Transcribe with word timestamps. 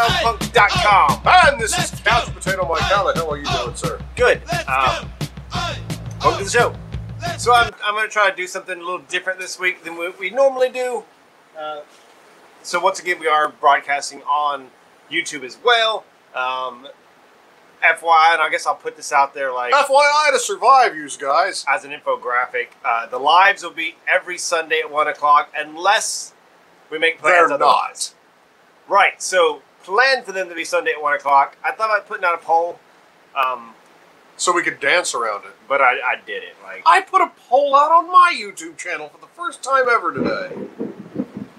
SurvivalPunk.com. 0.00 1.20
And 1.26 1.60
this 1.60 1.76
is 1.78 2.00
Couch 2.00 2.32
Potato 2.32 2.66
Mike. 2.66 2.80
How 2.80 3.04
the 3.06 3.12
hell 3.12 3.30
are 3.30 3.36
you 3.36 3.44
doing, 3.44 3.76
sir? 3.76 4.00
Good. 4.16 4.40
Um, 4.66 5.10
welcome 6.22 6.38
to 6.38 6.44
the 6.44 6.50
show. 6.50 6.74
So 7.36 7.52
I'm, 7.52 7.70
I'm 7.84 7.94
going 7.94 8.08
to 8.08 8.12
try 8.12 8.30
to 8.30 8.34
do 8.34 8.46
something 8.46 8.78
a 8.78 8.80
little 8.80 9.00
different 9.00 9.38
this 9.38 9.58
week 9.58 9.84
than 9.84 9.98
we, 9.98 10.08
we 10.18 10.30
normally 10.30 10.70
do. 10.70 11.04
Uh, 11.58 11.82
so 12.62 12.80
once 12.80 12.98
again, 12.98 13.20
we 13.20 13.26
are 13.26 13.50
broadcasting 13.50 14.22
on 14.22 14.68
YouTube 15.10 15.44
as 15.44 15.58
well. 15.62 16.04
Um, 16.34 16.88
FYI, 17.84 18.32
and 18.32 18.42
I 18.42 18.48
guess 18.50 18.66
I'll 18.66 18.74
put 18.74 18.96
this 18.96 19.12
out 19.12 19.34
there 19.34 19.52
like 19.52 19.74
FYI 19.74 20.32
to 20.32 20.38
survive, 20.38 20.96
you 20.96 21.10
guys. 21.18 21.66
as 21.68 21.84
an 21.84 21.90
infographic. 21.90 22.68
Uh, 22.82 23.06
the 23.06 23.18
lives 23.18 23.62
will 23.62 23.70
be 23.70 23.96
every 24.08 24.38
Sunday 24.38 24.80
at 24.80 24.90
one 24.90 25.08
o'clock, 25.08 25.52
unless 25.54 26.32
we 26.90 26.98
make 26.98 27.18
plans. 27.18 27.48
They're 27.48 27.52
otherwise. 27.52 28.14
Right. 28.88 29.20
So 29.20 29.60
plan 29.82 30.22
for 30.22 30.32
them 30.32 30.48
to 30.48 30.54
be 30.54 30.64
Sunday 30.64 30.92
at 30.92 31.02
one 31.02 31.12
o'clock. 31.14 31.56
I 31.64 31.72
thought 31.72 31.90
about 31.90 32.06
putting 32.06 32.24
out 32.24 32.34
a 32.34 32.38
poll, 32.38 32.78
um, 33.34 33.74
So 34.36 34.52
we 34.52 34.62
could 34.62 34.80
dance 34.80 35.14
around 35.14 35.44
it. 35.44 35.52
but 35.68 35.80
I, 35.80 35.92
I 35.94 36.16
did 36.26 36.42
it. 36.42 36.54
Like 36.62 36.82
I 36.86 37.00
put 37.02 37.20
a 37.22 37.30
poll 37.48 37.74
out 37.76 37.90
on 37.92 38.06
my 38.10 38.34
YouTube 38.36 38.76
channel 38.76 39.08
for 39.08 39.20
the 39.20 39.26
first 39.28 39.62
time 39.62 39.84
ever 39.88 40.12
today. 40.12 40.50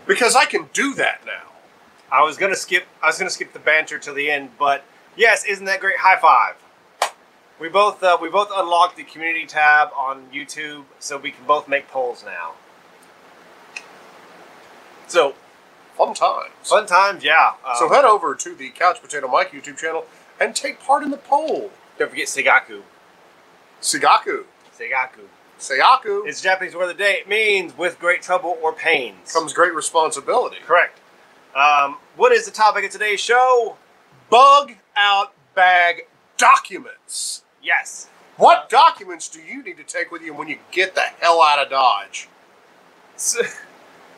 Because 0.08 0.36
I 0.36 0.46
can 0.46 0.68
do 0.74 0.94
that 0.96 1.22
now. 1.26 1.50
I 2.12 2.24
was 2.24 2.36
gonna 2.38 2.56
skip. 2.56 2.86
I 3.02 3.08
was 3.08 3.18
gonna 3.18 3.30
skip 3.30 3.54
the 3.54 3.60
banter 3.60 3.98
till 3.98 4.14
the 4.14 4.30
end, 4.30 4.50
but 4.60 4.84
yes, 5.16 5.46
isn't 5.46 5.66
that 5.66 5.80
great? 5.80 5.98
High 6.00 6.18
five. 6.20 6.56
We 7.60 7.70
both 7.70 8.02
uh, 8.04 8.18
we 8.22 8.28
both 8.30 8.50
unlocked 8.54 8.98
the 8.98 9.04
community 9.04 9.46
tab 9.46 9.90
on 9.96 10.26
YouTube, 10.34 10.84
so 11.00 11.18
we 11.18 11.32
can 11.32 11.46
both 11.46 11.68
make 11.70 11.88
polls 11.88 12.24
now. 12.26 12.54
So 15.08 15.36
Fun 15.98 16.14
times. 16.14 16.52
fun 16.64 16.86
times, 16.88 17.24
yeah. 17.24 17.52
Um, 17.66 17.76
So 17.78 17.90
head 17.90 18.06
over 18.06 18.34
to 18.36 18.56
the 18.56 18.70
Couch 18.70 19.02
Potato 19.02 19.28
Mike 19.28 19.52
YouTube 19.52 19.78
channel 19.78 20.06
and 20.40 20.56
take 20.56 20.80
part 20.80 21.04
in 21.04 21.12
the 21.12 21.18
poll. 21.18 21.72
don't 22.00 22.10
forget 22.10 22.28
Segaku. 22.28 22.82
Sigaku. 23.82 24.46
Segaku. 24.78 25.28
Seyaku 25.60 26.28
It's 26.28 26.42
Japanese 26.42 26.74
word 26.76 26.84
of 26.84 26.98
the 26.98 27.04
day. 27.04 27.18
It 27.20 27.28
means 27.30 27.78
with 27.78 28.00
great 28.00 28.22
trouble 28.24 28.58
or 28.64 28.74
pains. 28.74 29.32
comes 29.32 29.54
great 29.54 29.76
responsibility. 29.76 30.58
correct. 30.66 31.00
Um, 31.56 31.98
what 32.16 32.32
is 32.32 32.46
the 32.46 32.52
topic 32.52 32.86
of 32.86 32.92
today's 32.92 33.20
show? 33.20 33.76
Bug 34.30 34.74
out 34.96 35.34
bag 35.54 36.08
documents. 36.38 37.44
Yes. 37.62 38.08
What 38.38 38.58
Uh, 38.58 38.68
documents 38.70 39.28
do 39.30 39.40
you 39.42 39.62
need 39.62 39.78
to 39.78 39.84
take 39.84 40.10
with 40.12 40.24
you 40.24 40.34
when 40.34 40.48
you 40.48 40.58
get 40.72 40.96
the 40.96 41.02
hell 41.20 41.44
out 41.44 41.60
of 41.60 41.70
Dodge? 41.70 42.28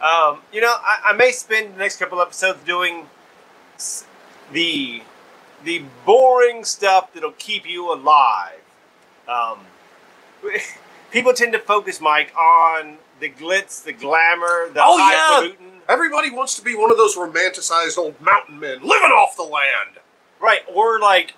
Um, 0.04 0.42
you 0.52 0.60
know, 0.60 0.76
I, 0.78 1.12
I 1.12 1.14
may 1.14 1.32
spend 1.32 1.76
the 1.76 1.80
next 1.80 1.96
couple 1.98 2.22
episodes 2.22 2.60
doing 2.66 3.08
the 4.52 5.02
the 5.64 5.84
boring 6.06 6.66
stuff 6.66 7.14
that'll 7.14 7.32
keep 7.38 7.66
you 7.66 7.94
alive. 7.94 8.60
Um, 9.30 9.60
people 11.12 11.32
tend 11.34 11.54
to 11.54 11.60
focus, 11.60 12.02
Mike, 12.02 12.36
on 12.36 12.98
the 13.22 13.30
glitz, 13.30 13.82
the 13.82 13.94
glamour, 13.94 14.70
the 14.74 14.82
Oh, 14.84 14.98
yeah. 14.98 15.70
Everybody 15.88 16.32
wants 16.32 16.58
to 16.58 16.62
be 16.62 16.76
one 16.76 16.92
of 16.92 16.98
those 16.98 17.16
romanticized 17.16 17.98
old 17.98 18.20
mountain 18.20 18.60
men 18.60 18.82
living 18.82 19.12
off 19.12 19.38
the 19.38 19.44
land, 19.44 20.00
right? 20.42 20.62
Or 20.74 21.00
like, 21.00 21.34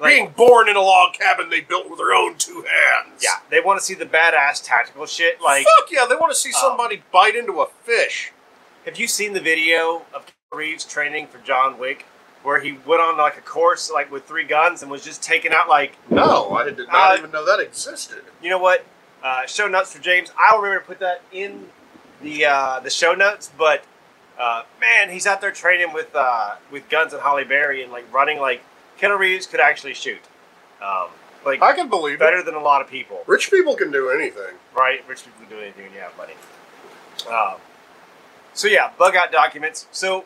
like 0.00 0.12
being 0.14 0.30
born 0.36 0.68
in 0.68 0.76
a 0.76 0.80
log 0.80 1.14
cabin 1.14 1.50
they 1.50 1.60
built 1.60 1.88
with 1.90 1.98
their 1.98 2.12
own 2.12 2.36
two 2.38 2.64
hands. 2.68 3.22
yeah, 3.22 3.40
they 3.50 3.60
want 3.60 3.78
to 3.78 3.84
see 3.84 3.94
the 3.94 4.06
badass 4.06 4.64
tactical 4.64 5.06
shit. 5.06 5.40
Like, 5.40 5.64
Fuck 5.78 5.90
yeah, 5.90 6.06
they 6.08 6.16
want 6.16 6.32
to 6.32 6.38
see 6.38 6.50
Um, 6.50 6.54
somebody 6.60 7.02
bite 7.12 7.36
into 7.36 7.60
a 7.60 7.66
fish. 7.84 8.32
Have 8.86 8.98
you 8.98 9.06
seen 9.06 9.34
the 9.34 9.40
video 9.40 10.02
of 10.14 10.24
Reeves 10.52 10.84
training 10.84 11.26
for 11.28 11.38
John 11.38 11.78
Wick, 11.78 12.06
where 12.42 12.60
he 12.60 12.72
went 12.86 13.02
on 13.02 13.16
like 13.18 13.36
a 13.36 13.40
course 13.42 13.90
like 13.90 14.10
with 14.10 14.24
three 14.26 14.44
guns 14.44 14.82
and 14.82 14.90
was 14.90 15.04
just 15.04 15.22
taking 15.22 15.52
out 15.52 15.68
like 15.68 15.96
No, 16.10 16.50
I 16.52 16.64
did 16.64 16.78
not 16.78 16.88
Uh, 17.12 17.16
even 17.18 17.30
know 17.30 17.44
that 17.44 17.60
existed. 17.60 18.22
you 18.42 18.48
know 18.50 18.58
what? 18.58 18.84
Uh, 19.22 19.44
show 19.46 19.68
notes 19.68 19.92
for 19.94 20.02
James. 20.02 20.32
I'll 20.38 20.58
remember 20.60 20.80
to 20.80 20.86
put 20.86 20.98
that 21.00 21.20
in 21.30 21.68
the 22.22 22.46
uh, 22.46 22.80
the 22.80 22.88
show 22.90 23.14
notes. 23.14 23.50
But 23.58 23.84
uh, 24.38 24.62
man, 24.80 25.10
he's 25.10 25.26
out 25.26 25.42
there 25.42 25.52
training 25.52 25.92
with 25.92 26.08
uh, 26.16 26.54
with 26.70 26.88
guns 26.88 27.12
and 27.12 27.20
Halle 27.22 27.44
Berry 27.44 27.82
and 27.82 27.92
like 27.92 28.10
running 28.12 28.40
like 28.40 28.62
Keanu 29.00 29.18
Reeves 29.18 29.46
could 29.46 29.60
actually 29.60 29.94
shoot. 29.94 30.20
Um, 30.82 31.08
like 31.44 31.62
I 31.62 31.72
can 31.74 31.88
believe 31.88 32.18
better 32.18 32.38
it. 32.38 32.44
than 32.46 32.54
a 32.54 32.60
lot 32.60 32.80
of 32.82 32.88
people, 32.88 33.22
Rich 33.26 33.50
people 33.50 33.74
can 33.74 33.90
do 33.90 34.10
anything. 34.10 34.54
right? 34.76 35.06
Rich 35.08 35.24
people 35.24 35.40
can 35.46 35.48
do 35.56 35.62
anything 35.62 35.84
when 35.84 35.92
you 35.94 36.00
have 36.00 36.16
money. 36.16 36.34
Um, 37.30 37.58
so 38.54 38.68
yeah, 38.68 38.90
bug 38.98 39.16
out 39.16 39.32
documents. 39.32 39.86
So 39.90 40.24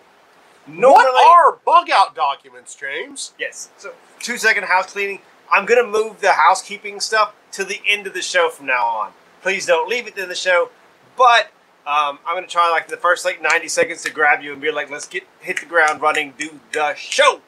normally, 0.67 1.05
what 1.13 1.53
are 1.53 1.59
bug 1.65 1.91
out 1.91 2.15
documents, 2.15 2.75
James? 2.75 3.33
Yes. 3.39 3.71
So 3.79 3.93
two 4.21 4.37
second 4.39 4.65
house 4.65 4.93
cleaning. 4.93 5.21
I'm 5.53 5.67
gonna 5.67 5.87
move 5.87 6.21
the 6.21 6.33
housekeeping 6.33 7.01
stuff 7.01 7.35
to 7.53 7.65
the 7.65 7.81
end 7.87 8.07
of 8.07 8.15
the 8.15 8.23
show 8.23 8.49
from 8.51 8.67
now 8.67 8.85
on. 8.87 9.13
Please 9.43 9.67
don't 9.67 9.89
leave 9.89 10.07
it 10.07 10.17
to 10.17 10.27
the 10.27 10.35
show. 10.35 10.71
But 11.17 11.51
um, 11.87 12.19
I'm 12.27 12.35
gonna 12.35 12.47
try 12.49 12.71
like 12.71 12.89
the 12.89 12.97
first 12.97 13.25
like 13.25 13.41
90 13.43 13.69
seconds 13.69 14.03
to 14.03 14.11
grab 14.11 14.43
you 14.43 14.53
and 14.53 14.61
be 14.61 14.73
like, 14.73 14.91
let's 14.91 15.07
get 15.07 15.25
hit 15.41 15.61
the 15.61 15.67
ground 15.67 16.01
running, 16.01 16.35
do 16.39 16.59
the 16.73 16.95
show. 16.95 17.41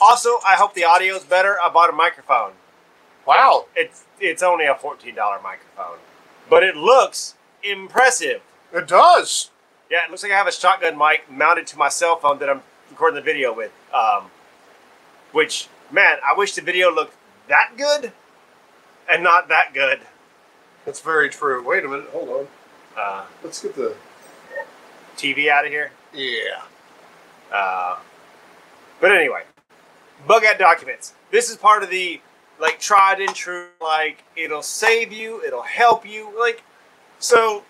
Also, 0.00 0.38
I 0.46 0.54
hope 0.54 0.74
the 0.74 0.84
audio 0.84 1.14
is 1.16 1.24
better. 1.24 1.56
I 1.60 1.68
bought 1.68 1.90
a 1.90 1.92
microphone. 1.92 2.52
Wow. 3.26 3.66
It's 3.76 4.04
it's 4.20 4.42
only 4.42 4.66
a 4.66 4.74
$14 4.74 5.14
microphone, 5.42 5.98
but 6.48 6.62
it 6.62 6.76
looks 6.76 7.34
impressive. 7.62 8.40
It 8.72 8.88
does. 8.88 9.50
Yeah, 9.90 10.04
it 10.04 10.10
looks 10.10 10.22
like 10.22 10.32
I 10.32 10.36
have 10.36 10.46
a 10.46 10.52
shotgun 10.52 10.96
mic 10.96 11.30
mounted 11.30 11.66
to 11.68 11.78
my 11.78 11.88
cell 11.88 12.16
phone 12.16 12.38
that 12.38 12.48
I'm 12.48 12.62
recording 12.90 13.16
the 13.16 13.22
video 13.22 13.52
with. 13.54 13.72
Um, 13.92 14.30
which, 15.32 15.68
man, 15.90 16.18
I 16.24 16.36
wish 16.36 16.54
the 16.54 16.62
video 16.62 16.90
looked 16.90 17.14
that 17.48 17.72
good 17.76 18.12
and 19.08 19.22
not 19.22 19.48
that 19.48 19.74
good. 19.74 20.00
That's 20.84 21.00
very 21.00 21.28
true. 21.28 21.66
Wait 21.66 21.84
a 21.84 21.88
minute. 21.88 22.08
Hold 22.12 22.28
on. 22.28 22.46
Uh, 22.96 23.24
Let's 23.42 23.62
get 23.62 23.74
the. 23.74 23.94
TV 25.16 25.48
out 25.48 25.64
of 25.64 25.70
here. 25.70 25.90
Yeah. 26.12 26.62
Uh, 27.52 27.98
but 29.00 29.12
anyway, 29.14 29.42
bug 30.26 30.44
out 30.44 30.58
documents. 30.58 31.14
This 31.30 31.50
is 31.50 31.56
part 31.56 31.82
of 31.82 31.90
the 31.90 32.20
like 32.60 32.78
tried 32.80 33.20
and 33.20 33.34
true. 33.34 33.68
Like 33.80 34.24
it'll 34.36 34.62
save 34.62 35.12
you. 35.12 35.42
It'll 35.44 35.62
help 35.62 36.06
you. 36.06 36.32
Like 36.38 36.62
so. 37.18 37.64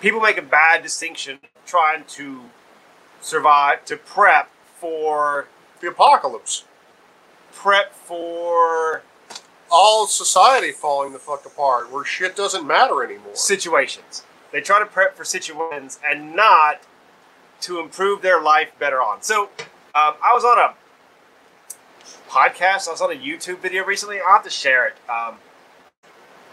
People 0.00 0.20
make 0.20 0.36
a 0.36 0.42
bad 0.42 0.82
distinction 0.82 1.38
trying 1.64 2.04
to 2.08 2.40
survive 3.20 3.84
to 3.84 3.96
prep 3.96 4.50
for 4.80 5.46
The 5.80 5.88
apocalypse. 5.88 6.64
prep 7.52 7.94
for 7.94 9.02
All 9.70 10.06
society 10.08 10.72
falling 10.72 11.12
the 11.12 11.20
fuck 11.20 11.46
apart, 11.46 11.90
where 11.92 12.04
shit 12.04 12.34
doesn't 12.34 12.66
matter 12.66 13.04
anymore. 13.04 13.34
situations. 13.36 14.24
They 14.50 14.60
try 14.60 14.80
to 14.80 14.86
prep 14.86 15.16
for 15.16 15.24
situations 15.24 15.98
and 16.04 16.34
not 16.34 16.80
to 17.62 17.78
improve 17.78 18.22
their 18.22 18.40
life 18.42 18.72
better 18.78 19.00
on. 19.00 19.22
So, 19.22 19.50
um, 19.94 20.14
I 20.24 20.32
was 20.34 20.44
on 20.44 20.58
a 20.58 20.74
podcast. 22.28 22.88
I 22.88 22.92
was 22.92 23.00
on 23.00 23.12
a 23.12 23.14
YouTube 23.14 23.58
video 23.58 23.84
recently. 23.84 24.20
I'll 24.20 24.34
have 24.34 24.44
to 24.44 24.50
share 24.50 24.86
it. 24.86 24.94
Um, 25.08 25.36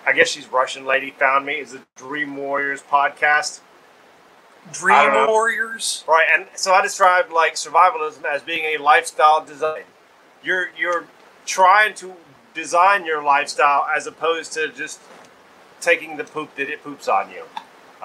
I 0.06 0.14
guess 0.14 0.30
she's 0.30 0.52
Russian 0.52 0.86
lady 0.86 1.12
found 1.12 1.46
me. 1.46 1.54
It's 1.54 1.74
a 1.74 1.82
Dream 1.96 2.36
Warriors 2.36 2.82
podcast. 2.82 3.62
Dream 4.74 5.28
warriors. 5.28 6.04
Right, 6.08 6.28
and 6.34 6.48
so 6.56 6.74
I 6.74 6.82
described 6.82 7.32
like 7.32 7.56
survivalism 7.56 8.26
as 8.26 8.42
being 8.42 8.76
a 8.76 8.78
lifestyle 8.82 9.44
design. 9.44 9.84
You're 10.44 10.70
you're 10.78 11.06
trying 11.46 11.94
to 11.96 12.14
design 12.54 13.06
your 13.06 13.24
lifestyle 13.24 13.88
as 13.96 14.06
opposed 14.06 14.54
to 14.54 14.70
just 14.70 15.00
taking 15.80 16.18
the 16.18 16.26
poop 16.26 16.56
that 16.56 16.70
it 16.70 16.84
poops 16.84 17.08
on 17.08 17.32
you, 17.32 17.44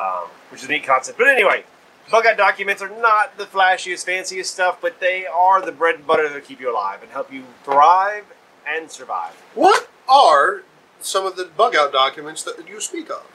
um, 0.01 0.29
which 0.51 0.63
is 0.63 0.69
a 0.69 0.73
neat 0.73 0.85
concept. 0.85 1.19
But 1.19 1.27
anyway, 1.27 1.65
bug 2.11 2.27
out 2.27 2.37
documents 2.37 2.83
are 2.83 3.01
not 3.01 3.37
the 3.39 3.45
flashiest, 3.45 4.05
fanciest 4.05 4.53
stuff, 4.53 4.79
but 4.81 5.01
they 5.01 5.27
are 5.27 5.63
the 5.63 5.73
bread 5.73 5.97
and 5.97 6.07
butter 6.07 6.29
that 6.29 6.45
keep 6.45 6.61
you 6.61 6.71
alive 6.71 7.03
and 7.03 7.11
help 7.11 7.33
you 7.33 7.45
thrive 7.63 8.25
and 8.67 8.91
survive. 8.91 9.33
What 9.55 9.89
are 10.09 10.63
some 11.01 11.27
of 11.27 11.37
the 11.37 11.45
bug 11.45 11.75
out 11.77 11.93
documents 11.93 12.43
that 12.45 12.69
you 12.69 12.81
speak 12.81 13.11
of? 13.11 13.27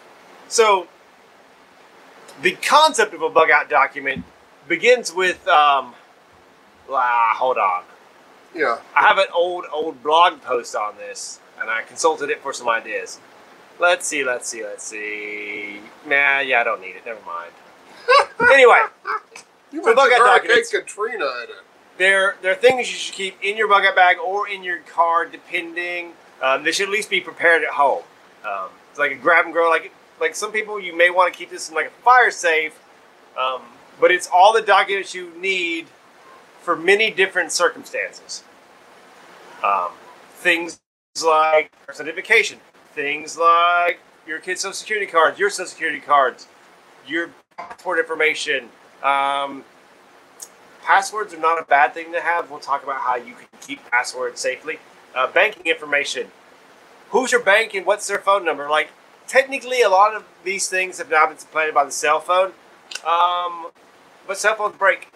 So, 0.48 0.88
the 2.42 2.51
concept 2.54 3.13
of 3.13 3.21
a 3.21 3.30
bug 3.30 3.51
out 3.51 3.69
document 3.69 4.24
begins 4.68 5.13
with, 5.13 5.48
um, 5.48 5.94
ah, 6.89 7.33
hold 7.36 7.57
on. 7.57 7.83
Yeah. 8.56 8.80
I 8.95 9.01
have 9.01 9.18
an 9.18 9.27
old, 9.36 9.66
old 9.71 10.01
blog 10.01 10.42
post 10.42 10.75
on 10.75 10.98
this, 10.98 11.39
and 11.60 11.69
I 11.69 11.83
consulted 11.83 12.30
it 12.30 12.42
for 12.42 12.54
some 12.54 12.69
ideas. 12.69 13.19
Let's 13.80 14.07
see, 14.07 14.24
let's 14.24 14.48
see, 14.50 14.63
let's 14.63 14.83
see. 14.83 15.80
Nah, 16.06 16.39
yeah, 16.39 16.62
I 16.62 16.63
don't 16.63 16.81
need 16.81 16.95
it. 16.95 17.06
Never 17.06 17.24
mind. 17.25 17.51
anyway, 18.53 18.83
You 19.71 19.83
So 19.83 19.95
bug 19.95 20.11
out 20.13 20.19
documents. 20.19 20.71
Katrina 20.71 21.25
in 21.44 21.50
it. 21.50 21.50
there, 21.97 22.35
there 22.41 22.51
are 22.51 22.56
things 22.56 22.89
you 22.89 22.97
should 22.97 23.13
keep 23.15 23.38
in 23.44 23.57
your 23.57 23.67
bug 23.67 23.85
out 23.85 23.95
bag 23.95 24.17
or 24.17 24.47
in 24.47 24.63
your 24.63 24.79
car, 24.79 25.25
depending. 25.25 26.13
Um, 26.41 26.63
they 26.63 26.71
should 26.71 26.88
at 26.88 26.91
least 26.91 27.09
be 27.09 27.19
prepared 27.21 27.63
at 27.63 27.69
home. 27.71 28.03
Um, 28.45 28.69
it's 28.89 29.00
like 29.00 29.11
a 29.11 29.15
grab 29.15 29.45
and 29.45 29.53
go. 29.53 29.69
Like, 29.69 29.91
like 30.19 30.35
some 30.35 30.51
people, 30.51 30.79
you 30.79 30.95
may 30.97 31.09
want 31.09 31.31
to 31.33 31.38
keep 31.38 31.50
this 31.50 31.69
in 31.69 31.75
like 31.75 31.88
a 31.88 32.01
fire 32.01 32.31
safe. 32.31 32.79
Um, 33.38 33.61
but 34.00 34.11
it's 34.11 34.27
all 34.31 34.53
the 34.53 34.61
documents 34.61 35.13
you 35.13 35.31
need 35.39 35.88
for 36.61 36.75
many 36.75 37.11
different 37.11 37.51
circumstances. 37.51 38.44
Um, 39.63 39.89
things 40.35 40.79
like 41.25 41.71
identification, 42.00 42.59
things 42.94 43.38
like 43.38 44.00
your 44.25 44.39
kid's 44.39 44.61
social 44.61 44.73
security 44.73 45.06
cards, 45.06 45.38
your 45.38 45.50
social 45.50 45.67
security 45.67 46.00
cards, 46.00 46.47
your 47.06 47.29
passport 47.67 48.00
information. 48.00 48.69
Um, 49.03 49.63
passwords 50.83 51.33
are 51.33 51.39
not 51.39 51.61
a 51.61 51.65
bad 51.65 51.94
thing 51.94 52.11
to 52.13 52.21
have. 52.21 52.50
We'll 52.50 52.59
talk 52.59 52.83
about 52.83 53.01
how 53.01 53.15
you 53.15 53.33
can 53.33 53.47
keep 53.61 53.89
passwords 53.89 54.39
safely. 54.39 54.79
Uh, 55.15 55.27
banking 55.31 55.65
information. 55.65 56.27
Who's 57.09 57.31
your 57.31 57.41
bank 57.41 57.73
and 57.73 57.85
what's 57.85 58.07
their 58.07 58.19
phone 58.19 58.45
number? 58.45 58.69
Like, 58.69 58.89
technically, 59.27 59.81
a 59.81 59.89
lot 59.89 60.15
of 60.15 60.23
these 60.44 60.69
things 60.69 60.97
have 61.00 61.09
now 61.09 61.27
been 61.27 61.38
supplanted 61.38 61.73
by 61.73 61.85
the 61.85 61.91
cell 61.91 62.19
phone. 62.19 62.53
Um, 63.07 63.71
but 64.27 64.38
cell 64.38 64.56
phones 64.56 64.77
break. 64.77 65.09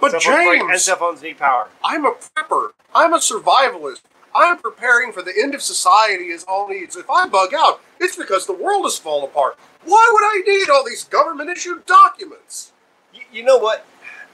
But 0.00 0.10
Cell 0.10 0.20
phones 0.20 0.46
break 0.46 0.60
and 0.62 0.80
cell 0.80 0.96
phones 0.96 1.22
need 1.22 1.38
power. 1.38 1.68
I'm 1.84 2.04
a 2.04 2.12
prepper. 2.12 2.70
I'm 2.94 3.12
a 3.12 3.18
survivalist. 3.18 4.02
I'm 4.34 4.58
preparing 4.58 5.12
for 5.12 5.22
the 5.22 5.32
end 5.40 5.54
of 5.54 5.62
society 5.62 6.30
as 6.30 6.44
all 6.44 6.68
needs. 6.68 6.96
If 6.96 7.08
I 7.08 7.26
bug 7.26 7.54
out, 7.54 7.80
it's 7.98 8.16
because 8.16 8.46
the 8.46 8.52
world 8.52 8.84
has 8.84 8.98
fallen 8.98 9.24
apart. 9.24 9.56
Why 9.86 10.08
would 10.12 10.24
I 10.24 10.42
need 10.46 10.68
all 10.68 10.84
these 10.84 11.04
government 11.04 11.48
issued 11.50 11.86
documents? 11.86 12.72
You, 13.14 13.22
you 13.32 13.42
know 13.42 13.56
what? 13.56 13.86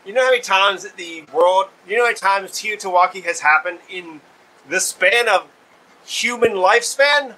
You 0.05 0.13
know 0.13 0.25
how 0.25 0.31
many 0.31 0.43
times 0.43 0.91
the 0.91 1.25
world, 1.33 1.67
you 1.87 1.97
know 1.97 2.03
how 2.03 2.09
many 2.09 2.19
times 2.19 2.51
TEOTWAWKI 2.53 3.23
has 3.25 3.41
happened 3.41 3.79
in 3.89 4.21
the 4.69 4.81
span 4.81 5.29
of 5.29 5.47
human 6.05 6.53
lifespan? 6.53 7.37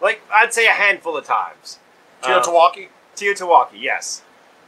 Like, 0.00 0.22
I'd 0.32 0.52
say 0.52 0.66
a 0.66 0.72
handful 0.72 1.16
of 1.16 1.24
times. 1.24 1.78
Uh, 2.22 2.42
TEOTWAWKI? 2.42 2.88
TEOTWAWKI, 3.14 3.80
yes. 3.80 4.22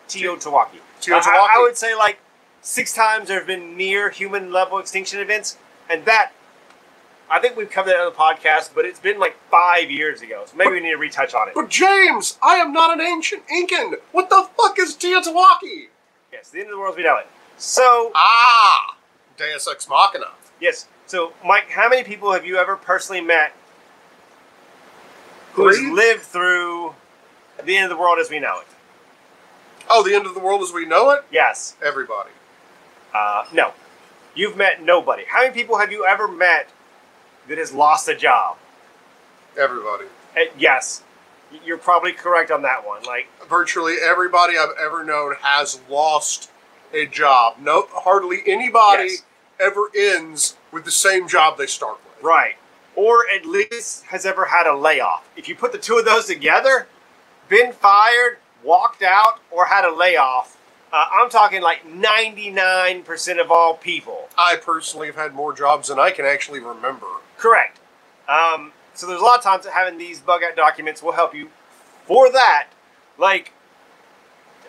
TEOTWAWKI. 0.09 0.79
TEOTWAWKI. 1.01 1.27
I, 1.27 1.57
I 1.57 1.63
would 1.63 1.77
say 1.77 1.95
like 1.95 2.19
six 2.61 2.93
times 2.93 3.29
there 3.29 3.39
have 3.39 3.47
been 3.47 3.77
near 3.77 4.11
human 4.11 4.53
level 4.53 4.79
extinction 4.79 5.19
events, 5.21 5.57
and 5.89 6.05
that 6.05 6.33
I 7.31 7.39
think 7.39 7.57
we've 7.57 7.71
covered 7.71 7.91
that 7.91 8.01
on 8.01 8.07
the 8.13 8.19
podcast, 8.19 8.71
but 8.75 8.85
it's 8.85 8.99
been 8.99 9.19
like 9.21 9.37
five 9.51 9.91
years 9.91 10.21
ago, 10.21 10.43
so 10.47 10.57
maybe 10.57 10.73
we 10.73 10.81
need 10.81 10.91
to 10.91 10.97
retouch 10.97 11.33
on 11.33 11.49
it. 11.49 11.55
But 11.55 11.69
James, 11.71 12.37
I 12.43 12.57
am 12.57 12.73
not 12.73 12.93
an 12.93 13.01
ancient 13.01 13.45
Incan. 13.49 13.95
What 14.13 14.29
the 14.31 14.49
fuck 14.61 14.79
is 14.79 14.97
TEOTWAWKI? 14.97 15.89
Yes, 16.33 16.51
the 16.51 16.59
end 16.59 16.69
of 16.69 16.73
the 16.73 16.79
world 16.79 16.95
as 16.95 16.97
we 16.97 17.05
know 17.05 17.17
it. 17.19 17.27
So 17.57 18.11
Ah, 18.15 18.97
Deus 19.37 19.69
Ex 19.71 19.89
Machina. 19.89 20.27
yes, 20.61 20.89
so 21.07 21.33
Mike, 21.45 21.71
how 21.71 21.89
many 21.89 22.03
people 22.05 22.33
have 22.33 22.45
you 22.45 22.57
ever 22.57 22.77
personally 22.77 23.21
met 23.21 23.53
who 25.53 25.69
has 25.69 25.81
lived 25.81 26.23
through 26.23 26.95
the 27.65 27.77
end 27.77 27.85
of 27.91 27.97
the 27.97 28.01
world 28.01 28.19
as 28.19 28.31
we 28.31 28.39
know 28.41 28.61
it? 28.61 28.67
Oh, 29.89 30.03
the 30.03 30.15
end 30.15 30.27
of 30.27 30.35
the 30.35 30.41
world 30.41 30.63
as 30.63 30.73
we 30.73 30.85
know 30.87 31.11
it? 31.11 31.25
Yes. 31.33 31.75
Everybody. 31.85 32.31
Uh, 33.15 33.45
no. 33.53 33.73
You've 34.35 34.57
met 34.57 34.83
nobody. 34.83 35.25
How 35.29 35.43
many 35.43 35.53
people 35.53 35.79
have 35.79 35.91
you 35.91 36.07
ever 36.07 36.29
met 36.29 36.69
that 37.51 37.59
has 37.59 37.73
lost 37.73 38.09
a 38.09 38.15
job? 38.15 38.57
Everybody. 39.59 40.05
Uh, 40.37 40.43
yes, 40.57 41.03
you're 41.65 41.77
probably 41.79 42.13
correct 42.13 42.53
on 42.53 42.63
that 42.63 42.87
one. 42.87 43.03
Like, 43.03 43.27
Virtually 43.49 43.97
everybody 44.01 44.55
I've 44.57 44.71
ever 44.81 45.03
known 45.05 45.35
has 45.43 45.81
lost 45.91 46.49
a 46.95 47.07
job. 47.07 47.57
No, 47.61 47.87
hardly 47.91 48.39
anybody 48.47 49.03
Yes. 49.11 49.23
ever 49.59 49.91
ends 49.97 50.57
with 50.71 50.85
the 50.85 50.93
same 50.93 51.27
job 51.29 51.59
they 51.59 51.67
start 51.67 51.99
with. 52.05 52.23
right. 52.25 52.55
Or 52.97 53.25
at 53.35 53.45
least 53.47 54.05
has 54.07 54.25
ever 54.27 54.45
had 54.47 54.67
a 54.67 54.77
layoff. 54.77 55.25
If 55.37 55.49
you 55.49 55.55
put 55.57 55.73
the 55.73 55.79
two 55.79 55.99
of 55.99 56.05
those 56.05 56.27
together, 56.27 56.87
been 57.49 57.73
fired, 57.73 58.39
walked 58.63 59.03
out, 59.03 59.41
or 59.51 59.67
had 59.67 59.85
a 59.85 59.93
layoff, 59.93 60.57
uh, 60.93 61.07
I'm 61.13 61.31
talking 61.31 61.63
like 61.63 61.85
99% 61.89 63.41
of 63.41 63.51
all 63.51 63.75
people. 63.75 64.29
I 64.37 64.57
personally 64.57 65.07
have 65.07 65.17
had 65.17 65.35
more 65.35 65.53
jobs 65.53 65.89
than 65.89 65.99
I 65.99 66.11
can 66.11 66.25
actually 66.27 66.61
remember. 66.61 67.07
Correct. 67.41 67.81
Um, 68.29 68.73
so 68.93 69.07
there's 69.07 69.21
a 69.21 69.25
lot 69.25 69.39
of 69.39 69.43
times 69.43 69.65
that 69.65 69.73
having 69.73 69.99
these 69.99 70.21
bug 70.21 70.43
out 70.45 70.57
documents 70.57 71.03
will 71.03 71.13
help 71.13 71.35
you 71.35 71.49
for 72.05 72.31
that. 72.31 72.69
Like, 73.17 73.53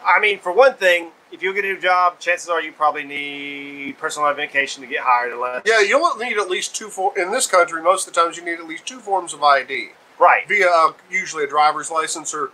I 0.03 0.21
mean, 0.21 0.39
for 0.39 0.53
one 0.53 0.75
thing, 0.75 1.09
if 1.33 1.43
you 1.43 1.53
get 1.53 1.65
a 1.65 1.67
new 1.67 1.79
job, 1.79 2.17
chances 2.19 2.47
are 2.49 2.61
you 2.61 2.71
probably 2.71 3.03
need 3.03 3.97
personal 3.97 4.27
identification 4.29 4.81
to 4.83 4.87
get 4.87 5.01
hired. 5.01 5.33
Unless, 5.33 5.63
Yeah, 5.65 5.81
you'll 5.81 6.15
need 6.15 6.37
at 6.37 6.49
least 6.49 6.73
two 6.73 6.87
for 6.87 7.17
in 7.19 7.31
this 7.31 7.45
country. 7.45 7.81
Most 7.83 8.07
of 8.07 8.13
the 8.13 8.21
times, 8.21 8.37
you 8.37 8.45
need 8.45 8.59
at 8.59 8.67
least 8.67 8.85
two 8.85 8.99
forms 8.99 9.33
of 9.33 9.43
ID 9.43 9.89
right. 10.17 10.47
via 10.47 10.69
uh, 10.69 10.93
usually 11.09 11.43
a 11.43 11.47
driver's 11.47 11.91
license 11.91 12.33
or 12.33 12.51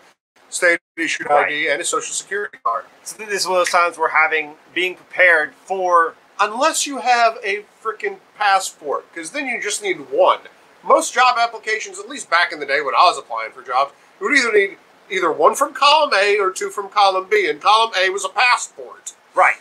state 0.50 0.80
issued 0.98 1.28
Right. 1.30 1.46
ID 1.46 1.70
and 1.70 1.80
a 1.80 1.86
social 1.86 2.14
security 2.14 2.58
card. 2.64 2.86
So 3.04 3.18
this 3.18 3.42
is 3.42 3.48
one 3.48 3.60
of 3.60 3.60
those 3.62 3.70
times 3.72 4.00
where 4.00 4.10
having 4.10 4.56
being 4.74 4.96
prepared 4.96 5.54
for 5.54 6.16
Unless 6.40 6.86
you 6.86 7.00
have 7.00 7.38
a 7.44 7.66
freaking 7.84 8.18
passport, 8.38 9.12
because 9.14 9.32
then 9.32 9.48
you 9.48 9.62
just 9.62 9.82
need 9.82 10.12
one. 10.12 10.40
Most 10.84 11.14
job 11.14 11.38
applications, 11.40 12.00
at 12.00 12.08
least 12.08 12.30
back 12.30 12.52
in 12.52 12.60
the 12.60 12.66
day 12.66 12.82
when 12.82 12.94
I 12.96 13.04
was 13.04 13.18
applying 13.18 13.52
for 13.52 13.62
jobs, 13.62 13.94
you 14.20 14.28
would 14.30 14.38
either 14.38 14.54
need 14.54 14.78
either 15.10 15.32
one 15.32 15.56
from 15.56 15.74
column 15.74 16.12
A 16.14 16.38
or 16.38 16.52
two 16.52 16.70
from 16.70 16.90
column 16.90 17.28
B, 17.30 17.50
and 17.50 17.62
column 17.62 17.92
A 17.98 18.10
was 18.10 18.26
a 18.26 18.30
passport. 18.30 19.14
right. 19.34 19.56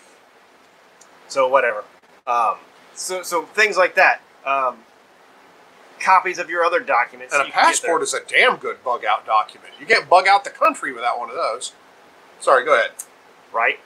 So 1.29 1.49
whatever. 1.49 1.85
Um, 2.27 2.57
so 2.95 3.23
so 3.23 3.43
things 3.43 3.77
like 3.77 3.95
that. 3.97 4.21
Um, 4.45 4.79
copies 5.99 6.39
of 6.39 6.49
your 6.51 6.65
other 6.65 6.81
documents. 6.81 7.35
And 7.35 7.41
so 7.41 7.45
a 7.45 7.47
you 7.47 7.53
can 7.53 7.63
get 7.63 7.67
passport 7.67 8.03
is 8.03 8.15
a 8.15 8.21
damn 8.29 8.57
good 8.57 8.83
bug 8.85 9.05
out 9.05 9.27
document. 9.27 9.73
You 9.81 9.87
can't 9.87 10.09
bug 10.09 10.29
out 10.29 10.45
the 10.45 10.51
country 10.51 10.93
without 10.93 11.19
one 11.19 11.29
of 11.31 11.37
those. 11.37 11.73
Sorry, 12.39 12.65
go 12.65 12.75
ahead. 12.75 12.91
right. 13.53 13.79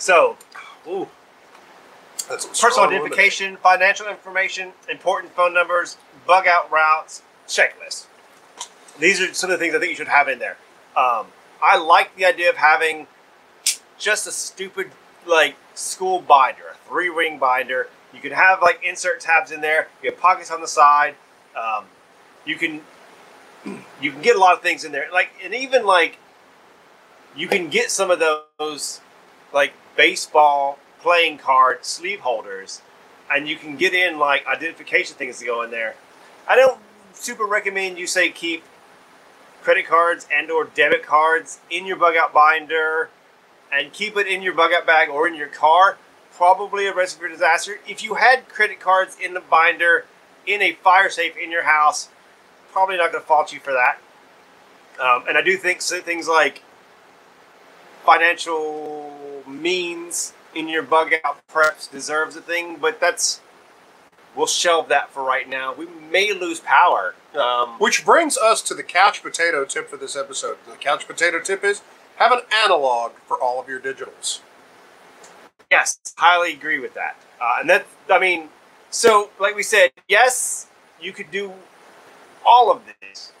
So, 0.00 0.38
ooh, 0.88 1.08
That's 2.26 2.46
personal 2.46 2.88
identification, 2.88 3.58
financial 3.58 4.08
information, 4.08 4.72
important 4.90 5.34
phone 5.34 5.52
numbers, 5.52 5.98
bug 6.26 6.46
out 6.46 6.72
routes, 6.72 7.22
checklist. 7.46 8.06
These 8.98 9.20
are 9.20 9.34
some 9.34 9.50
of 9.50 9.58
the 9.58 9.62
things 9.62 9.74
I 9.74 9.78
think 9.78 9.90
you 9.90 9.96
should 9.96 10.08
have 10.08 10.28
in 10.28 10.38
there. 10.38 10.56
Um, 10.96 11.26
I 11.62 11.76
like 11.76 12.16
the 12.16 12.24
idea 12.24 12.48
of 12.48 12.56
having 12.56 13.08
just 13.98 14.26
a 14.26 14.32
stupid 14.32 14.90
like 15.26 15.54
school 15.74 16.22
binder, 16.22 16.62
a 16.72 16.88
three 16.88 17.10
ring 17.10 17.38
binder. 17.38 17.88
You 18.14 18.20
can 18.20 18.32
have 18.32 18.62
like 18.62 18.80
insert 18.82 19.20
tabs 19.20 19.50
in 19.52 19.60
there. 19.60 19.88
You 20.02 20.10
have 20.12 20.18
pockets 20.18 20.50
on 20.50 20.62
the 20.62 20.66
side. 20.66 21.14
Um, 21.54 21.84
you 22.46 22.56
can 22.56 22.80
you 24.00 24.12
can 24.12 24.22
get 24.22 24.34
a 24.34 24.38
lot 24.38 24.54
of 24.54 24.62
things 24.62 24.82
in 24.82 24.92
there. 24.92 25.08
Like 25.12 25.28
and 25.44 25.54
even 25.54 25.84
like 25.84 26.16
you 27.36 27.48
can 27.48 27.68
get 27.68 27.90
some 27.90 28.10
of 28.10 28.18
those 28.18 29.02
like 29.52 29.74
baseball 29.96 30.78
playing 31.00 31.38
card 31.38 31.84
sleeve 31.84 32.20
holders, 32.20 32.82
and 33.32 33.48
you 33.48 33.56
can 33.56 33.76
get 33.76 33.94
in 33.94 34.18
like 34.18 34.46
identification 34.46 35.16
things 35.16 35.38
to 35.38 35.46
go 35.46 35.62
in 35.62 35.70
there. 35.70 35.94
I 36.48 36.56
don't 36.56 36.80
super 37.12 37.44
recommend 37.44 37.98
you 37.98 38.06
say 38.06 38.30
keep 38.30 38.64
credit 39.62 39.86
cards 39.86 40.26
and 40.34 40.50
or 40.50 40.64
debit 40.64 41.02
cards 41.04 41.60
in 41.70 41.86
your 41.86 41.96
bug 41.96 42.16
out 42.16 42.32
binder 42.32 43.10
and 43.72 43.92
keep 43.92 44.16
it 44.16 44.26
in 44.26 44.42
your 44.42 44.54
bug 44.54 44.72
out 44.72 44.86
bag 44.86 45.08
or 45.08 45.28
in 45.28 45.34
your 45.34 45.48
car. 45.48 45.98
Probably 46.32 46.86
a 46.86 46.94
recipe 46.94 47.22
for 47.22 47.28
disaster. 47.28 47.78
If 47.86 48.02
you 48.02 48.14
had 48.14 48.48
credit 48.48 48.80
cards 48.80 49.16
in 49.20 49.34
the 49.34 49.40
binder 49.40 50.06
in 50.46 50.62
a 50.62 50.72
fire 50.72 51.10
safe 51.10 51.36
in 51.36 51.50
your 51.50 51.64
house, 51.64 52.08
probably 52.72 52.96
not 52.96 53.12
going 53.12 53.22
to 53.22 53.26
fault 53.28 53.52
you 53.52 53.60
for 53.60 53.72
that. 53.72 53.98
Um, 54.98 55.24
and 55.28 55.36
I 55.36 55.42
do 55.42 55.56
think 55.56 55.82
so- 55.82 56.00
things 56.00 56.28
like 56.28 56.62
financial 58.04 58.99
means 59.60 60.32
in 60.54 60.68
your 60.68 60.82
bug 60.82 61.12
out 61.24 61.38
preps 61.48 61.90
deserves 61.90 62.36
a 62.36 62.40
thing, 62.40 62.76
but 62.76 63.00
that's 63.00 63.40
we'll 64.34 64.46
shelve 64.46 64.88
that 64.88 65.10
for 65.10 65.22
right 65.22 65.48
now. 65.48 65.74
We 65.74 65.86
may 66.10 66.32
lose 66.32 66.60
power. 66.60 67.14
Um, 67.34 67.70
Which 67.78 68.04
brings 68.04 68.36
us 68.36 68.62
to 68.62 68.74
the 68.74 68.82
couch 68.82 69.22
potato 69.22 69.64
tip 69.64 69.88
for 69.88 69.96
this 69.96 70.16
episode. 70.16 70.56
The 70.68 70.76
couch 70.76 71.06
potato 71.06 71.40
tip 71.40 71.62
is 71.64 71.82
have 72.16 72.32
an 72.32 72.40
analog 72.64 73.12
for 73.26 73.40
all 73.40 73.60
of 73.60 73.68
your 73.68 73.80
digitals. 73.80 74.40
Yes, 75.70 75.98
highly 76.16 76.52
agree 76.52 76.80
with 76.80 76.94
that. 76.94 77.16
Uh, 77.40 77.56
and 77.60 77.70
that, 77.70 77.86
I 78.10 78.18
mean, 78.18 78.48
so 78.90 79.30
like 79.38 79.54
we 79.54 79.62
said, 79.62 79.92
yes, 80.08 80.66
you 81.00 81.12
could 81.12 81.30
do 81.30 81.52
all 82.44 82.72
of 82.72 82.82
this 83.00 83.32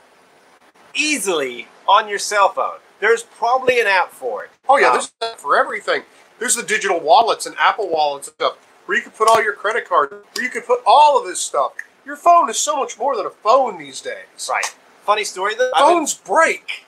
easily 0.94 1.68
on 1.88 2.08
your 2.08 2.18
cell 2.18 2.48
phone. 2.48 2.78
There's 3.00 3.22
probably 3.22 3.80
an 3.80 3.86
app 3.86 4.10
for 4.12 4.44
it. 4.44 4.50
Oh 4.68 4.76
yeah, 4.78 4.88
Um, 4.88 4.92
there's 4.94 5.12
an 5.20 5.30
app 5.32 5.38
for 5.40 5.56
everything. 5.58 6.02
There's 6.38 6.54
the 6.54 6.62
digital 6.62 7.00
wallets 7.00 7.46
and 7.46 7.56
Apple 7.58 7.88
wallets 7.88 8.28
and 8.28 8.34
stuff 8.34 8.56
where 8.86 8.96
you 8.96 9.02
can 9.02 9.12
put 9.12 9.28
all 9.28 9.42
your 9.42 9.52
credit 9.52 9.88
cards, 9.88 10.12
where 10.34 10.44
you 10.44 10.50
can 10.50 10.62
put 10.62 10.80
all 10.86 11.18
of 11.18 11.26
this 11.26 11.40
stuff. 11.40 11.72
Your 12.04 12.16
phone 12.16 12.48
is 12.50 12.58
so 12.58 12.76
much 12.76 12.98
more 12.98 13.16
than 13.16 13.26
a 13.26 13.30
phone 13.30 13.78
these 13.78 14.00
days. 14.00 14.48
right. 14.50 14.74
Funny 15.04 15.24
story 15.24 15.54
though. 15.54 15.70
I've 15.74 15.80
been- 15.86 15.96
Phones 15.98 16.14
break. 16.14 16.84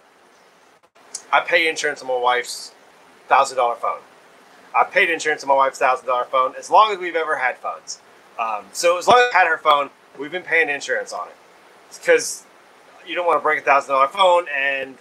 I 1.33 1.41
pay 1.41 1.69
insurance 1.69 2.03
on 2.03 2.09
my 2.09 2.17
wife's 2.17 2.73
thousand 3.29 3.57
dollar 3.57 3.77
phone. 3.77 4.01
I 4.75 4.85
paid 4.85 5.11
insurance 5.11 5.43
on 5.43 5.49
my 5.49 5.55
wife's 5.55 5.79
thousand 5.79 6.07
dollar 6.07 6.25
phone 6.25 6.55
as 6.59 6.71
long 6.71 6.93
as 6.93 6.99
we've 6.99 7.17
ever 7.17 7.37
had 7.37 7.57
phones. 7.59 8.01
Um, 8.39 8.67
so 8.73 8.99
as 8.99 9.07
long 9.09 9.19
as 9.19 9.35
I 9.35 9.39
had 9.39 9.47
her 9.49 9.59
phone, 9.59 9.91
we've 10.19 10.31
been 10.33 10.43
paying 10.43 10.69
insurance 10.69 11.13
on 11.13 11.29
it 11.29 11.35
because 11.99 12.45
you 13.07 13.15
don't 13.15 13.27
want 13.27 13.39
to 13.39 13.43
break 13.43 13.61
a 13.61 13.65
thousand 13.65 13.95
dollar 13.95 14.09
phone 14.09 14.47
and 14.55 14.97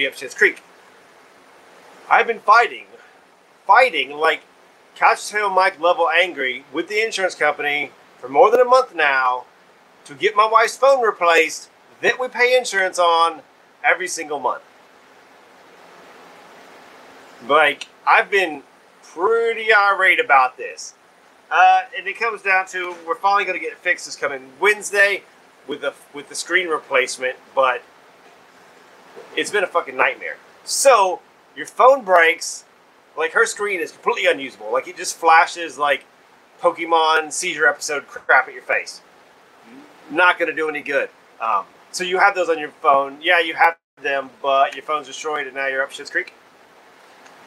be 0.00 0.06
up 0.06 0.14
shit's 0.14 0.34
creek. 0.34 0.62
I've 2.08 2.26
been 2.26 2.40
fighting, 2.40 2.86
fighting 3.66 4.12
like 4.12 4.40
couch 4.96 5.26
potato 5.26 5.50
Mike 5.50 5.78
level 5.78 6.08
angry 6.08 6.64
with 6.72 6.88
the 6.88 7.04
insurance 7.04 7.34
company 7.34 7.92
for 8.18 8.28
more 8.28 8.50
than 8.50 8.60
a 8.60 8.64
month 8.64 8.94
now 8.94 9.44
to 10.06 10.14
get 10.14 10.34
my 10.34 10.48
wife's 10.50 10.76
phone 10.76 11.02
replaced 11.02 11.68
that 12.00 12.18
we 12.18 12.28
pay 12.28 12.56
insurance 12.56 12.98
on 12.98 13.42
every 13.84 14.08
single 14.08 14.40
month. 14.40 14.62
Like, 17.46 17.88
I've 18.06 18.30
been 18.30 18.62
pretty 19.02 19.72
irate 19.72 20.20
about 20.20 20.56
this. 20.56 20.94
Uh, 21.50 21.82
and 21.96 22.06
it 22.06 22.18
comes 22.18 22.42
down 22.42 22.66
to 22.68 22.94
we're 23.06 23.16
finally 23.16 23.44
going 23.44 23.58
to 23.58 23.62
get 23.62 23.72
it 23.72 23.78
fixed 23.78 24.06
this 24.06 24.16
coming 24.16 24.50
Wednesday 24.60 25.24
with 25.66 25.80
the 25.82 25.92
with 26.14 26.28
the 26.28 26.34
screen 26.34 26.68
replacement, 26.68 27.36
but 27.54 27.82
it's 29.36 29.50
been 29.50 29.64
a 29.64 29.68
fucking 29.68 29.96
nightmare. 29.96 30.36
So 30.64 31.20
your 31.56 31.66
phone 31.66 32.04
breaks, 32.04 32.64
like 33.16 33.32
her 33.32 33.46
screen 33.46 33.80
is 33.80 33.92
completely 33.92 34.30
unusable. 34.30 34.72
Like 34.72 34.88
it 34.88 34.96
just 34.96 35.16
flashes 35.16 35.78
like 35.78 36.04
Pokemon 36.60 37.32
seizure 37.32 37.66
episode 37.66 38.06
crap 38.06 38.48
at 38.48 38.54
your 38.54 38.62
face. 38.62 39.00
Not 40.10 40.38
to 40.38 40.52
do 40.52 40.68
any 40.68 40.82
good. 40.82 41.08
Um, 41.40 41.64
so 41.92 42.04
you 42.04 42.18
have 42.18 42.34
those 42.34 42.48
on 42.48 42.58
your 42.58 42.70
phone. 42.70 43.18
Yeah, 43.20 43.40
you 43.40 43.54
have 43.54 43.76
them, 44.02 44.30
but 44.42 44.74
your 44.74 44.82
phone's 44.82 45.06
destroyed, 45.06 45.46
and 45.46 45.54
now 45.54 45.66
you're 45.66 45.82
up 45.82 45.92
shit's 45.92 46.10
creek. 46.10 46.32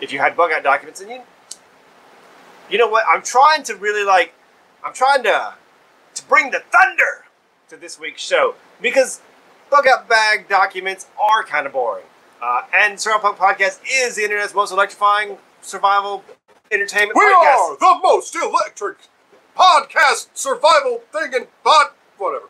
If 0.01 0.11
you 0.11 0.19
had 0.19 0.35
bug 0.35 0.51
out 0.51 0.63
documents, 0.63 1.01
in 1.01 1.09
you, 1.09 1.21
you 2.69 2.77
know 2.77 2.87
what? 2.87 3.05
I'm 3.11 3.21
trying 3.21 3.63
to 3.63 3.75
really 3.75 4.03
like, 4.03 4.33
I'm 4.83 4.93
trying 4.93 5.23
to 5.23 5.55
to 6.15 6.23
bring 6.25 6.51
the 6.51 6.59
thunder 6.71 7.25
to 7.69 7.77
this 7.77 7.99
week's 7.99 8.21
show 8.21 8.55
because 8.81 9.21
bug 9.69 9.87
out 9.87 10.07
bag 10.07 10.47
documents 10.49 11.07
are 11.21 11.43
kind 11.43 11.65
of 11.65 11.73
boring. 11.73 12.05
Uh, 12.41 12.63
and 12.75 12.99
Survival 12.99 13.33
Punk 13.33 13.59
Podcast 13.59 13.79
is 13.89 14.15
the 14.15 14.23
internet's 14.23 14.53
most 14.53 14.71
electrifying 14.71 15.37
survival 15.61 16.23
entertainment 16.71 17.15
We 17.15 17.23
podcast. 17.23 17.55
are 17.55 17.77
the 17.77 17.99
most 18.03 18.35
electric 18.35 18.97
podcast 19.57 20.27
survival 20.33 21.01
thing 21.11 21.33
and 21.33 21.47
but 21.63 21.95
whatever. 22.17 22.47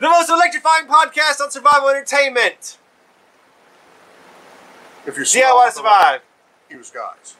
The 0.00 0.08
most 0.08 0.30
electrifying 0.30 0.86
podcast 0.86 1.40
on 1.42 1.50
survival 1.50 1.90
entertainment. 1.90 2.78
If 5.06 5.18
you 5.18 5.24
See 5.24 5.40
how 5.40 5.58
I 5.58 5.70
survive. 5.70 6.20
use 6.70 6.90
guys. 6.90 7.34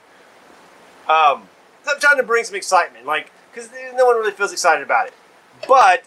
Um, 1.07 1.47
I'm 1.89 1.99
trying 1.99 2.17
to 2.17 2.23
bring 2.23 2.43
some 2.43 2.55
excitement, 2.55 3.05
like, 3.05 3.31
because 3.51 3.69
no 3.95 4.05
one 4.05 4.17
really 4.17 4.31
feels 4.31 4.51
excited 4.51 4.83
about 4.83 5.07
it. 5.07 5.13
But 5.67 6.03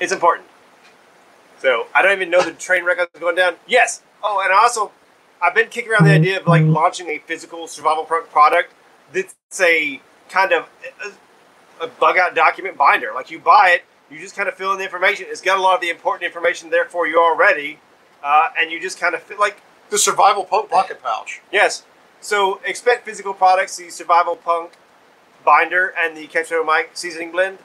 it's 0.00 0.12
important. 0.12 0.46
So 1.64 1.86
I 1.94 2.02
don't 2.02 2.12
even 2.12 2.28
know 2.28 2.42
the 2.42 2.52
train 2.52 2.84
wreck 2.84 2.98
is 2.98 3.18
going 3.18 3.36
down. 3.36 3.54
Yes. 3.66 4.02
Oh, 4.22 4.42
and 4.44 4.52
also, 4.52 4.92
I've 5.40 5.54
been 5.54 5.70
kicking 5.70 5.90
around 5.90 6.04
the 6.04 6.12
idea 6.12 6.38
of 6.38 6.46
like 6.46 6.62
launching 6.62 7.08
a 7.08 7.18
physical 7.20 7.66
survival 7.66 8.04
pro- 8.04 8.24
product 8.24 8.74
that's 9.14 9.34
a 9.62 9.98
kind 10.28 10.52
of 10.52 10.68
a, 11.80 11.84
a 11.84 11.88
bug 11.88 12.18
out 12.18 12.34
document 12.34 12.76
binder. 12.76 13.12
Like 13.14 13.30
you 13.30 13.38
buy 13.38 13.70
it, 13.70 13.84
you 14.10 14.18
just 14.20 14.36
kind 14.36 14.46
of 14.46 14.54
fill 14.56 14.72
in 14.72 14.78
the 14.78 14.84
information. 14.84 15.24
It's 15.30 15.40
got 15.40 15.56
a 15.56 15.62
lot 15.62 15.74
of 15.76 15.80
the 15.80 15.88
important 15.88 16.24
information 16.26 16.68
there 16.68 16.84
for 16.84 17.06
you 17.06 17.18
already, 17.18 17.78
uh, 18.22 18.48
and 18.58 18.70
you 18.70 18.78
just 18.78 19.00
kind 19.00 19.14
of 19.14 19.22
fit 19.22 19.38
like 19.38 19.56
The 19.90 19.98
survival 19.98 20.44
punk 20.44 20.70
pocket 20.70 21.02
pouch. 21.02 21.40
Yes. 21.52 21.84
So 22.20 22.60
expect 22.64 23.04
physical 23.04 23.34
products, 23.34 23.76
the 23.76 23.90
Survival 23.90 24.34
Punk 24.36 24.72
binder 25.44 25.94
and 25.98 26.16
the 26.16 26.26
Ketchup 26.26 26.64
Mike 26.64 26.90
seasoning 26.94 27.32
blend. 27.32 27.58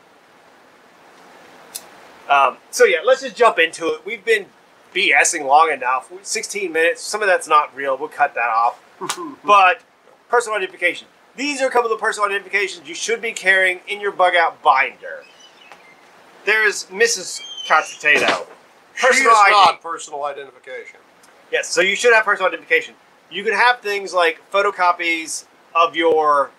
Um, 2.29 2.57
so 2.71 2.86
yeah, 2.86 3.00
let's 3.05 3.21
just 3.21 3.36
jump 3.36 3.59
into 3.59 3.88
it. 3.88 4.05
We've 4.05 4.24
been 4.24 4.45
BSing 4.93 5.45
long 5.45 5.71
enough. 5.71 6.12
16 6.21 6.71
minutes. 6.71 7.01
Some 7.01 7.21
of 7.21 7.27
that's 7.27 7.48
not 7.48 7.75
real. 7.75 7.98
We'll 7.98 8.09
cut 8.09 8.36
that 8.36 8.50
off. 8.50 8.81
but 9.43 9.81
personal 10.29 10.57
identification. 10.57 11.07
These 11.36 11.62
are 11.62 11.67
a 11.67 11.71
couple 11.71 11.91
of 11.91 12.00
personal 12.00 12.27
identifications 12.29 12.88
you 12.88 12.95
should 12.95 13.21
be 13.21 13.31
carrying 13.31 13.79
in 13.88 14.00
your 14.00 14.12
bug 14.12 14.36
out 14.36 14.62
binder. 14.62 15.24
There's 16.45 16.86
Mrs. 16.86 17.41
She 17.65 17.74
is 17.74 18.24
Personal 19.01 19.31
ID. 19.33 19.51
not 19.51 19.81
personal 19.81 20.24
identification. 20.25 21.00
Yes, 21.51 21.67
so 21.69 21.81
you 21.81 21.95
should 21.95 22.13
have 22.13 22.25
personal 22.25 22.48
identification. 22.48 22.95
You 23.31 23.43
can 23.43 23.53
have 23.53 23.79
things 23.79 24.13
like 24.13 24.41
photocopies 24.51 25.45
of 25.75 25.95
your 25.95 26.51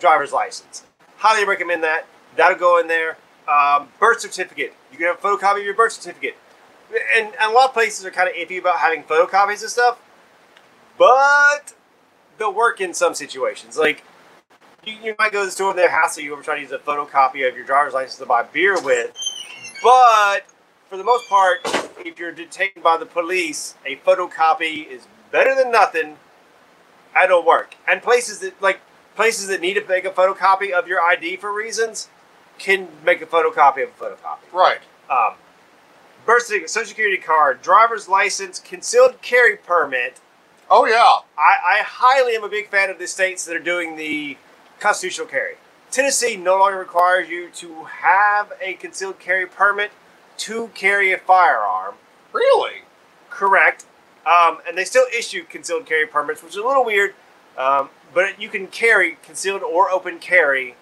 driver's 0.00 0.32
license. 0.32 0.84
Highly 1.18 1.46
recommend 1.46 1.82
that. 1.84 2.06
That'll 2.36 2.58
go 2.58 2.78
in 2.80 2.88
there. 2.88 3.16
Um, 3.48 3.88
birth 3.98 4.20
certificate. 4.20 4.74
You 4.90 4.98
can 4.98 5.06
have 5.08 5.18
a 5.18 5.20
photocopy 5.20 5.58
of 5.58 5.64
your 5.64 5.74
birth 5.74 5.92
certificate. 5.92 6.36
And, 7.16 7.32
and 7.40 7.50
a 7.50 7.54
lot 7.54 7.68
of 7.68 7.74
places 7.74 8.04
are 8.04 8.10
kind 8.10 8.28
of 8.28 8.34
iffy 8.34 8.58
about 8.58 8.78
having 8.78 9.02
photocopies 9.02 9.62
and 9.62 9.70
stuff, 9.70 9.98
but 10.98 11.74
they'll 12.38 12.52
work 12.52 12.80
in 12.80 12.94
some 12.94 13.14
situations. 13.14 13.78
Like, 13.78 14.04
you, 14.84 14.94
you 15.02 15.14
might 15.18 15.32
go 15.32 15.40
to 15.40 15.46
the 15.46 15.50
store 15.50 15.70
and 15.70 15.78
they'll 15.78 15.88
hassle 15.88 16.22
you 16.22 16.32
over 16.32 16.42
trying 16.42 16.58
to 16.58 16.62
use 16.62 16.72
a 16.72 16.78
photocopy 16.78 17.48
of 17.48 17.56
your 17.56 17.64
driver's 17.64 17.94
license 17.94 18.16
to 18.18 18.26
buy 18.26 18.42
beer 18.42 18.80
with, 18.82 19.16
but 19.82 20.44
for 20.88 20.98
the 20.98 21.04
most 21.04 21.26
part, 21.28 21.60
if 22.04 22.18
you're 22.18 22.32
detained 22.32 22.82
by 22.82 22.98
the 22.98 23.06
police, 23.06 23.74
a 23.86 23.96
photocopy 23.96 24.86
is 24.86 25.06
better 25.30 25.54
than 25.54 25.72
nothing. 25.72 26.18
It'll 27.22 27.44
work. 27.44 27.76
And 27.88 28.02
places 28.02 28.40
that 28.40 28.60
like 28.60 28.80
places 29.16 29.48
that 29.48 29.60
need 29.60 29.74
to 29.74 29.84
make 29.86 30.04
a 30.04 30.10
photocopy 30.10 30.70
of 30.70 30.86
your 30.86 31.00
ID 31.00 31.36
for 31.36 31.52
reasons 31.52 32.08
can 32.62 32.86
make 33.04 33.20
a 33.20 33.26
photocopy 33.26 33.82
of 33.82 33.90
a 33.90 34.04
photocopy. 34.04 34.52
Right. 34.52 34.78
Um, 35.10 35.34
birth 36.24 36.44
certificate, 36.44 36.70
social 36.70 36.90
security 36.90 37.16
card, 37.16 37.60
driver's 37.60 38.08
license, 38.08 38.60
concealed 38.60 39.20
carry 39.20 39.56
permit. 39.56 40.20
Oh 40.70 40.86
yeah. 40.86 41.26
I, 41.36 41.80
I 41.80 41.82
highly 41.84 42.36
am 42.36 42.44
a 42.44 42.48
big 42.48 42.68
fan 42.68 42.88
of 42.88 43.00
the 43.00 43.08
states 43.08 43.44
that 43.46 43.56
are 43.56 43.60
doing 43.60 43.96
the 43.96 44.38
constitutional 44.78 45.26
carry. 45.26 45.54
Tennessee 45.90 46.36
no 46.36 46.56
longer 46.56 46.78
requires 46.78 47.28
you 47.28 47.50
to 47.50 47.84
have 47.84 48.52
a 48.62 48.74
concealed 48.74 49.18
carry 49.18 49.46
permit 49.46 49.90
to 50.38 50.68
carry 50.68 51.12
a 51.12 51.18
firearm. 51.18 51.96
Really? 52.32 52.82
Correct. 53.28 53.86
Um, 54.24 54.58
and 54.68 54.78
they 54.78 54.84
still 54.84 55.06
issue 55.12 55.42
concealed 55.44 55.84
carry 55.84 56.06
permits, 56.06 56.44
which 56.44 56.52
is 56.52 56.58
a 56.58 56.64
little 56.64 56.84
weird. 56.84 57.14
Um, 57.58 57.90
but 58.14 58.40
you 58.40 58.48
can 58.48 58.68
carry 58.68 59.18
concealed 59.22 59.62
or 59.62 59.90
open 59.90 60.20
carry. 60.20 60.76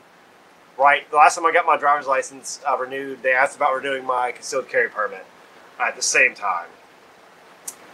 Right. 0.81 1.09
The 1.11 1.19
last 1.19 1.35
time 1.35 1.45
I 1.45 1.53
got 1.53 1.67
my 1.67 1.77
driver's 1.77 2.07
license 2.07 2.59
uh, 2.67 2.75
renewed, 2.79 3.23
they 3.23 3.35
asked 3.35 3.55
about 3.55 3.75
renewing 3.75 4.07
my 4.07 4.33
concealed 4.33 4.71
carry 4.71 4.89
permit 4.89 5.27
at 5.79 5.95
the 5.95 6.01
same 6.01 6.35
time. 6.35 6.69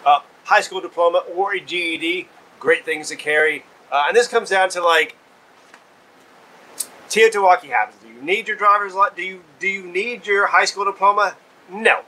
Uh, 0.05 0.21
high 0.45 0.61
school 0.61 0.81
diploma 0.81 1.25
or 1.35 1.53
a 1.53 1.59
GED, 1.59 2.29
great 2.61 2.85
things 2.85 3.09
to 3.09 3.17
carry. 3.17 3.65
Uh, 3.91 4.05
and 4.07 4.17
this 4.17 4.29
comes 4.29 4.51
down 4.51 4.69
to 4.69 4.85
like 4.85 5.17
TEOTWAWKI 7.09 7.71
happens. 7.71 8.01
Do 8.01 8.09
you 8.09 8.23
need 8.23 8.47
your 8.47 8.57
driver's 8.57 8.95
license? 8.95 9.17
Do 9.17 9.23
you 9.25 9.43
do 9.59 9.67
you 9.67 9.83
need 9.83 10.25
your 10.25 10.47
high 10.47 10.65
school 10.65 10.85
diploma? 10.85 11.35
No. 11.69 12.03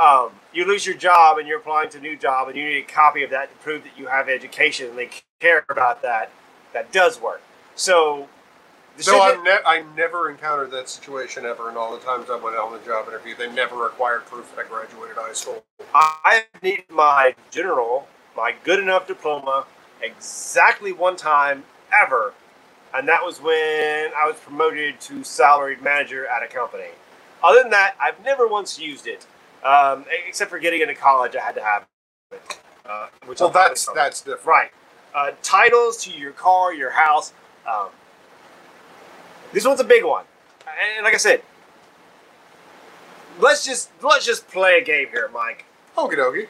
Um, 0.00 0.30
you 0.52 0.64
lose 0.66 0.86
your 0.86 0.96
job 0.96 1.38
and 1.38 1.48
you're 1.48 1.58
applying 1.58 1.90
to 1.90 1.98
a 1.98 2.00
new 2.00 2.16
job 2.16 2.46
and 2.46 2.56
you 2.56 2.64
need 2.64 2.78
a 2.78 2.82
copy 2.82 3.24
of 3.24 3.30
that 3.30 3.50
to 3.50 3.56
prove 3.56 3.82
that 3.82 3.98
you 3.98 4.06
have 4.06 4.28
education 4.28 4.90
and 4.90 4.96
they 4.96 5.10
care 5.40 5.64
about 5.68 6.00
that. 6.02 6.30
That 6.72 6.92
does 6.92 7.20
work. 7.20 7.42
So, 7.74 8.28
So 8.98 9.20
I've 9.20 9.42
ne- 9.42 9.58
I 9.66 9.82
never 9.96 10.30
encountered 10.30 10.70
that 10.70 10.88
situation 10.88 11.44
ever, 11.44 11.68
and 11.68 11.76
all 11.76 11.96
the 11.96 12.04
times 12.04 12.30
I 12.30 12.36
went 12.36 12.56
on 12.56 12.72
the 12.72 12.78
job 12.78 13.08
interview, 13.08 13.34
they 13.36 13.50
never 13.50 13.76
required 13.76 14.24
proof 14.26 14.54
that 14.54 14.64
I 14.64 14.68
graduated 14.68 15.16
high 15.16 15.32
school. 15.32 15.64
I 15.92 16.44
need 16.62 16.84
my 16.90 17.34
general, 17.50 18.06
my 18.36 18.54
good 18.62 18.78
enough 18.78 19.06
diploma, 19.06 19.66
exactly 20.00 20.92
one 20.92 21.16
time 21.16 21.64
ever, 22.02 22.34
and 22.94 23.08
that 23.08 23.24
was 23.24 23.40
when 23.40 24.12
I 24.16 24.26
was 24.26 24.36
promoted 24.36 25.00
to 25.02 25.24
salaried 25.24 25.82
manager 25.82 26.26
at 26.26 26.42
a 26.42 26.46
company. 26.46 26.90
Other 27.42 27.62
than 27.62 27.70
that, 27.70 27.96
I've 28.00 28.22
never 28.24 28.46
once 28.46 28.78
used 28.78 29.06
it, 29.08 29.26
um, 29.64 30.04
except 30.26 30.50
for 30.50 30.58
getting 30.60 30.80
into 30.80 30.94
college. 30.94 31.34
I 31.34 31.40
had 31.40 31.54
to 31.56 31.62
have 31.64 31.86
it, 32.30 32.58
uh, 32.86 33.08
which 33.26 33.40
Well, 33.40 33.50
that's 33.50 33.86
that's 33.92 34.20
different. 34.20 34.46
Right. 34.46 34.70
Uh, 35.14 35.32
titles 35.42 36.02
to 36.04 36.10
your 36.10 36.32
car, 36.32 36.72
your 36.72 36.90
house. 36.90 37.32
Um, 37.68 37.88
this 39.54 39.64
one's 39.64 39.80
a 39.80 39.84
big 39.84 40.04
one, 40.04 40.24
and 40.96 41.04
like 41.04 41.14
I 41.14 41.18
said, 41.18 41.42
let's 43.38 43.64
just 43.64 43.90
let's 44.02 44.26
just 44.26 44.48
play 44.48 44.78
a 44.78 44.84
game 44.84 45.08
here, 45.10 45.30
Mike. 45.32 45.64
Okie 45.96 46.16
dokie. 46.16 46.48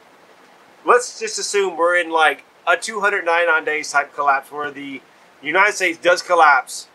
Let's 0.84 1.20
just 1.20 1.38
assume 1.38 1.76
we're 1.76 1.96
in 1.96 2.10
like 2.10 2.44
a 2.66 2.76
299 2.76 3.64
days 3.64 3.92
type 3.92 4.14
collapse 4.14 4.50
where 4.50 4.70
the 4.70 5.00
United 5.42 5.74
States 5.74 5.98
does 5.98 6.22
collapse 6.22 6.88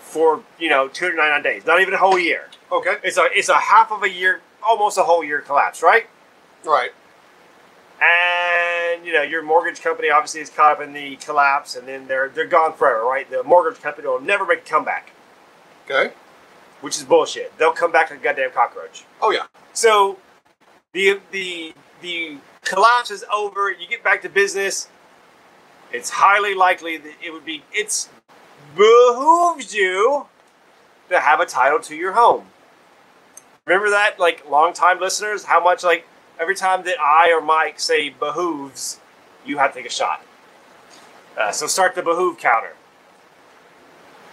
for 0.00 0.42
you 0.58 0.68
know 0.68 0.88
299 0.88 1.42
days, 1.42 1.66
not 1.66 1.80
even 1.80 1.94
a 1.94 1.98
whole 1.98 2.18
year. 2.18 2.48
Okay. 2.72 2.96
It's 3.02 3.16
a 3.16 3.28
it's 3.32 3.48
a 3.48 3.58
half 3.58 3.92
of 3.92 4.02
a 4.02 4.10
year, 4.10 4.40
almost 4.62 4.98
a 4.98 5.04
whole 5.04 5.22
year 5.24 5.40
collapse, 5.40 5.82
right? 5.82 6.06
Right. 6.64 6.90
And 8.00 9.04
you 9.04 9.12
know 9.12 9.22
your 9.22 9.42
mortgage 9.42 9.80
company 9.80 10.10
obviously 10.10 10.40
is 10.40 10.50
caught 10.50 10.72
up 10.72 10.80
in 10.80 10.92
the 10.92 11.16
collapse, 11.16 11.76
and 11.76 11.86
then 11.88 12.06
they're 12.06 12.28
they're 12.28 12.46
gone 12.46 12.72
forever, 12.74 13.04
right? 13.04 13.28
The 13.30 13.42
mortgage 13.42 13.80
company 13.82 14.06
will 14.08 14.20
never 14.20 14.44
make 14.46 14.60
a 14.60 14.68
comeback, 14.68 15.12
Okay. 15.88 16.12
which 16.80 16.96
is 16.96 17.04
bullshit. 17.04 17.56
They'll 17.58 17.72
come 17.72 17.92
back 17.92 18.10
like 18.10 18.20
a 18.20 18.22
goddamn 18.22 18.50
cockroach. 18.52 19.04
Oh 19.20 19.30
yeah. 19.30 19.46
So 19.72 20.18
the 20.92 21.20
the 21.30 21.74
the 22.00 22.38
collapse 22.62 23.10
is 23.10 23.24
over, 23.34 23.70
you 23.70 23.86
get 23.88 24.04
back 24.04 24.22
to 24.22 24.28
business, 24.28 24.88
it's 25.92 26.10
highly 26.10 26.54
likely 26.54 26.96
that 26.98 27.14
it 27.24 27.32
would 27.32 27.44
be, 27.44 27.64
it's 27.72 28.08
behooves 28.76 29.74
you 29.74 30.26
to 31.08 31.18
have 31.18 31.40
a 31.40 31.46
title 31.46 31.80
to 31.80 31.96
your 31.96 32.12
home. 32.12 32.46
Remember 33.66 33.90
that, 33.90 34.18
like, 34.18 34.48
long-time 34.48 35.00
listeners, 35.00 35.44
how 35.44 35.62
much, 35.62 35.82
like, 35.82 36.06
every 36.38 36.54
time 36.54 36.84
that 36.84 37.00
I 37.00 37.32
or 37.32 37.40
Mike 37.40 37.80
say 37.80 38.10
behooves, 38.10 39.00
you 39.44 39.58
have 39.58 39.72
to 39.72 39.78
take 39.78 39.86
a 39.86 39.92
shot. 39.92 40.22
Uh, 41.36 41.52
so 41.52 41.66
start 41.66 41.94
the 41.94 42.02
behoove 42.02 42.38
counter. 42.38 42.74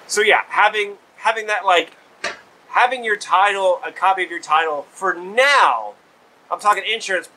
So 0.07 0.21
yeah, 0.21 0.43
having 0.49 0.97
having 1.17 1.47
that 1.47 1.65
like 1.65 1.95
having 2.69 3.03
your 3.03 3.15
title, 3.15 3.79
a 3.85 3.91
copy 3.91 4.23
of 4.23 4.31
your 4.31 4.39
title 4.39 4.85
for 4.91 5.13
now. 5.13 5.93
I'm 6.51 6.59
talking 6.59 6.83
insurance. 6.85 7.29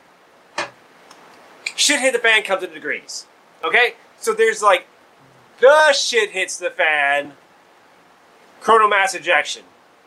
Shit 1.75 1.99
hit 1.99 2.13
the 2.13 2.19
fan 2.19 2.43
comes 2.43 2.63
in 2.63 2.73
degrees. 2.73 3.25
Okay, 3.63 3.95
so 4.19 4.33
there's 4.33 4.61
like 4.61 4.87
the 5.59 5.93
shit 5.93 6.31
hits 6.31 6.57
the 6.57 6.69
fan. 6.69 7.33
Coronal 8.61 8.89
mass 8.89 9.15
ejection. 9.15 9.63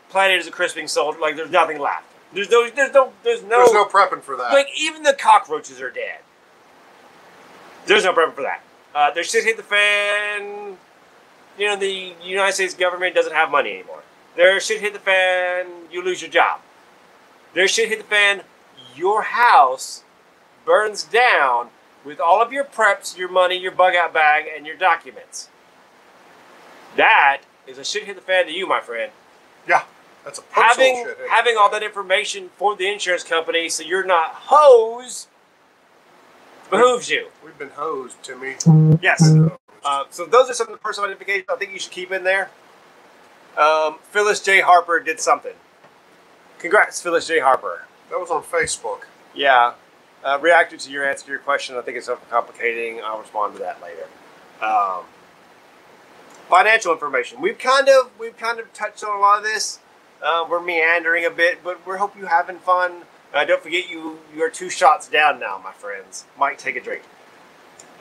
Planet 0.09 0.39
is 0.39 0.47
a 0.47 0.51
crisping 0.51 0.87
soldier. 0.87 1.19
Like 1.19 1.35
there's 1.35 1.49
nothing 1.49 1.79
left. 1.79 2.12
There's 2.33 2.49
no. 2.49 2.69
There's 2.69 2.93
no. 2.93 3.13
There's 3.23 3.43
no. 3.43 3.49
There's 3.49 3.73
no 3.73 3.85
prepping 3.85 4.21
for 4.21 4.35
that. 4.37 4.53
Like 4.53 4.67
even 4.79 5.03
the 5.03 5.13
cockroaches 5.13 5.79
are 5.81 5.91
dead. 5.91 6.19
There's 7.85 8.03
no 8.03 8.13
prepping 8.13 8.33
for 8.33 8.41
that. 8.41 8.63
Uh, 8.95 9.11
their 9.11 9.23
shit 9.23 9.43
hit 9.43 9.57
the 9.57 9.63
fan. 9.63 10.77
You 11.57 11.67
know 11.67 11.75
the 11.75 12.13
United 12.23 12.53
States 12.53 12.73
government 12.73 13.13
doesn't 13.13 13.33
have 13.33 13.51
money 13.51 13.73
anymore. 13.73 14.03
Their 14.35 14.59
shit 14.59 14.81
hit 14.81 14.93
the 14.93 14.99
fan. 14.99 15.67
You 15.91 16.03
lose 16.03 16.21
your 16.21 16.31
job. 16.31 16.61
Their 17.53 17.67
shit 17.67 17.89
hit 17.89 17.99
the 17.99 18.05
fan. 18.05 18.41
Your 18.95 19.23
house 19.23 20.03
burns 20.65 21.03
down 21.03 21.69
with 22.03 22.19
all 22.19 22.41
of 22.41 22.51
your 22.51 22.63
preps, 22.63 23.17
your 23.17 23.29
money, 23.29 23.57
your 23.57 23.71
bug 23.71 23.95
out 23.95 24.13
bag, 24.13 24.45
and 24.55 24.65
your 24.65 24.75
documents. 24.75 25.49
That 26.95 27.41
is 27.67 27.77
a 27.77 27.83
shit 27.83 28.05
hit 28.05 28.15
the 28.15 28.21
fan 28.21 28.45
to 28.45 28.51
you, 28.51 28.67
my 28.67 28.79
friend 28.79 29.11
yeah, 29.67 29.83
that's 30.23 30.39
a 30.39 30.41
personal 30.41 30.69
having 30.69 30.95
shit. 31.05 31.17
hey. 31.17 31.27
having 31.29 31.55
all 31.57 31.69
that 31.69 31.83
information 31.83 32.49
for 32.57 32.75
the 32.75 32.87
insurance 32.87 33.23
company 33.23 33.69
so 33.69 33.83
you're 33.83 34.05
not 34.05 34.31
hosed 34.33 35.27
behooves 36.73 37.09
you. 37.09 37.27
We've 37.43 37.57
been 37.57 37.69
hosed, 37.69 38.21
Timmy. 38.23 38.55
Yes. 39.01 39.35
Uh, 39.85 40.05
so 40.09 40.25
those 40.25 40.49
are 40.49 40.53
some 40.53 40.67
of 40.67 40.73
the 40.73 40.79
personal 40.79 41.09
identifications 41.09 41.45
I 41.49 41.55
think 41.55 41.71
you 41.71 41.79
should 41.79 41.91
keep 41.91 42.11
in 42.11 42.23
there. 42.23 42.49
Um, 43.57 43.97
Phyllis 44.01 44.41
J. 44.41 44.61
Harper 44.61 44.99
did 44.99 45.19
something. 45.19 45.53
Congrats, 46.59 47.01
Phyllis 47.01 47.27
J. 47.27 47.39
Harper. 47.39 47.85
That 48.09 48.19
was 48.19 48.31
on 48.31 48.43
Facebook. 48.43 49.01
Yeah. 49.35 49.73
Uh, 50.23 50.39
reacted 50.41 50.79
to 50.79 50.91
your 50.91 51.07
answer 51.07 51.25
to 51.25 51.31
your 51.31 51.39
question. 51.39 51.75
I 51.75 51.81
think 51.81 51.97
it's 51.97 52.07
overcomplicating. 52.07 53.01
I'll 53.01 53.19
respond 53.19 53.53
to 53.55 53.59
that 53.59 53.81
later. 53.81 54.07
Um, 54.61 55.03
financial 56.49 56.93
information. 56.93 57.41
We've 57.41 57.57
kind 57.57 57.89
of 57.89 58.11
we've 58.17 58.37
kind 58.37 58.59
of 58.59 58.71
touched 58.73 59.03
on 59.03 59.15
a 59.15 59.19
lot 59.19 59.39
of 59.39 59.43
this. 59.43 59.79
Uh, 60.23 60.45
we're 60.49 60.61
meandering 60.61 61.25
a 61.25 61.29
bit, 61.29 61.59
but 61.63 61.85
we 61.85 61.97
hope 61.97 62.15
you're 62.17 62.29
having 62.29 62.57
fun. 62.57 63.01
Uh, 63.33 63.43
don't 63.43 63.61
forget 63.61 63.89
you 63.89 64.19
you 64.33 64.41
are 64.41 64.49
two 64.49 64.69
shots 64.69 65.07
down 65.07 65.39
now, 65.39 65.59
my 65.61 65.73
friends. 65.73 66.25
Mike, 66.39 66.57
take 66.57 66.75
a 66.77 66.81
drink. 66.81 67.03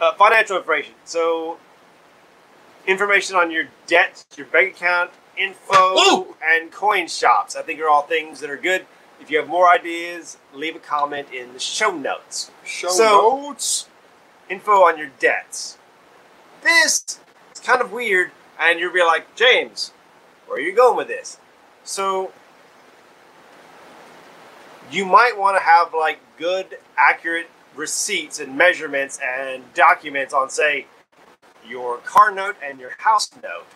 Uh, 0.00 0.12
financial 0.14 0.56
information. 0.56 0.94
So 1.04 1.58
information 2.86 3.34
on 3.36 3.50
your 3.50 3.64
debts, 3.86 4.24
your 4.36 4.46
bank 4.46 4.76
account, 4.76 5.10
info, 5.36 5.96
Ooh! 5.98 6.36
and 6.42 6.70
coin 6.70 7.08
shops. 7.08 7.56
I 7.56 7.62
think 7.62 7.80
are 7.80 7.88
all 7.88 8.02
things 8.02 8.40
that 8.40 8.50
are 8.50 8.56
good. 8.56 8.86
If 9.20 9.30
you 9.30 9.38
have 9.38 9.48
more 9.48 9.68
ideas, 9.68 10.36
leave 10.52 10.76
a 10.76 10.80
comment 10.80 11.28
in 11.32 11.52
the 11.54 11.60
show 11.60 11.90
notes. 11.90 12.50
Show 12.64 12.88
So- 12.88 13.40
notes. 13.40 13.88
Info 14.48 14.82
on 14.82 14.98
your 14.98 15.10
debts. 15.18 15.78
This 16.62 17.04
is 17.54 17.60
kind 17.60 17.80
of 17.80 17.90
weird, 17.90 18.32
and 18.58 18.78
you'll 18.78 18.92
be 18.92 19.02
like, 19.02 19.34
James, 19.34 19.92
where 20.46 20.58
are 20.58 20.60
you 20.60 20.72
going 20.74 20.96
with 20.96 21.08
this? 21.08 21.38
So 21.84 22.32
you 24.90 25.04
might 25.04 25.36
want 25.38 25.56
to 25.56 25.62
have 25.62 25.94
like 25.94 26.18
good, 26.38 26.78
accurate 26.96 27.48
receipts 27.74 28.40
and 28.40 28.56
measurements 28.56 29.18
and 29.24 29.62
documents 29.74 30.34
on, 30.34 30.50
say, 30.50 30.86
your 31.66 31.98
car 31.98 32.30
note 32.32 32.56
and 32.62 32.78
your 32.80 32.90
house 32.98 33.30
note. 33.42 33.66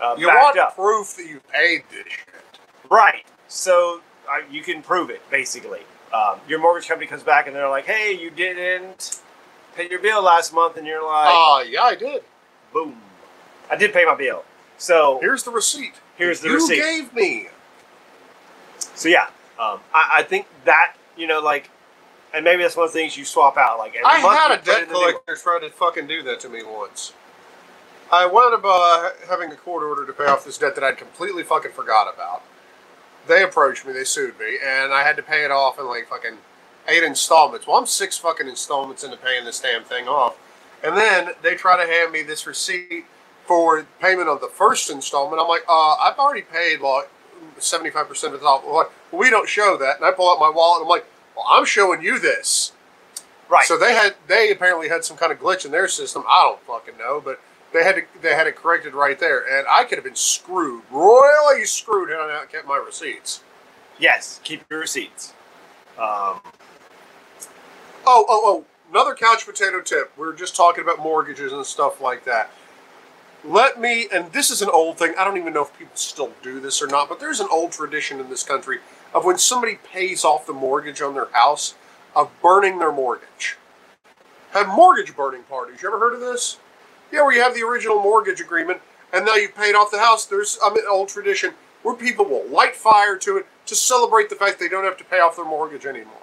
Uh, 0.00 0.14
You 0.18 0.28
want 0.28 0.58
up. 0.58 0.74
proof 0.74 1.16
that 1.16 1.26
you 1.26 1.40
paid 1.52 1.82
this 1.90 2.06
shit. 2.12 2.58
Right. 2.90 3.24
So 3.48 4.00
uh, 4.30 4.38
you 4.50 4.62
can 4.62 4.82
prove 4.82 5.10
it, 5.10 5.20
basically. 5.30 5.80
Um, 6.12 6.40
your 6.48 6.58
mortgage 6.58 6.88
company 6.88 7.06
comes 7.06 7.22
back 7.22 7.46
and 7.46 7.54
they're 7.54 7.68
like, 7.68 7.84
hey, 7.86 8.12
you 8.12 8.30
didn't 8.30 9.20
pay 9.76 9.88
your 9.88 9.98
bill 10.00 10.22
last 10.22 10.52
month. 10.54 10.76
And 10.76 10.86
you're 10.86 11.02
like, 11.02 11.28
Ah, 11.28 11.60
yeah, 11.62 11.82
I 11.82 11.94
did. 11.94 12.22
boom. 12.72 12.96
I 13.70 13.76
did 13.76 13.92
pay 13.92 14.04
my 14.06 14.14
bill. 14.14 14.44
So, 14.78 15.18
Here's 15.20 15.42
the 15.42 15.50
receipt. 15.50 15.94
Here's 16.18 16.40
the 16.40 16.48
you 16.48 16.54
receipt. 16.54 16.76
You 16.76 16.82
gave 16.82 17.14
me. 17.14 17.48
so 18.94 19.08
yeah, 19.08 19.28
um, 19.58 19.80
I, 19.94 20.16
I 20.16 20.22
think 20.24 20.46
that, 20.64 20.96
you 21.16 21.26
know, 21.26 21.40
like, 21.40 21.70
and 22.34 22.44
maybe 22.44 22.62
that's 22.62 22.76
one 22.76 22.86
of 22.86 22.92
the 22.92 22.98
things 22.98 23.16
you 23.16 23.24
swap 23.24 23.56
out. 23.56 23.78
Like, 23.78 23.96
I 24.04 24.18
had 24.18 24.58
a 24.58 24.62
debt 24.62 24.88
collector 24.88 25.36
try 25.36 25.60
to 25.60 25.70
fucking 25.70 26.06
do 26.08 26.22
that 26.24 26.40
to 26.40 26.48
me 26.48 26.62
once. 26.62 27.14
I 28.10 28.26
wound 28.26 28.54
up 28.54 28.62
uh, 28.64 29.10
having 29.28 29.52
a 29.52 29.56
court 29.56 29.82
order 29.82 30.04
to 30.06 30.12
pay 30.12 30.26
off 30.26 30.44
this 30.44 30.58
debt 30.58 30.74
that 30.74 30.84
I'd 30.84 30.98
completely 30.98 31.42
fucking 31.42 31.72
forgot 31.72 32.12
about. 32.12 32.42
They 33.26 33.42
approached 33.42 33.86
me, 33.86 33.92
they 33.92 34.04
sued 34.04 34.38
me, 34.38 34.56
and 34.64 34.92
I 34.92 35.02
had 35.02 35.16
to 35.16 35.22
pay 35.22 35.44
it 35.44 35.50
off 35.50 35.78
in 35.78 35.86
like 35.86 36.08
fucking 36.08 36.38
eight 36.88 37.02
installments. 37.02 37.66
Well, 37.66 37.76
I'm 37.76 37.86
six 37.86 38.16
fucking 38.16 38.48
installments 38.48 39.04
into 39.04 39.18
paying 39.18 39.44
this 39.44 39.60
damn 39.60 39.84
thing 39.84 40.08
off. 40.08 40.38
And 40.82 40.96
then 40.96 41.32
they 41.42 41.54
try 41.54 41.76
to 41.82 41.90
hand 41.90 42.12
me 42.12 42.22
this 42.22 42.46
receipt 42.46 43.04
for 43.48 43.84
payment 44.00 44.28
of 44.28 44.40
the 44.40 44.46
first 44.46 44.90
installment. 44.90 45.42
I'm 45.42 45.48
like, 45.48 45.64
uh, 45.68 45.94
I've 45.94 46.18
already 46.18 46.42
paid 46.42 46.80
like 46.80 47.08
75% 47.58 48.24
of 48.26 48.32
the 48.32 48.38
top. 48.38 48.64
Like, 48.64 48.72
well, 48.72 48.90
we 49.10 49.30
don't 49.30 49.48
show 49.48 49.76
that. 49.78 49.96
And 49.96 50.04
I 50.04 50.12
pull 50.12 50.30
out 50.30 50.38
my 50.38 50.50
wallet 50.54 50.82
and 50.82 50.84
I'm 50.84 50.88
like, 50.90 51.06
well, 51.34 51.46
I'm 51.50 51.64
showing 51.64 52.02
you 52.02 52.18
this. 52.20 52.72
Right. 53.48 53.64
So 53.64 53.78
they 53.78 53.94
had 53.94 54.14
they 54.26 54.50
apparently 54.52 54.90
had 54.90 55.04
some 55.04 55.16
kind 55.16 55.32
of 55.32 55.38
glitch 55.40 55.64
in 55.64 55.72
their 55.72 55.88
system. 55.88 56.22
I 56.28 56.44
don't 56.44 56.60
fucking 56.66 56.98
know, 56.98 57.20
but 57.24 57.40
they 57.72 57.82
had 57.82 57.94
to, 57.96 58.02
they 58.20 58.34
had 58.34 58.46
it 58.46 58.56
corrected 58.56 58.92
right 58.92 59.18
there, 59.18 59.40
and 59.40 59.66
I 59.70 59.84
could 59.84 59.96
have 59.96 60.04
been 60.04 60.14
screwed, 60.14 60.82
royally 60.90 61.64
screwed, 61.64 62.10
had 62.10 62.18
I 62.18 62.28
not 62.28 62.52
kept 62.52 62.66
my 62.66 62.76
receipts. 62.76 63.42
yes, 63.98 64.40
keep 64.44 64.62
your 64.70 64.80
receipts. 64.80 65.32
Um, 65.98 66.40
Oh, 68.10 68.24
oh, 68.28 68.42
oh! 68.44 68.64
Another 68.90 69.14
couch 69.14 69.44
potato 69.44 69.82
tip. 69.82 70.12
We 70.16 70.26
are 70.26 70.32
just 70.32 70.56
talking 70.56 70.82
about 70.82 70.98
mortgages 70.98 71.52
and 71.52 71.64
stuff 71.66 72.00
like 72.00 72.24
that. 72.24 72.50
Let 73.44 73.80
me, 73.80 74.08
and 74.12 74.32
this 74.32 74.50
is 74.50 74.62
an 74.62 74.68
old 74.68 74.98
thing. 74.98 75.14
I 75.18 75.24
don't 75.24 75.36
even 75.36 75.52
know 75.52 75.62
if 75.62 75.78
people 75.78 75.96
still 75.96 76.32
do 76.42 76.60
this 76.60 76.82
or 76.82 76.86
not, 76.86 77.08
but 77.08 77.20
there's 77.20 77.40
an 77.40 77.48
old 77.50 77.72
tradition 77.72 78.20
in 78.20 78.28
this 78.28 78.42
country 78.42 78.78
of 79.14 79.24
when 79.24 79.38
somebody 79.38 79.78
pays 79.92 80.24
off 80.24 80.46
the 80.46 80.52
mortgage 80.52 81.00
on 81.00 81.14
their 81.14 81.28
house, 81.32 81.74
of 82.16 82.30
burning 82.42 82.78
their 82.78 82.92
mortgage. 82.92 83.56
Have 84.50 84.68
mortgage 84.68 85.14
burning 85.14 85.42
parties. 85.44 85.82
You 85.82 85.88
ever 85.88 85.98
heard 85.98 86.14
of 86.14 86.20
this? 86.20 86.58
Yeah, 87.12 87.22
where 87.22 87.32
you 87.34 87.42
have 87.42 87.54
the 87.54 87.62
original 87.62 88.02
mortgage 88.02 88.40
agreement, 88.40 88.80
and 89.12 89.24
now 89.24 89.34
you've 89.34 89.54
paid 89.54 89.74
off 89.74 89.90
the 89.90 90.00
house. 90.00 90.24
There's 90.26 90.58
um, 90.64 90.74
an 90.74 90.84
old 90.90 91.08
tradition 91.08 91.54
where 91.82 91.94
people 91.94 92.24
will 92.24 92.46
light 92.48 92.74
fire 92.74 93.16
to 93.18 93.36
it 93.36 93.46
to 93.66 93.74
celebrate 93.74 94.30
the 94.30 94.34
fact 94.34 94.58
they 94.58 94.68
don't 94.68 94.84
have 94.84 94.96
to 94.96 95.04
pay 95.04 95.20
off 95.20 95.36
their 95.36 95.44
mortgage 95.44 95.86
anymore. 95.86 96.14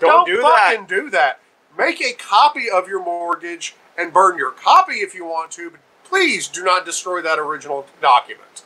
don't, 0.00 0.26
do 0.26 0.36
that. 0.36 0.42
Don't 0.42 0.86
fucking 0.86 0.86
do 0.86 1.10
that. 1.10 1.40
Make 1.78 2.00
a 2.00 2.12
copy 2.12 2.68
of 2.68 2.88
your 2.88 3.02
mortgage 3.04 3.76
and 3.96 4.12
burn 4.12 4.36
your 4.36 4.50
copy 4.50 4.94
if 4.94 5.14
you 5.14 5.24
want 5.24 5.50
to, 5.52 5.70
but 5.70 5.80
please 6.10 6.48
do 6.48 6.62
not 6.62 6.84
destroy 6.84 7.22
that 7.22 7.38
original 7.38 7.86
document. 8.02 8.64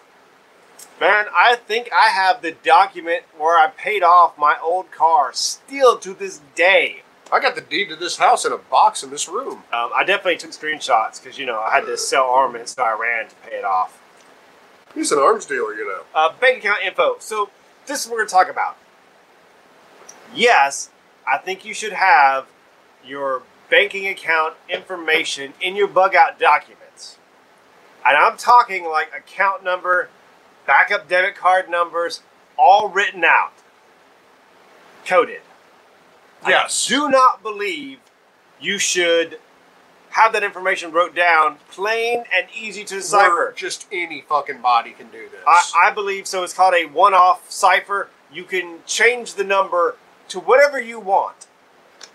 Man, 1.00 1.26
I 1.34 1.56
think 1.56 1.90
I 1.94 2.08
have 2.08 2.40
the 2.40 2.52
document 2.52 3.24
where 3.36 3.58
I 3.58 3.68
paid 3.68 4.02
off 4.02 4.38
my 4.38 4.56
old 4.62 4.90
car 4.90 5.32
still 5.34 5.98
to 5.98 6.14
this 6.14 6.40
day. 6.54 7.02
I 7.30 7.40
got 7.40 7.54
the 7.54 7.60
deed 7.60 7.90
to 7.90 7.96
this 7.96 8.16
house 8.16 8.44
in 8.44 8.52
a 8.52 8.56
box 8.56 9.02
in 9.02 9.10
this 9.10 9.28
room. 9.28 9.64
Um, 9.72 9.90
I 9.94 10.04
definitely 10.06 10.38
took 10.38 10.52
screenshots 10.52 11.22
because, 11.22 11.38
you 11.38 11.46
know, 11.46 11.60
I 11.60 11.74
had 11.74 11.86
to 11.86 11.98
sell 11.98 12.24
armaments, 12.24 12.72
so 12.72 12.82
I 12.82 12.96
ran 12.98 13.28
to 13.28 13.34
pay 13.36 13.56
it 13.56 13.64
off. 13.64 14.00
He's 14.94 15.12
an 15.12 15.18
arms 15.18 15.44
dealer, 15.44 15.74
you 15.74 15.86
know. 15.86 16.02
Uh, 16.14 16.32
bank 16.40 16.58
account 16.58 16.82
info. 16.84 17.16
So, 17.18 17.50
this 17.86 18.00
is 18.00 18.06
what 18.06 18.14
we're 18.14 18.18
going 18.20 18.28
to 18.28 18.34
talk 18.34 18.50
about. 18.50 18.76
Yes, 20.34 20.90
I 21.26 21.38
think 21.38 21.64
you 21.64 21.74
should 21.74 21.92
have 21.92 22.46
your 23.04 23.42
banking 23.68 24.06
account 24.06 24.54
information 24.68 25.52
in 25.60 25.76
your 25.76 25.88
bug 25.88 26.14
out 26.14 26.38
documents. 26.38 26.83
And 28.04 28.16
I'm 28.16 28.36
talking 28.36 28.84
like 28.84 29.12
account 29.16 29.64
number, 29.64 30.10
backup 30.66 31.08
debit 31.08 31.36
card 31.36 31.68
numbers, 31.70 32.22
all 32.58 32.88
written 32.88 33.24
out, 33.24 33.52
coded. 35.06 35.40
Yes. 36.46 36.86
I 36.90 36.94
do 36.94 37.08
not 37.08 37.42
believe 37.42 37.98
you 38.60 38.78
should 38.78 39.38
have 40.10 40.32
that 40.32 40.44
information 40.44 40.92
wrote 40.92 41.14
down 41.14 41.56
plain 41.70 42.24
and 42.36 42.46
easy 42.56 42.84
to 42.84 42.96
decipher. 42.96 43.52
just 43.56 43.86
any 43.90 44.20
fucking 44.28 44.60
body 44.60 44.92
can 44.92 45.08
do 45.08 45.28
this. 45.28 45.40
I, 45.46 45.88
I 45.88 45.90
believe 45.90 46.28
so. 46.28 46.44
It's 46.44 46.54
called 46.54 46.74
a 46.74 46.86
one 46.86 47.14
off 47.14 47.50
cipher. 47.50 48.10
You 48.32 48.44
can 48.44 48.78
change 48.86 49.34
the 49.34 49.42
number 49.42 49.96
to 50.28 50.38
whatever 50.38 50.80
you 50.80 51.00
want. 51.00 51.46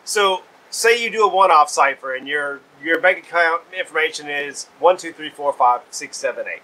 So 0.05 0.43
say 0.69 1.01
you 1.03 1.09
do 1.09 1.23
a 1.23 1.27
one-off 1.27 1.69
cipher 1.69 2.13
and 2.15 2.27
your 2.27 2.59
your 2.83 2.99
bank 3.01 3.19
account 3.19 3.61
information 3.77 4.29
is 4.29 4.65
one 4.79 4.97
two 4.97 5.11
three 5.11 5.29
four 5.29 5.51
five 5.53 5.81
six 5.91 6.17
seven 6.17 6.45
eight. 6.47 6.63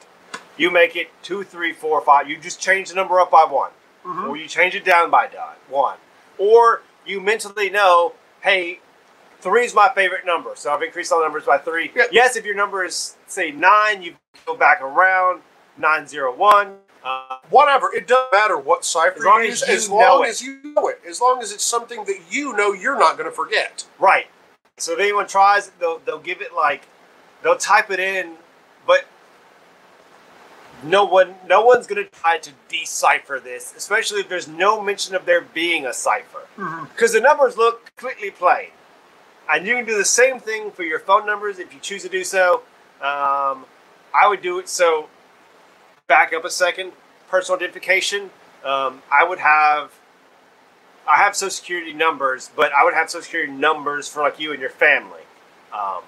You 0.57 0.71
make 0.71 0.95
it 0.95 1.09
two 1.21 1.43
three 1.43 1.73
four 1.73 2.01
five. 2.01 2.29
You 2.29 2.37
just 2.37 2.59
change 2.61 2.89
the 2.89 2.95
number 2.95 3.19
up 3.19 3.31
by 3.31 3.43
one, 3.43 3.71
Mhm. 4.05 4.29
or 4.29 4.37
you 4.37 4.47
change 4.47 4.75
it 4.75 4.85
down 4.85 5.09
by 5.09 5.29
one, 5.69 5.97
or 6.37 6.81
you 7.05 7.19
mentally 7.19 7.69
know, 7.69 8.13
hey, 8.41 8.79
three 9.41 9.65
is 9.65 9.73
my 9.75 9.89
favorite 9.93 10.25
number, 10.25 10.51
so 10.55 10.73
I've 10.73 10.81
increased 10.81 11.11
all 11.11 11.21
numbers 11.21 11.45
by 11.45 11.57
three. 11.57 11.91
Yeah. 11.93 12.05
Yes, 12.11 12.35
if 12.35 12.45
your 12.45 12.55
number 12.55 12.83
is 12.85 13.15
say 13.27 13.51
nine, 13.51 14.01
you 14.01 14.15
go 14.45 14.55
back 14.55 14.81
around 14.81 15.41
nine 15.77 16.07
zero 16.07 16.33
one. 16.33 16.77
Uh, 17.05 17.37
Whatever. 17.51 17.93
It 17.93 18.07
doesn't 18.07 18.33
matter 18.33 18.57
what 18.57 18.83
cipher 18.83 19.19
As 19.19 19.25
long 19.25 19.43
you 19.43 19.51
as 19.51 19.61
use, 19.61 19.69
you 19.69 19.75
as 19.75 19.89
long 19.89 20.25
as 20.25 20.41
you 20.41 20.59
know 20.63 20.87
it. 20.87 20.99
As 21.07 21.21
long 21.21 21.41
as 21.41 21.51
it's 21.51 21.63
something 21.63 22.03
that 22.05 22.19
you 22.31 22.57
know 22.57 22.73
you're 22.73 22.97
not 22.97 23.15
going 23.17 23.29
to 23.29 23.35
forget. 23.35 23.85
Right. 23.99 24.25
So 24.77 24.93
if 24.93 24.99
anyone 24.99 25.27
tries, 25.27 25.69
they'll 25.79 25.99
they'll 25.99 26.19
give 26.19 26.41
it 26.41 26.53
like 26.53 26.87
they'll 27.43 27.55
type 27.55 27.91
it 27.91 27.99
in, 27.99 28.33
but 28.85 29.05
no 30.83 31.05
one 31.05 31.35
no 31.47 31.63
one's 31.63 31.87
gonna 31.87 32.03
try 32.03 32.37
to 32.39 32.51
decipher 32.67 33.39
this, 33.41 33.73
especially 33.77 34.19
if 34.19 34.27
there's 34.27 34.47
no 34.47 34.81
mention 34.81 35.15
of 35.15 35.25
there 35.25 35.41
being 35.41 35.85
a 35.85 35.93
cipher, 35.93 36.41
because 36.93 37.13
the 37.13 37.21
numbers 37.21 37.55
look 37.55 37.85
completely 37.95 38.31
plain. 38.31 38.67
And 39.49 39.65
you 39.65 39.75
can 39.75 39.85
do 39.85 39.97
the 39.97 40.03
same 40.03 40.39
thing 40.39 40.71
for 40.71 40.83
your 40.83 40.99
phone 40.99 41.25
numbers 41.25 41.59
if 41.59 41.73
you 41.73 41.79
choose 41.79 42.01
to 42.01 42.09
do 42.09 42.23
so. 42.23 42.63
Um, 42.99 43.65
I 44.13 44.27
would 44.27 44.41
do 44.41 44.59
it 44.59 44.67
so. 44.67 45.07
Back 46.07 46.33
up 46.33 46.45
a 46.45 46.51
second. 46.51 46.91
Personal 47.29 47.57
identification. 47.57 48.29
Um, 48.63 49.01
I 49.11 49.23
would 49.27 49.39
have 49.39 49.91
I 51.09 51.17
have 51.17 51.35
social 51.35 51.49
security 51.49 51.93
numbers, 51.93 52.51
but 52.55 52.71
I 52.73 52.83
would 52.83 52.93
have 52.93 53.09
social 53.09 53.23
security 53.23 53.51
numbers 53.51 54.07
for 54.07 54.21
like 54.21 54.39
you 54.39 54.51
and 54.51 54.61
your 54.61 54.69
family. 54.69 55.21
Um, 55.73 56.03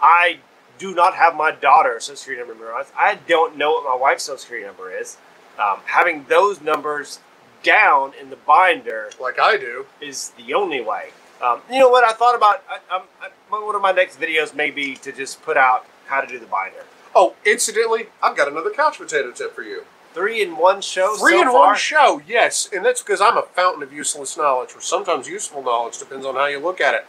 I 0.00 0.38
do 0.78 0.94
not 0.94 1.14
have 1.14 1.36
my 1.36 1.50
daughter's 1.50 2.04
social 2.04 2.16
security 2.16 2.48
number 2.48 2.64
memorized. 2.64 2.90
I 2.96 3.16
don't 3.26 3.58
know 3.58 3.72
what 3.72 3.84
my 3.84 3.94
wife's 3.94 4.24
social 4.24 4.38
security 4.38 4.66
number 4.66 4.90
is. 4.90 5.18
Um, 5.58 5.80
having 5.84 6.24
those 6.30 6.62
numbers 6.62 7.20
down 7.62 8.12
in 8.18 8.30
the 8.30 8.36
binder 8.36 9.10
Like 9.20 9.38
I 9.38 9.58
do. 9.58 9.84
is 10.00 10.30
the 10.38 10.54
only 10.54 10.80
way. 10.80 11.10
Um, 11.42 11.60
you 11.70 11.78
know 11.80 11.90
what? 11.90 12.02
I 12.02 12.14
thought 12.14 12.34
about 12.34 12.62
I, 12.68 12.78
I'm, 12.90 13.02
I, 13.20 13.28
one 13.50 13.74
of 13.74 13.82
my 13.82 13.92
next 13.92 14.18
videos 14.18 14.54
may 14.54 14.70
be 14.70 14.96
to 14.96 15.12
just 15.12 15.42
put 15.42 15.58
out 15.58 15.84
how 16.06 16.22
to 16.22 16.26
do 16.26 16.38
the 16.38 16.46
binder. 16.46 16.84
Oh, 17.14 17.34
incidentally, 17.44 18.06
I've 18.22 18.36
got 18.36 18.48
another 18.48 18.70
couch 18.70 18.98
potato 18.98 19.30
tip 19.30 19.54
for 19.54 19.62
you. 19.62 19.84
Three 20.14 20.42
in 20.42 20.56
one 20.56 20.80
show. 20.80 21.16
Three 21.16 21.32
so 21.32 21.42
in 21.42 21.48
far. 21.48 21.66
one 21.68 21.76
show, 21.76 22.20
yes, 22.26 22.68
and 22.72 22.84
that's 22.84 23.02
because 23.02 23.20
I'm 23.20 23.36
a 23.36 23.42
fountain 23.42 23.82
of 23.82 23.92
useless 23.92 24.36
knowledge, 24.36 24.74
or 24.74 24.80
sometimes 24.80 25.28
useful 25.28 25.62
knowledge, 25.62 25.98
depends 25.98 26.26
on 26.26 26.34
how 26.34 26.46
you 26.46 26.58
look 26.58 26.80
at 26.80 26.94
it. 26.94 27.06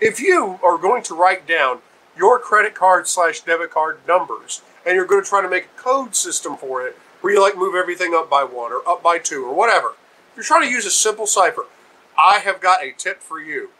If 0.00 0.20
you 0.20 0.58
are 0.62 0.78
going 0.78 1.02
to 1.04 1.14
write 1.14 1.46
down 1.46 1.78
your 2.16 2.38
credit 2.38 2.74
card 2.74 3.08
slash 3.08 3.40
debit 3.40 3.70
card 3.70 3.98
numbers, 4.06 4.62
and 4.84 4.94
you're 4.94 5.06
going 5.06 5.22
to 5.22 5.28
try 5.28 5.42
to 5.42 5.50
make 5.50 5.64
a 5.64 5.80
code 5.80 6.14
system 6.14 6.56
for 6.56 6.86
it, 6.86 6.96
where 7.20 7.32
you 7.32 7.42
like 7.42 7.56
move 7.56 7.74
everything 7.74 8.14
up 8.14 8.30
by 8.30 8.44
one 8.44 8.72
or 8.72 8.86
up 8.86 9.02
by 9.02 9.18
two 9.18 9.44
or 9.44 9.54
whatever, 9.54 9.88
if 10.30 10.36
you're 10.36 10.44
trying 10.44 10.62
to 10.62 10.70
use 10.70 10.86
a 10.86 10.90
simple 10.90 11.26
cipher, 11.26 11.66
I 12.18 12.38
have 12.38 12.60
got 12.60 12.82
a 12.82 12.92
tip 12.92 13.20
for 13.20 13.40
you. 13.40 13.70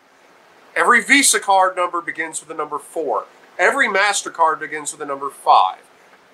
Every 0.75 1.03
Visa 1.03 1.41
card 1.41 1.77
number 1.77 2.03
begins 2.03 2.41
with 2.41 2.49
the 2.49 2.55
number 2.55 2.79
four. 2.79 3.25
Every 3.59 3.89
MasterCard 3.89 4.61
begins 4.61 4.93
with 4.93 5.01
the 5.01 5.07
number 5.07 5.31
five. 5.31 5.79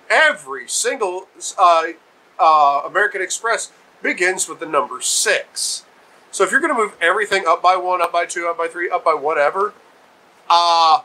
Every 0.09 0.67
single 0.67 1.27
uh, 1.57 1.83
uh, 2.37 2.81
American 2.85 3.21
Express 3.21 3.71
begins 4.01 4.49
with 4.49 4.59
the 4.59 4.65
number 4.65 4.99
six. 4.99 5.85
So 6.31 6.43
if 6.43 6.51
you're 6.51 6.59
going 6.59 6.73
to 6.75 6.79
move 6.79 6.97
everything 6.99 7.45
up 7.47 7.61
by 7.61 7.77
one, 7.77 8.01
up 8.01 8.11
by 8.11 8.25
two, 8.25 8.47
up 8.47 8.57
by 8.57 8.67
three, 8.67 8.89
up 8.89 9.05
by 9.05 9.13
whatever, 9.13 9.73
uh, 10.49 11.03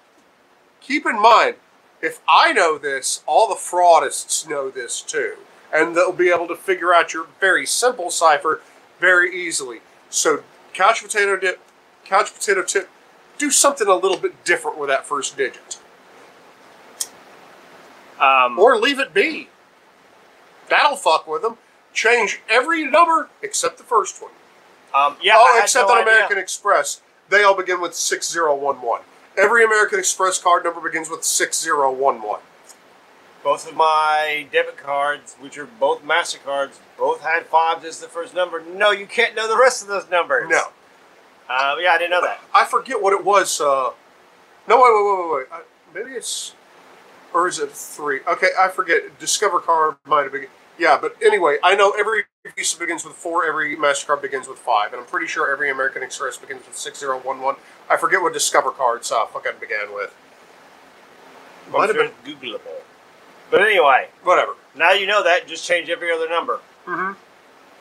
keep 0.80 1.06
in 1.06 1.20
mind, 1.20 1.56
if 2.02 2.20
I 2.28 2.52
know 2.52 2.78
this, 2.78 3.22
all 3.26 3.48
the 3.48 3.54
fraudists 3.54 4.48
know 4.48 4.70
this 4.70 5.00
too. 5.00 5.36
And 5.72 5.94
they'll 5.94 6.12
be 6.12 6.30
able 6.30 6.48
to 6.48 6.56
figure 6.56 6.94
out 6.94 7.12
your 7.12 7.26
very 7.40 7.66
simple 7.66 8.10
cipher 8.10 8.62
very 8.98 9.34
easily. 9.34 9.80
So 10.10 10.42
couch 10.72 11.02
potato 11.02 11.36
dip, 11.36 11.60
couch 12.04 12.34
potato 12.34 12.62
tip, 12.62 12.88
do 13.36 13.50
something 13.50 13.86
a 13.86 13.94
little 13.94 14.18
bit 14.18 14.44
different 14.44 14.78
with 14.78 14.88
that 14.88 15.06
first 15.06 15.36
digit. 15.36 15.78
Um, 18.20 18.58
Or 18.58 18.76
leave 18.78 18.98
it 18.98 19.14
be. 19.14 19.48
That'll 20.68 20.96
fuck 20.96 21.26
with 21.26 21.42
them. 21.42 21.56
Change 21.94 22.40
every 22.48 22.84
number 22.84 23.28
except 23.42 23.78
the 23.78 23.84
first 23.84 24.20
one. 24.22 24.30
um, 24.94 25.16
yeah. 25.22 25.34
I 25.36 25.38
oh, 25.56 25.60
except 25.62 25.88
no 25.88 25.94
on 25.94 26.00
idea. 26.02 26.12
American 26.14 26.38
Express. 26.38 27.00
They 27.28 27.42
all 27.42 27.56
begin 27.56 27.80
with 27.80 27.94
6011. 27.94 29.04
Every 29.36 29.64
American 29.64 29.98
Express 29.98 30.38
card 30.40 30.64
number 30.64 30.80
begins 30.80 31.08
with 31.10 31.24
6011. 31.24 32.40
Both 33.44 33.68
of 33.68 33.76
my 33.76 34.46
debit 34.52 34.76
cards, 34.76 35.36
which 35.40 35.56
are 35.58 35.66
both 35.66 36.02
Mastercards, 36.04 36.78
both 36.98 37.20
had 37.22 37.46
fives 37.46 37.84
as 37.84 38.00
the 38.00 38.08
first 38.08 38.34
number. 38.34 38.62
No, 38.62 38.90
you 38.90 39.06
can't 39.06 39.34
know 39.34 39.48
the 39.48 39.56
rest 39.58 39.80
of 39.82 39.88
those 39.88 40.08
numbers. 40.10 40.48
No. 40.50 40.64
Uh, 41.48 41.76
yeah, 41.80 41.92
I 41.92 41.98
didn't 41.98 42.10
know 42.10 42.20
that. 42.22 42.40
I 42.52 42.64
forget 42.64 43.00
what 43.00 43.12
it 43.12 43.24
was. 43.24 43.60
Uh, 43.60 43.90
no, 44.66 44.76
wait, 44.76 44.92
wait, 44.92 45.04
wait, 45.04 45.30
wait, 45.30 45.36
wait. 45.36 45.46
Uh, 45.52 45.62
maybe 45.94 46.16
it's. 46.16 46.54
Or 47.34 47.46
is 47.46 47.58
it 47.58 47.70
three? 47.70 48.20
Okay, 48.26 48.48
I 48.58 48.68
forget. 48.68 49.18
Discover 49.18 49.60
card 49.60 49.96
might 50.06 50.22
have 50.24 50.32
been. 50.32 50.46
Yeah, 50.78 50.98
but 51.00 51.16
anyway, 51.22 51.58
I 51.62 51.74
know 51.74 51.90
every 51.98 52.22
Visa 52.56 52.78
begins 52.78 53.04
with 53.04 53.14
four, 53.14 53.44
every 53.44 53.76
MasterCard 53.76 54.22
begins 54.22 54.46
with 54.48 54.58
five, 54.58 54.92
and 54.92 55.00
I'm 55.00 55.06
pretty 55.08 55.26
sure 55.26 55.50
every 55.52 55.70
American 55.70 56.02
Express 56.02 56.36
begins 56.36 56.66
with 56.66 56.76
6011. 56.76 57.60
I 57.90 57.96
forget 57.96 58.22
what 58.22 58.32
Discover 58.32 58.70
cards 58.70 59.10
uh, 59.10 59.26
fucking 59.26 59.52
began 59.60 59.92
with. 59.92 60.14
Might 61.70 61.88
have 61.88 61.96
been 61.96 62.12
Googleable. 62.24 62.60
But 63.50 63.62
anyway, 63.62 64.08
Whatever. 64.22 64.54
now 64.76 64.92
you 64.92 65.06
know 65.06 65.22
that. 65.24 65.46
Just 65.46 65.66
change 65.66 65.90
every 65.90 66.12
other 66.12 66.28
number. 66.28 66.60
Mm-hmm. 66.86 67.12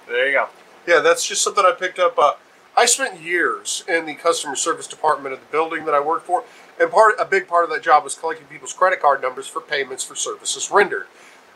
There 0.10 0.28
you 0.28 0.34
go. 0.34 0.48
Yeah, 0.88 1.00
that's 1.00 1.26
just 1.28 1.44
something 1.44 1.66
I 1.66 1.74
picked 1.74 2.00
up. 2.00 2.18
Uh, 2.18 2.34
I 2.76 2.86
spent 2.86 3.20
years 3.22 3.84
in 3.88 4.06
the 4.06 4.16
customer 4.16 4.56
service 4.56 4.88
department 4.88 5.34
of 5.34 5.40
the 5.40 5.46
building 5.48 5.86
that 5.86 5.94
I 5.94 6.00
worked 6.00 6.26
for, 6.26 6.44
and 6.80 6.92
part 6.92 7.16
a 7.20 7.26
big 7.26 7.48
part 7.48 7.64
of 7.64 7.70
that 7.72 7.82
job 7.84 8.04
was 8.04 8.16
collecting 8.16 8.48
people's 8.48 8.74
credit 8.74 9.02
card 9.02 9.22
numbers 9.22 9.48
for 9.48 9.62
payments 9.62 10.04
for 10.04 10.16
services 10.16 10.70
rendered. 10.72 11.08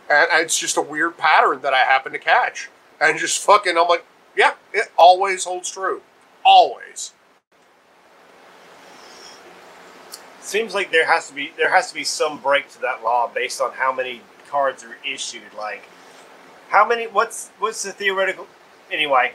And 0.10 0.28
it's 0.42 0.58
just 0.58 0.78
a 0.78 0.82
weird 0.82 1.18
pattern 1.18 1.62
that 1.62 1.74
I 1.74 1.80
happen 1.80 2.12
to 2.12 2.20
catch, 2.20 2.70
and 3.00 3.18
just 3.18 3.44
fucking, 3.46 3.78
I'm 3.78 3.88
like, 3.88 4.06
yeah, 4.36 4.54
it 4.74 4.92
always 4.98 5.46
holds 5.46 5.72
true, 5.72 6.02
always. 6.44 7.14
Seems 10.42 10.74
like 10.74 10.92
there 10.92 11.06
has 11.08 11.28
to 11.30 11.34
be 11.34 11.54
there 11.56 11.70
has 11.72 11.88
to 11.90 11.94
be 11.94 12.04
some 12.04 12.40
break 12.40 12.70
to 12.72 12.82
that 12.82 13.04
law 13.04 13.32
based 13.34 13.62
on 13.62 13.72
how 13.74 13.94
many 13.94 14.22
cards 14.50 14.84
are 14.84 14.98
issued. 15.08 15.54
Like, 15.58 15.84
how 16.70 16.86
many? 16.86 17.06
What's 17.08 17.50
what's 17.60 17.84
the 17.84 17.92
theoretical? 17.94 18.48
Anyway, 18.92 19.32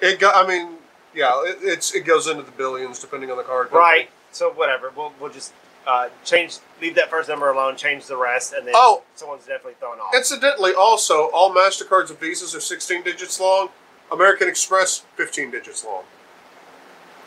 It 0.00 0.20
go, 0.20 0.30
I 0.32 0.46
mean, 0.46 0.76
yeah, 1.14 1.42
it, 1.44 1.58
it's 1.62 1.94
it 1.94 2.04
goes 2.04 2.28
into 2.28 2.42
the 2.42 2.52
billions 2.52 3.00
depending 3.00 3.30
on 3.30 3.36
the 3.36 3.42
card. 3.42 3.72
right. 3.72 4.10
So 4.32 4.50
whatever. 4.50 4.90
We'll 4.94 5.12
we'll 5.20 5.30
just 5.30 5.52
uh, 5.86 6.08
change. 6.24 6.58
Leave 6.80 6.94
that 6.96 7.10
first 7.10 7.28
number 7.28 7.50
alone. 7.50 7.76
Change 7.76 8.06
the 8.06 8.16
rest, 8.16 8.52
and 8.52 8.66
then 8.66 8.74
Oh. 8.76 9.02
someone's 9.14 9.42
definitely 9.46 9.74
thrown 9.74 9.98
off. 10.00 10.14
Incidentally, 10.14 10.74
also, 10.74 11.30
all 11.30 11.54
MasterCards 11.54 12.10
and 12.10 12.18
Visas 12.18 12.54
are 12.54 12.60
16 12.60 13.02
digits 13.02 13.38
long. 13.40 13.68
American 14.10 14.48
Express, 14.48 15.04
15 15.16 15.50
digits 15.50 15.84
long. 15.84 16.04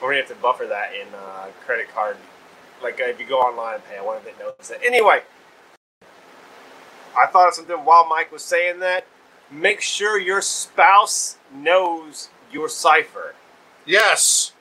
We're 0.01 0.09
gonna 0.09 0.17
have 0.21 0.29
to 0.29 0.35
buffer 0.35 0.65
that 0.67 0.93
in 0.93 1.07
uh, 1.13 1.47
credit 1.65 1.87
card. 1.93 2.17
Like 2.83 2.99
uh, 2.99 3.05
if 3.05 3.19
you 3.19 3.25
go 3.25 3.39
online 3.39 3.75
and 3.75 3.85
pay, 3.85 3.97
I 3.97 4.01
wonder 4.01 4.27
if 4.27 4.35
it 4.35 4.39
knows 4.39 4.67
that. 4.69 4.83
Anyway, 4.83 5.21
I 7.17 7.27
thought 7.27 7.47
of 7.47 7.53
something 7.53 7.77
while 7.77 8.05
Mike 8.07 8.31
was 8.31 8.43
saying 8.43 8.79
that. 8.79 9.05
Make 9.51 9.79
sure 9.81 10.19
your 10.19 10.41
spouse 10.41 11.37
knows 11.53 12.29
your 12.51 12.67
cipher. 12.67 13.35
Yes. 13.85 14.51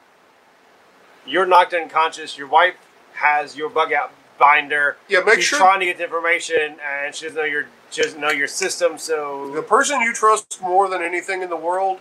You're 1.26 1.46
knocked 1.46 1.74
unconscious. 1.74 2.36
Your 2.38 2.46
wife 2.48 2.74
has 3.14 3.56
your 3.56 3.68
bug 3.70 3.92
out 3.92 4.12
binder. 4.38 4.96
Yeah, 5.08 5.20
make 5.20 5.36
She's 5.36 5.44
sure 5.44 5.58
trying 5.58 5.80
to 5.80 5.86
get 5.86 5.98
the 5.98 6.04
information, 6.04 6.76
and 6.84 7.14
she 7.14 7.26
doesn't 7.26 7.38
know 7.38 7.44
your 7.46 7.66
she 7.90 8.02
doesn't 8.02 8.20
know 8.20 8.30
your 8.30 8.48
system. 8.48 8.98
So 8.98 9.50
the 9.54 9.62
person 9.62 10.00
you 10.00 10.12
trust 10.12 10.60
more 10.60 10.88
than 10.88 11.02
anything 11.02 11.42
in 11.42 11.50
the 11.50 11.56
world 11.56 12.00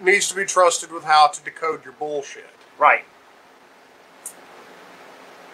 needs 0.00 0.28
to 0.28 0.34
be 0.34 0.44
trusted 0.44 0.90
with 0.90 1.04
how 1.04 1.28
to 1.28 1.42
decode 1.44 1.84
your 1.84 1.92
bullshit. 1.94 2.50
right. 2.78 3.04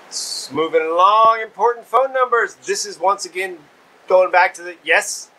S- 0.08 0.48
Moving 0.52 0.80
along, 0.82 1.40
important 1.42 1.86
phone 1.86 2.12
numbers. 2.14 2.54
This 2.66 2.86
is 2.86 2.98
once 2.98 3.24
again 3.26 3.58
going 4.08 4.30
back 4.30 4.54
to 4.54 4.62
the 4.62 4.76
yes, 4.82 5.30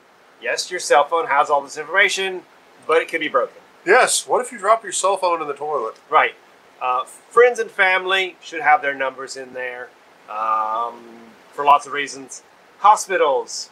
yes, 0.42 0.70
your 0.70 0.80
cell 0.80 1.06
phone 1.06 1.26
has 1.28 1.50
all 1.50 1.62
this 1.62 1.78
information, 1.78 2.44
but 2.86 3.02
it 3.02 3.08
could 3.08 3.20
be 3.22 3.28
broken. 3.30 3.56
Yes. 3.86 4.28
What 4.28 4.42
if 4.46 4.52
you 4.52 4.58
drop 4.60 4.84
your 4.84 4.92
cell 4.92 5.18
phone 5.18 5.42
in 5.42 5.48
the 5.48 5.54
toilet? 5.56 5.96
Right. 6.10 6.36
Uh, 6.82 7.04
friends 7.04 7.60
and 7.60 7.70
family 7.70 8.36
should 8.42 8.62
have 8.62 8.82
their 8.82 8.96
numbers 8.96 9.36
in 9.36 9.54
there 9.54 9.89
um, 10.30 11.04
for 11.52 11.65
lots 11.65 11.86
of 11.86 11.94
reasons. 11.94 12.44
Hospitals, 12.80 13.70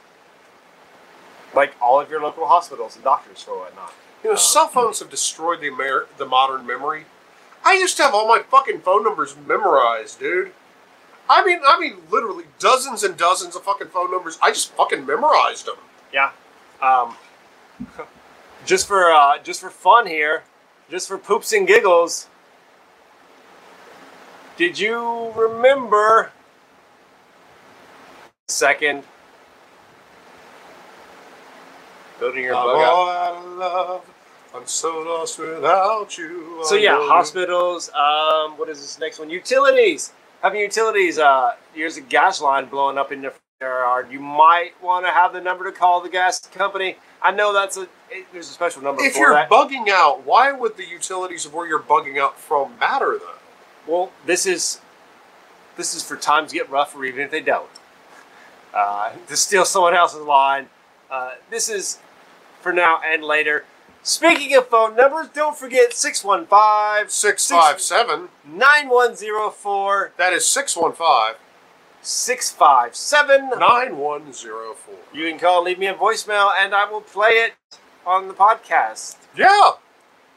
like 1.53 1.73
all 1.81 1.99
of 1.99 2.09
your 2.09 2.21
local 2.21 2.47
hospitals 2.47 2.95
and 2.95 3.03
doctors 3.03 3.41
for 3.41 3.57
whatnot. 3.57 3.93
You 4.23 4.31
know, 4.31 4.35
cell 4.35 4.67
phones 4.67 4.99
have 4.99 5.09
destroyed 5.09 5.61
the 5.61 5.67
Amer- 5.67 6.07
the 6.17 6.25
modern 6.25 6.65
memory. 6.65 7.05
I 7.63 7.73
used 7.73 7.97
to 7.97 8.03
have 8.03 8.13
all 8.13 8.27
my 8.27 8.39
fucking 8.39 8.81
phone 8.81 9.03
numbers 9.03 9.35
memorized, 9.45 10.19
dude. 10.19 10.51
I 11.29 11.43
mean, 11.43 11.59
I 11.65 11.79
mean, 11.79 11.97
literally 12.09 12.45
dozens 12.59 13.03
and 13.03 13.17
dozens 13.17 13.55
of 13.55 13.63
fucking 13.63 13.87
phone 13.87 14.11
numbers. 14.11 14.37
I 14.41 14.51
just 14.51 14.73
fucking 14.73 15.05
memorized 15.05 15.65
them. 15.65 15.75
Yeah. 16.13 16.31
Um, 16.81 17.15
just 18.65 18.87
for 18.87 19.11
uh, 19.11 19.37
just 19.39 19.61
for 19.61 19.69
fun 19.69 20.07
here, 20.07 20.43
just 20.89 21.07
for 21.07 21.17
poops 21.17 21.51
and 21.53 21.67
giggles. 21.67 22.27
Did 24.57 24.79
you 24.79 25.31
remember? 25.35 26.31
Second. 28.47 29.03
Building 32.19 32.43
your 32.43 32.55
I'm 32.55 32.65
bug 32.65 32.75
out. 32.77 32.83
all 32.93 33.09
out 33.09 33.37
of 33.37 33.51
love. 33.53 34.05
I'm 34.55 34.65
so 34.65 34.99
lost 35.01 35.37
without 35.37 36.17
you. 36.17 36.61
So 36.63 36.73
yeah, 36.75 36.97
hospitals. 36.99 37.89
Um, 37.89 38.57
what 38.57 38.67
is 38.69 38.81
this 38.81 38.97
next 38.99 39.19
one? 39.19 39.29
Utilities. 39.29 40.11
Having 40.41 40.61
utilities. 40.61 41.19
Uh, 41.19 41.51
here's 41.75 41.97
a 41.97 42.01
gas 42.01 42.41
line 42.41 42.65
blowing 42.65 42.97
up 42.97 43.11
in 43.11 43.21
your 43.21 43.33
yard. 43.61 44.07
You 44.11 44.19
might 44.19 44.71
want 44.81 45.05
to 45.05 45.11
have 45.11 45.33
the 45.33 45.41
number 45.41 45.65
to 45.65 45.71
call 45.71 46.01
the 46.01 46.09
gas 46.09 46.39
company. 46.47 46.97
I 47.21 47.31
know 47.31 47.53
that's 47.53 47.77
a 47.77 47.87
there's 48.33 48.49
a 48.49 48.53
special 48.53 48.81
number 48.81 49.03
If 49.03 49.17
you're 49.17 49.33
that. 49.33 49.49
bugging 49.51 49.89
out, 49.89 50.25
why 50.25 50.51
would 50.51 50.77
the 50.77 50.85
utilities 50.87 51.45
of 51.45 51.53
where 51.53 51.67
you're 51.67 51.79
bugging 51.79 52.17
out 52.19 52.39
from 52.39 52.79
matter 52.79 53.19
though? 53.19 53.36
Well, 53.87 54.11
this 54.25 54.45
is 54.45 54.79
this 55.75 55.93
is 55.95 56.03
for 56.03 56.15
times 56.15 56.53
get 56.53 56.69
rough, 56.69 56.95
or 56.95 57.05
even 57.05 57.21
if 57.21 57.31
they 57.31 57.41
don't. 57.41 57.69
Uh, 58.73 59.11
to 59.27 59.37
steal 59.37 59.65
someone 59.65 59.93
else's 59.95 60.21
line. 60.21 60.67
Uh, 61.09 61.35
this 61.49 61.69
is 61.69 61.99
for 62.61 62.73
now 62.73 62.99
and 63.05 63.23
later. 63.23 63.65
Speaking 64.03 64.55
of 64.55 64.67
phone 64.67 64.95
numbers, 64.95 65.27
don't 65.33 65.57
forget 65.57 65.93
615 65.93 67.09
Six 67.09 67.49
five 67.49 67.81
seven. 67.81 68.29
9104 68.45 70.13
That 70.17 70.33
is 70.33 70.45
six 70.47 70.75
one 70.77 70.93
five 70.93 71.35
657. 72.01 73.59
nine 73.59 73.97
one 73.97 74.31
zero 74.31 74.73
four. 74.73 74.95
You 75.13 75.29
can 75.29 75.39
call, 75.39 75.63
leave 75.63 75.79
me 75.79 75.87
a 75.87 75.93
voicemail, 75.93 76.51
and 76.57 76.73
I 76.73 76.89
will 76.89 77.01
play 77.01 77.31
it 77.31 77.53
on 78.05 78.27
the 78.27 78.33
podcast. 78.33 79.17
Yeah, 79.35 79.71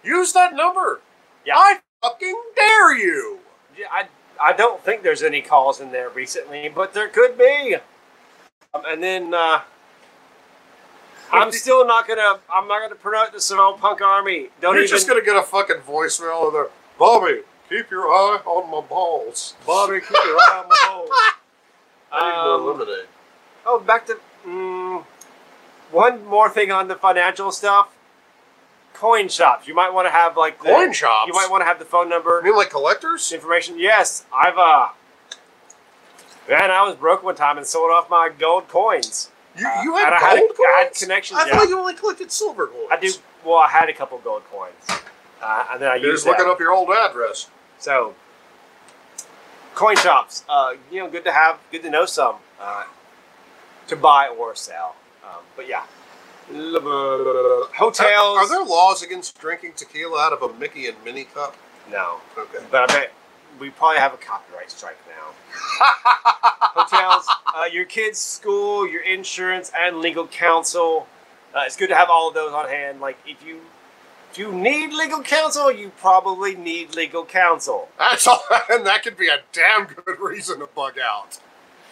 use 0.03 0.33
that 0.33 0.55
number. 0.55 1.01
Yeah. 1.45 1.57
I 1.57 1.79
fucking 2.03 2.41
dare 2.57 2.97
you. 2.97 3.40
Yeah, 3.81 3.87
I, 3.91 4.09
I 4.41 4.53
don't 4.53 4.83
think 4.85 5.03
there's 5.03 5.23
any 5.23 5.41
calls 5.41 5.81
in 5.81 5.91
there 5.91 6.11
recently, 6.11 6.69
but 6.69 6.93
there 6.93 7.09
could 7.09 7.39
be. 7.39 7.77
Um, 8.75 8.83
and 8.87 9.03
then 9.03 9.33
uh, 9.33 9.63
I'm 11.33 11.51
still 11.51 11.87
not 11.87 12.07
gonna. 12.07 12.41
I'm 12.53 12.69
not 12.69 12.83
gonna 12.83 12.95
promote 12.95 13.33
the 13.33 13.41
Simone 13.41 13.79
Punk 13.79 14.03
Army. 14.03 14.49
Don't 14.61 14.75
You're 14.75 14.85
even. 14.85 14.91
just 14.97 15.09
gonna 15.09 15.23
get 15.25 15.37
a 15.37 15.43
fucking 15.43 15.79
voicemail 15.79 16.47
of 16.49 16.53
there, 16.53 16.69
Bobby. 16.99 17.41
Keep 17.71 17.91
your 17.91 18.03
eye 18.09 18.41
on 18.45 18.71
my 18.71 18.87
balls. 18.87 19.55
Bobby, 19.67 20.01
keep 20.01 20.11
your 20.11 20.37
eye 20.37 20.63
on 20.63 20.69
my 20.69 20.77
balls. 20.89 21.11
I 22.13 22.31
need 22.31 22.37
Um, 22.39 22.61
more 22.63 22.73
lemonade. 22.75 23.07
Oh, 23.65 23.79
back 23.81 24.07
to 24.07 24.19
mm, 24.47 25.05
one 25.91 26.27
more 26.27 26.51
thing 26.51 26.71
on 26.71 26.89
the 26.89 26.97
financial 26.97 27.51
stuff. 27.53 27.97
Coin 29.01 29.29
shops. 29.31 29.67
You 29.67 29.75
might 29.75 29.95
want 29.95 30.07
to 30.07 30.11
have 30.13 30.37
like 30.37 30.59
the, 30.59 30.65
Coin 30.69 30.93
shops? 30.93 31.27
You 31.27 31.33
might 31.33 31.49
want 31.51 31.63
to 31.63 31.65
have 31.65 31.79
the 31.79 31.87
phone 31.87 32.11
number. 32.11 32.39
I 32.39 32.45
mean, 32.45 32.55
like 32.55 32.69
collectors? 32.69 33.33
information. 33.33 33.79
Yes, 33.79 34.27
I've 34.31 34.59
uh 34.59 34.89
man, 36.47 36.71
I 36.71 36.83
was 36.87 36.97
broke 36.97 37.23
one 37.23 37.35
time 37.35 37.57
and 37.57 37.67
sold 37.67 37.91
off 37.91 38.11
my 38.11 38.29
gold 38.29 38.69
coins. 38.69 39.31
You, 39.57 39.67
Uh, 39.67 39.83
you 39.83 39.97
had 39.97 40.13
I 40.13 40.37
gold 40.37 40.51
coins? 40.55 40.69
I 40.77 40.81
had 40.85 40.95
connections, 40.95 41.41
I 41.41 41.47
yeah. 41.47 41.57
thought 41.59 41.69
you 41.71 41.79
only 41.79 41.95
collected 41.95 42.31
silver 42.31 42.67
coins. 42.67 42.89
I 42.91 42.97
do 43.01 43.11
well. 43.43 43.57
I 43.57 43.69
had 43.69 43.89
a 43.89 43.95
couple 43.95 44.19
gold 44.19 44.43
coins, 44.53 44.75
uh, 45.43 45.65
and 45.73 45.81
then 45.81 45.91
I 45.91 45.95
You're 45.97 46.11
used 46.11 46.25
just 46.25 46.27
looking 46.27 46.45
them. 46.45 46.53
up 46.53 46.61
your 46.61 46.73
old 46.73 46.91
address. 46.91 47.49
So 47.79 48.15
coin 49.75 49.97
shops, 49.97 50.45
uh, 50.47 50.75
you 50.91 51.01
know, 51.01 51.09
good 51.09 51.25
to 51.25 51.33
have, 51.33 51.59
good 51.73 51.83
to 51.85 51.91
know 51.91 52.05
some 52.05 52.37
uh, 52.61 52.85
to 53.89 53.97
buy 53.97 54.29
or 54.29 54.55
sell. 54.55 54.97
Um, 55.25 55.41
but 55.57 55.67
yeah, 55.67 55.85
hotels. 56.53 58.37
Are 58.39 58.49
there 58.49 58.65
laws 58.65 59.03
against 59.03 59.39
drinking 59.41 59.73
tequila 59.77 60.21
out 60.21 60.33
of 60.33 60.43
a 60.43 60.53
Mickey 60.59 60.87
and 60.87 60.97
Minnie 61.05 61.25
cup? 61.25 61.57
no? 61.91 62.21
Okay. 62.39 62.65
But 62.71 62.91
I 62.91 62.95
bet 62.95 63.13
we 63.59 63.71
probably 63.71 63.99
have 63.99 64.15
a 64.15 64.17
copyright 64.17 64.71
strike 64.71 64.99
now. 65.09 65.35
hotels, 66.61 67.29
uh, 67.55 67.65
your 67.65 67.85
kids' 67.85 68.19
school, 68.19 68.89
your 68.89 69.03
insurance, 69.03 69.71
and 69.79 69.99
legal 69.99 70.27
counsel. 70.27 71.07
Uh, 71.55 71.63
it's 71.67 71.77
good 71.77 71.89
to 71.89 71.97
have 71.97 72.09
all 72.11 72.29
of 72.29 72.35
those 72.35 72.53
on 72.53 72.69
hand. 72.69 73.01
Like 73.01 73.19
if 73.27 73.45
you 73.45 73.61
if 74.31 74.39
you 74.39 74.53
need 74.53 74.93
legal 74.93 75.23
counsel, 75.23 75.73
you 75.73 75.91
probably 75.99 76.55
need 76.55 76.95
legal 76.95 77.25
counsel. 77.25 77.89
That's 77.99 78.27
all, 78.27 78.43
and 78.71 78.87
that 78.87 79.03
could 79.03 79.17
be 79.17 79.29
a 79.29 79.41
damn 79.53 79.87
good 79.87 80.21
reason 80.21 80.61
to 80.61 80.67
bug 80.67 80.99
out. 80.99 81.41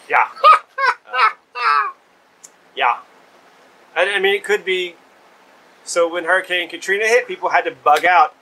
Yeah. 0.08 0.28
Uh, 1.06 1.90
yeah. 2.76 2.98
And 3.98 4.08
I 4.10 4.20
mean, 4.20 4.34
it 4.36 4.44
could 4.44 4.64
be. 4.64 4.94
So 5.84 6.08
when 6.12 6.24
Hurricane 6.24 6.68
Katrina 6.68 7.06
hit, 7.06 7.26
people 7.26 7.48
had 7.48 7.64
to 7.64 7.72
bug 7.72 8.04
out 8.04 8.34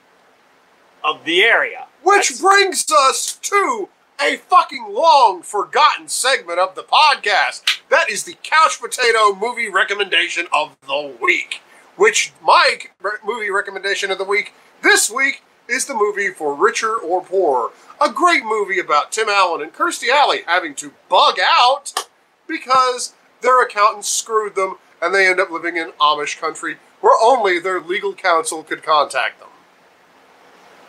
of 1.03 1.23
the 1.23 1.41
area. 1.41 1.87
Which 2.03 2.29
That's- 2.29 2.41
brings 2.41 2.91
us 2.91 3.33
to 3.43 3.89
a 4.19 4.37
fucking 4.37 4.93
long 4.93 5.41
forgotten 5.41 6.09
segment 6.09 6.59
of 6.59 6.75
the 6.75 6.83
podcast. 6.83 7.79
That 7.89 8.09
is 8.09 8.23
the 8.23 8.35
couch 8.43 8.79
potato 8.79 9.33
movie 9.33 9.69
recommendation 9.69 10.47
of 10.51 10.75
the 10.85 11.15
week. 11.19 11.61
Which 11.95 12.33
my 12.41 12.77
movie 13.25 13.49
recommendation 13.49 14.11
of 14.11 14.19
the 14.19 14.23
week 14.23 14.53
this 14.81 15.09
week 15.09 15.41
is 15.67 15.85
the 15.85 15.95
movie 15.95 16.29
For 16.29 16.53
Richer 16.53 16.95
or 16.95 17.23
Poorer. 17.23 17.71
A 17.99 18.11
great 18.11 18.43
movie 18.45 18.79
about 18.79 19.11
Tim 19.11 19.29
Allen 19.29 19.61
and 19.61 19.73
Kirstie 19.73 20.09
Alley 20.09 20.41
having 20.45 20.75
to 20.75 20.93
bug 21.09 21.39
out 21.41 22.07
because 22.47 23.13
their 23.41 23.63
accountants 23.63 24.07
screwed 24.07 24.55
them 24.55 24.77
and 25.01 25.13
they 25.13 25.27
end 25.27 25.39
up 25.39 25.51
living 25.51 25.77
in 25.77 25.91
Amish 25.99 26.39
country 26.39 26.77
where 27.01 27.17
only 27.21 27.59
their 27.59 27.79
legal 27.79 28.13
counsel 28.13 28.63
could 28.63 28.83
contact 28.83 29.39
them. 29.39 29.49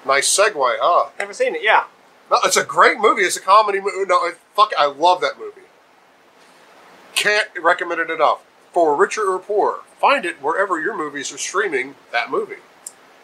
Nice 0.07 0.29
segue, 0.35 0.77
huh? 0.81 1.11
Never 1.19 1.35
seen 1.35 1.55
it. 1.55 1.63
Yeah. 1.63 1.85
No, 2.31 2.39
it's 2.45 2.57
a 2.57 2.65
great 2.65 2.99
movie. 2.99 3.23
It's 3.23 3.37
a 3.37 3.41
comedy 3.41 3.81
movie. 3.81 4.05
No, 4.07 4.27
it, 4.27 4.39
fuck, 4.55 4.73
I 4.79 4.87
love 4.87 5.21
that 5.21 5.39
movie. 5.39 5.63
Can't 7.15 7.49
recommend 7.61 8.01
it 8.01 8.11
enough. 8.11 8.43
For 8.73 8.95
richer 8.95 9.33
or 9.33 9.39
poorer, 9.39 9.81
find 9.99 10.25
it 10.25 10.43
wherever 10.43 10.81
your 10.81 10.97
movies 10.97 11.33
are 11.33 11.39
streaming 11.39 11.95
that 12.13 12.31
movie. 12.31 12.57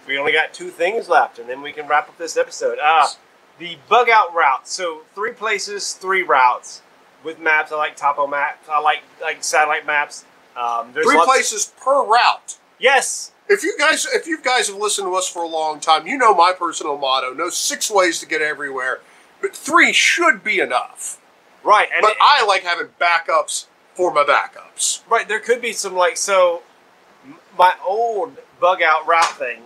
We 0.07 0.19
only 0.19 0.33
got 0.33 0.53
two 0.53 0.71
things 0.71 1.09
left, 1.09 1.39
and 1.39 1.49
then 1.49 1.63
we 1.63 1.73
can 1.73 1.87
wrap 1.87 2.09
up 2.09 2.19
this 2.19 2.37
episode. 2.37 2.79
Ah, 2.83 3.15
the 3.59 3.79
bug 3.89 4.09
out 4.09 4.35
route. 4.35 4.67
So 4.67 5.03
three 5.15 5.33
places, 5.33 5.93
three 5.93 6.23
routes 6.23 6.83
with 7.23 7.39
maps. 7.39 7.73
I 7.73 7.77
like 7.77 7.97
topo 7.97 8.27
maps. 8.27 8.69
I 8.71 8.81
like 8.81 9.03
like 9.21 9.45
satellite 9.45 9.87
maps. 9.87 10.25
Um, 10.57 10.93
there's 10.93 11.07
Three 11.07 11.21
places 11.25 11.73
per 11.83 12.05
route. 12.05 12.59
Yes. 12.79 13.33
If 13.49 13.63
you 13.63 13.77
guys, 13.79 14.07
if 14.07 14.27
you 14.27 14.41
guys 14.41 14.69
have 14.69 14.77
listened 14.77 15.07
to 15.07 15.15
us 15.15 15.29
for 15.29 15.43
a 15.43 15.49
long 15.49 15.81
time, 15.81 16.07
you 16.07 16.17
know 16.17 16.35
my 16.35 16.53
personal 16.53 16.97
motto: 16.97 17.35
no 17.35 17.51
six 17.51 17.91
ways 17.91 18.19
to 18.21 18.27
get 18.27 18.41
everywhere, 18.41 19.01
but 19.43 19.55
three 19.55 19.93
should 19.93 20.43
be 20.43 20.61
enough. 20.61 21.21
Right. 21.63 21.89
And 21.95 22.03
But 22.03 22.13
it- 22.13 22.17
I 22.21 22.45
like 22.45 22.63
having 22.63 22.89
backups 23.01 23.67
for 23.95 24.13
my 24.13 24.25
backups. 24.25 25.01
right 25.09 25.27
there 25.29 25.41
could 25.41 25.61
be 25.61 25.73
some 25.73 25.95
like 25.95 26.17
so. 26.17 26.63
My 27.59 27.75
old 27.87 28.39
bug 28.61 28.83
out 28.83 29.07
route 29.07 29.37
thing. 29.39 29.65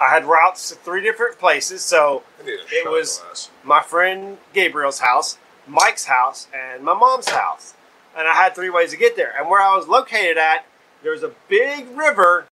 I 0.00 0.08
had 0.10 0.24
routes 0.24 0.68
to 0.68 0.74
three 0.76 1.00
different 1.02 1.38
places. 1.38 1.84
So 1.84 2.22
I 2.40 2.44
need 2.46 2.58
a 2.60 2.62
It 2.80 2.88
was- 2.90 3.50
my 3.64 3.82
friend 3.82 4.38
Gabriel's 4.52 5.00
house, 5.00 5.38
Mike's 5.66 6.04
house, 6.04 6.46
and 6.52 6.82
my 6.84 6.94
mom's 6.94 7.28
house. 7.28 7.74
And 8.18 8.26
I 8.26 8.34
had 8.34 8.54
three 8.54 8.68
ways 8.68 8.90
to 8.90 8.96
get 8.96 9.14
there. 9.16 9.32
And 9.38 9.48
where 9.48 9.60
I 9.62 9.76
was 9.76 9.86
located 9.86 10.36
at, 10.38 10.66
there 11.04 11.12
was 11.12 11.22
a 11.22 11.30
big 11.48 11.88
river, 11.96 12.46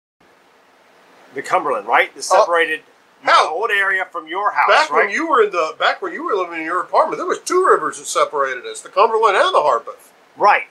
the 1.34 1.42
Cumberland, 1.42 1.86
right? 1.88 2.14
That 2.14 2.24
Oh, 2.30 2.40
separated 2.42 2.82
my 3.22 3.46
old 3.50 3.70
area 3.72 4.04
from 4.04 4.28
your 4.28 4.52
house, 4.52 4.68
Back 4.68 4.90
right? 4.90 5.06
when 5.06 5.10
you 5.14 5.28
were 5.28 5.42
in 5.42 5.50
the 5.50 5.74
back 5.78 6.00
when 6.00 6.12
you 6.12 6.22
were 6.24 6.34
living 6.36 6.60
in 6.60 6.64
your 6.64 6.80
apartment, 6.82 7.18
there 7.18 7.26
was 7.26 7.40
two 7.40 7.66
rivers 7.66 7.98
that 7.98 8.06
separated 8.06 8.64
us: 8.64 8.80
the 8.80 8.88
Cumberland 8.88 9.36
and 9.36 9.52
the 9.54 9.58
Harpeth. 9.60 10.12
right. 10.36 10.68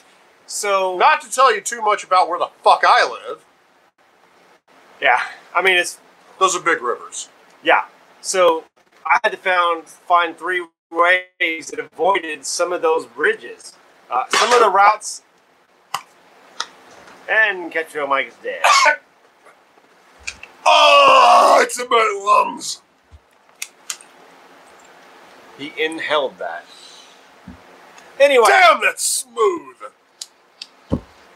So 0.48 0.96
Not 0.98 1.22
to 1.22 1.30
tell 1.32 1.54
you 1.54 1.60
too 1.60 1.82
much 1.82 2.04
about 2.04 2.30
where 2.30 2.38
the 2.40 2.50
fuck 2.64 2.84
I 2.88 3.04
live. 3.04 3.44
yeah, 5.02 5.22
I 5.54 5.62
mean 5.62 5.76
it's 5.78 6.00
Those 6.40 6.56
are 6.56 6.62
big 6.62 6.82
rivers. 6.82 7.30
yeah. 7.64 7.86
So 8.22 8.64
I 9.06 9.20
had 9.24 9.32
to 9.32 9.38
found 9.38 9.88
find 9.88 10.38
three 10.38 10.66
ways 10.92 11.68
that 11.72 11.80
avoided 11.80 12.46
some 12.46 12.72
of 12.72 12.82
those 12.82 13.06
bridges. 13.06 13.74
Uh, 14.10 14.24
some 14.30 14.54
of 14.54 14.60
the 14.60 14.70
routes. 14.70 15.22
And 17.28 17.72
Catchfield 17.72 18.10
Mike 18.10 18.28
is 18.28 18.36
dead. 18.44 18.62
Oh, 20.65 21.60
it's 21.62 21.80
in 21.80 21.88
my 21.89 22.22
lungs. 22.26 22.82
He 25.58 25.72
inhaled 25.78 26.38
that. 26.39 26.65
Anyway, 28.20 28.46
Damn, 28.48 28.82
that's 28.82 29.04
smooth. 29.04 29.76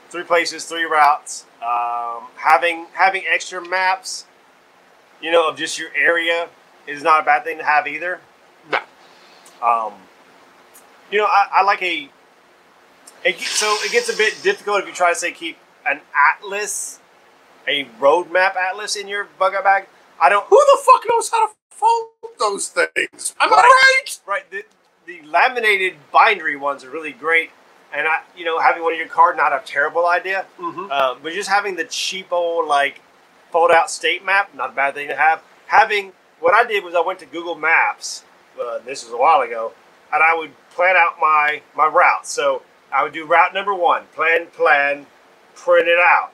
three 0.09 0.23
places, 0.23 0.65
three 0.65 0.83
routes. 0.85 1.45
Um, 1.61 2.23
having 2.35 2.85
having 2.93 3.23
extra 3.31 3.65
maps, 3.67 4.25
you 5.21 5.31
know, 5.31 5.49
of 5.49 5.57
just 5.57 5.77
your 5.77 5.89
area 5.95 6.49
is 6.87 7.03
not 7.03 7.21
a 7.21 7.25
bad 7.25 7.43
thing 7.43 7.57
to 7.57 7.63
have 7.63 7.85
either. 7.87 8.19
No. 8.71 8.79
Um, 9.61 9.93
you 11.11 11.17
know, 11.19 11.25
I, 11.25 11.47
I 11.57 11.63
like 11.63 11.81
a. 11.81 12.09
It, 13.23 13.39
so 13.39 13.75
it 13.81 13.91
gets 13.91 14.13
a 14.13 14.17
bit 14.17 14.41
difficult 14.43 14.81
if 14.81 14.87
you 14.87 14.93
try 14.93 15.09
to 15.09 15.15
say 15.15 15.31
keep 15.31 15.57
an 15.85 15.99
atlas, 16.15 16.99
a 17.67 17.85
roadmap 17.99 18.55
atlas 18.55 18.95
in 18.95 19.07
your 19.07 19.27
bug 19.37 19.55
out 19.55 19.63
bag. 19.63 19.87
I 20.21 20.29
don't. 20.29 20.45
Who 20.47 20.57
the 20.57 20.79
fuck 20.83 21.03
knows 21.09 21.29
how 21.29 21.47
to 21.47 21.53
fold 21.69 22.07
those 22.39 22.69
things? 22.69 23.35
Am 23.39 23.53
I 23.53 23.57
right? 23.57 24.19
Right. 24.25 24.49
The, 24.49 24.63
the 25.05 25.21
laminated 25.27 25.95
bindery 26.13 26.55
ones 26.55 26.83
are 26.83 26.89
really 26.89 27.11
great, 27.11 27.51
and 27.93 28.07
I, 28.07 28.21
you 28.37 28.45
know, 28.45 28.59
having 28.59 28.83
one 28.83 28.93
in 28.93 28.99
your 28.99 29.07
car 29.07 29.35
not 29.35 29.51
a 29.51 29.61
terrible 29.65 30.07
idea. 30.07 30.45
Mm-hmm. 30.57 30.87
Uh, 30.89 31.15
but 31.21 31.33
just 31.33 31.49
having 31.49 31.75
the 31.75 31.85
cheap 31.85 32.31
old 32.31 32.67
like 32.67 33.01
fold 33.51 33.71
out 33.71 33.91
state 33.91 34.23
map, 34.23 34.53
not 34.55 34.71
a 34.71 34.73
bad 34.73 34.93
thing 34.93 35.07
to 35.09 35.15
have. 35.15 35.41
Having 35.67 36.13
what 36.39 36.53
I 36.53 36.63
did 36.63 36.83
was 36.83 36.95
I 36.95 37.01
went 37.01 37.19
to 37.19 37.25
Google 37.25 37.55
Maps. 37.55 38.23
Uh, 38.59 38.79
this 38.79 39.03
was 39.03 39.13
a 39.13 39.17
while 39.17 39.41
ago, 39.41 39.73
and 40.13 40.23
I 40.23 40.35
would 40.35 40.51
plan 40.71 40.95
out 40.95 41.15
my 41.19 41.61
my 41.75 41.87
route. 41.87 42.25
So 42.25 42.61
I 42.91 43.03
would 43.03 43.13
do 43.13 43.25
route 43.25 43.53
number 43.53 43.73
one, 43.73 44.03
plan, 44.15 44.47
plan, 44.47 45.05
print 45.55 45.87
it 45.87 45.99
out. 45.99 46.31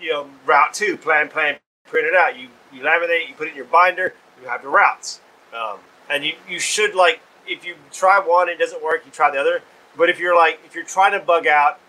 You 0.00 0.12
know, 0.12 0.30
route 0.46 0.72
two, 0.72 0.96
plan, 0.96 1.28
plan, 1.28 1.58
print 1.86 2.06
it 2.06 2.14
out. 2.14 2.38
You 2.38 2.48
you 2.72 2.82
laminate, 2.82 3.24
it, 3.24 3.28
you 3.28 3.34
put 3.34 3.48
it 3.48 3.50
in 3.50 3.56
your 3.56 3.66
binder, 3.66 4.14
you 4.40 4.48
have 4.48 4.62
your 4.62 4.72
routes. 4.72 5.20
Um, 5.54 5.78
and 6.08 6.24
you, 6.24 6.34
you 6.48 6.60
should 6.60 6.94
like 6.94 7.20
if 7.46 7.64
you 7.64 7.74
try 7.92 8.18
one, 8.18 8.48
it 8.48 8.58
doesn't 8.58 8.82
work, 8.82 9.02
you 9.04 9.10
try 9.10 9.30
the 9.30 9.38
other. 9.38 9.62
But 9.96 10.08
if 10.08 10.18
you're 10.18 10.36
like 10.36 10.60
if 10.64 10.74
you're 10.74 10.84
trying 10.84 11.12
to 11.12 11.20
bug 11.20 11.46
out, 11.46 11.80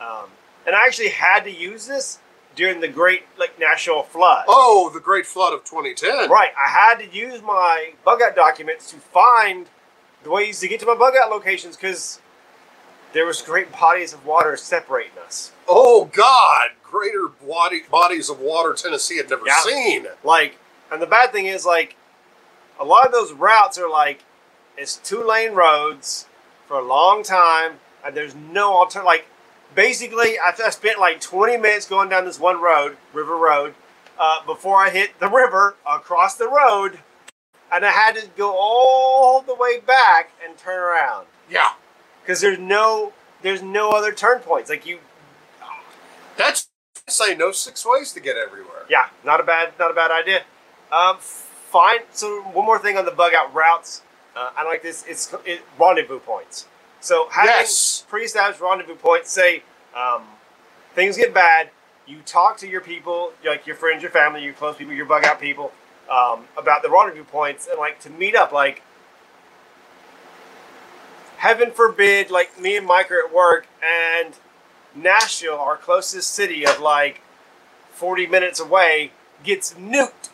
um, 0.00 0.30
and 0.66 0.74
I 0.74 0.86
actually 0.86 1.10
had 1.10 1.44
to 1.44 1.50
use 1.50 1.86
this 1.86 2.18
during 2.56 2.80
the 2.80 2.88
great 2.88 3.24
like 3.38 3.58
national 3.58 4.02
flood. 4.02 4.44
Oh, 4.48 4.90
the 4.92 5.00
Great 5.00 5.26
Flood 5.26 5.52
of 5.52 5.64
2010. 5.64 6.30
Right, 6.30 6.50
I 6.58 6.68
had 6.68 6.98
to 6.98 7.08
use 7.16 7.42
my 7.42 7.92
bug 8.04 8.20
out 8.22 8.34
documents 8.34 8.90
to 8.90 8.96
find 8.96 9.66
the 10.22 10.30
ways 10.30 10.60
to 10.60 10.68
get 10.68 10.80
to 10.80 10.86
my 10.86 10.94
bug 10.94 11.14
out 11.20 11.30
locations 11.30 11.76
because 11.76 12.20
there 13.12 13.26
was 13.26 13.42
great 13.42 13.72
bodies 13.72 14.12
of 14.12 14.24
water 14.24 14.56
separating 14.56 15.18
us. 15.26 15.52
Oh 15.68 16.06
God, 16.06 16.70
greater 16.82 17.28
body, 17.28 17.82
bodies 17.90 18.28
of 18.30 18.40
water 18.40 18.72
Tennessee 18.74 19.16
had 19.18 19.30
never 19.30 19.46
Yeah. 19.46 19.60
seen. 19.60 20.06
Like, 20.24 20.56
and 20.90 21.00
the 21.00 21.06
bad 21.06 21.32
thing 21.32 21.46
is 21.46 21.64
like, 21.64 21.96
a 22.78 22.84
lot 22.84 23.06
of 23.06 23.12
those 23.12 23.32
routes 23.32 23.78
are 23.78 23.88
like, 23.88 24.24
it's 24.76 24.96
two 24.96 25.22
lane 25.22 25.52
roads 25.52 26.26
for 26.66 26.78
a 26.78 26.82
long 26.82 27.22
time, 27.22 27.80
and 28.04 28.16
there's 28.16 28.34
no 28.34 28.74
alternative. 28.78 29.04
Like, 29.06 29.26
basically, 29.74 30.38
I, 30.38 30.52
I 30.64 30.70
spent 30.70 30.98
like 30.98 31.20
20 31.20 31.56
minutes 31.58 31.86
going 31.86 32.08
down 32.08 32.24
this 32.24 32.40
one 32.40 32.60
road, 32.60 32.96
River 33.12 33.36
Road, 33.36 33.74
uh, 34.18 34.44
before 34.46 34.76
I 34.78 34.90
hit 34.90 35.18
the 35.20 35.28
river 35.28 35.76
across 35.86 36.36
the 36.36 36.48
road, 36.48 37.00
and 37.72 37.84
I 37.84 37.90
had 37.90 38.16
to 38.16 38.26
go 38.36 38.54
all 38.56 39.42
the 39.42 39.54
way 39.54 39.78
back 39.80 40.32
and 40.44 40.56
turn 40.58 40.78
around 40.78 41.26
Yeah, 41.48 41.72
because 42.22 42.40
there's 42.40 42.58
no 42.58 43.12
there's 43.42 43.62
no 43.62 43.90
other 43.90 44.12
turn 44.12 44.40
points. 44.40 44.70
Like 44.70 44.86
you, 44.86 44.98
that's 46.36 46.68
say 47.08 47.34
no 47.34 47.52
six 47.52 47.84
ways 47.86 48.12
to 48.12 48.20
get 48.20 48.36
everywhere. 48.36 48.84
Yeah, 48.88 49.08
not 49.24 49.40
a 49.40 49.42
bad, 49.42 49.72
not 49.78 49.90
a 49.90 49.94
bad 49.94 50.10
idea. 50.10 50.42
Um, 50.92 51.16
fine. 51.18 52.00
So 52.12 52.42
one 52.42 52.64
more 52.66 52.78
thing 52.78 52.96
on 52.96 53.04
the 53.04 53.10
bug 53.10 53.32
out 53.34 53.52
routes. 53.54 54.02
Uh, 54.36 54.50
I 54.56 54.64
like 54.64 54.82
this. 54.82 55.04
It's 55.08 55.34
it, 55.44 55.62
rendezvous 55.78 56.20
points. 56.20 56.66
So 57.00 57.28
having 57.30 57.50
Yes. 57.50 58.04
pre-established 58.08 58.60
rendezvous 58.60 58.94
points. 58.96 59.30
Say 59.30 59.62
um, 59.94 60.22
things 60.94 61.16
get 61.16 61.34
bad. 61.34 61.70
You 62.06 62.18
talk 62.24 62.56
to 62.58 62.68
your 62.68 62.80
people, 62.80 63.32
like 63.44 63.66
your 63.66 63.76
friends, 63.76 64.02
your 64.02 64.10
family, 64.10 64.42
your 64.42 64.52
close 64.54 64.76
people, 64.76 64.92
your 64.94 65.06
bug 65.06 65.24
out 65.24 65.40
people, 65.40 65.72
um, 66.10 66.44
about 66.56 66.82
the 66.82 66.90
rendezvous 66.90 67.24
points 67.24 67.68
and 67.68 67.78
like 67.78 68.00
to 68.00 68.10
meet 68.10 68.34
up. 68.34 68.52
Like 68.52 68.82
heaven 71.40 71.70
forbid, 71.70 72.30
like 72.30 72.60
me 72.60 72.76
and 72.76 72.86
Mike 72.86 73.10
are 73.10 73.24
at 73.26 73.32
work 73.32 73.66
and 73.82 74.34
Nashville, 74.94 75.56
our 75.56 75.76
closest 75.76 76.34
city 76.34 76.66
of 76.66 76.80
like 76.80 77.22
40 77.92 78.26
minutes 78.26 78.60
away, 78.60 79.12
gets 79.42 79.74
nuked. 79.74 80.28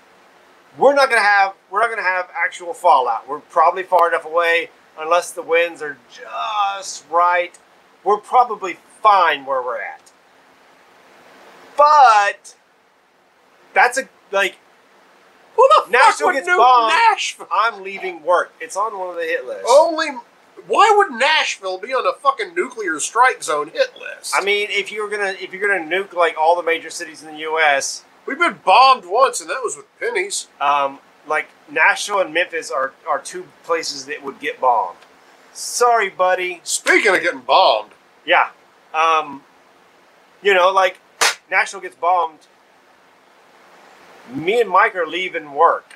We're 0.76 0.94
not 0.94 1.08
gonna 1.08 1.22
have 1.22 1.54
we're 1.70 1.80
not 1.80 1.90
gonna 1.90 2.02
have 2.02 2.28
actual 2.36 2.74
fallout. 2.74 3.28
We're 3.28 3.40
probably 3.40 3.82
far 3.82 4.08
enough 4.08 4.24
away, 4.26 4.70
unless 4.98 5.30
the 5.30 5.42
winds 5.42 5.80
are 5.80 5.96
just 6.12 7.04
right. 7.10 7.56
We're 8.04 8.18
probably 8.18 8.76
fine 9.00 9.46
where 9.46 9.62
we're 9.62 9.80
at. 9.80 10.12
But 11.76 12.56
that's 13.72 13.96
a 13.96 14.08
like 14.32 14.56
Who 15.54 15.68
the 15.86 15.92
Nashville 15.92 16.26
fuck 16.26 16.34
would 16.34 16.44
gets 16.44 16.48
nuke 16.48 16.58
bombed. 16.58 16.94
Nashville? 17.10 17.48
I'm 17.52 17.82
leaving 17.82 18.22
work. 18.22 18.52
It's 18.60 18.76
on 18.76 18.98
one 18.98 19.10
of 19.10 19.16
the 19.16 19.22
hit 19.22 19.46
lists. 19.46 19.70
Only. 19.70 20.08
Why 20.66 20.92
would 20.96 21.18
Nashville 21.18 21.78
be 21.78 21.92
on 21.92 22.06
a 22.06 22.12
fucking 22.18 22.54
nuclear 22.54 22.98
strike 22.98 23.42
zone 23.42 23.68
hit 23.68 23.92
list? 23.98 24.34
I 24.34 24.42
mean, 24.44 24.68
if 24.70 24.90
you're 24.90 25.08
gonna 25.08 25.34
if 25.40 25.52
you're 25.52 25.66
gonna 25.68 25.88
nuke 25.88 26.12
like 26.12 26.36
all 26.38 26.56
the 26.56 26.62
major 26.62 26.90
cities 26.90 27.22
in 27.22 27.32
the 27.34 27.40
U.S., 27.40 28.04
we've 28.26 28.38
been 28.38 28.60
bombed 28.64 29.04
once, 29.06 29.40
and 29.40 29.48
that 29.50 29.60
was 29.62 29.76
with 29.76 29.86
pennies. 30.00 30.48
um, 30.60 30.98
like 31.28 31.48
Nashville 31.70 32.20
and 32.20 32.32
Memphis 32.32 32.70
are 32.70 32.92
are 33.08 33.18
two 33.20 33.46
places 33.64 34.06
that 34.06 34.22
would 34.24 34.38
get 34.40 34.60
bombed. 34.60 34.98
Sorry, 35.52 36.08
buddy. 36.10 36.60
Speaking 36.64 37.14
of 37.14 37.22
getting 37.22 37.40
bombed, 37.40 37.92
Yeah. 38.24 38.50
Um, 38.94 39.42
you 40.42 40.54
know, 40.54 40.70
like 40.70 41.00
Nashville 41.50 41.80
gets 41.80 41.96
bombed. 41.96 42.40
Me 44.32 44.60
and 44.60 44.68
Mike 44.70 44.94
are 44.96 45.06
leaving 45.06 45.52
work. 45.52 45.94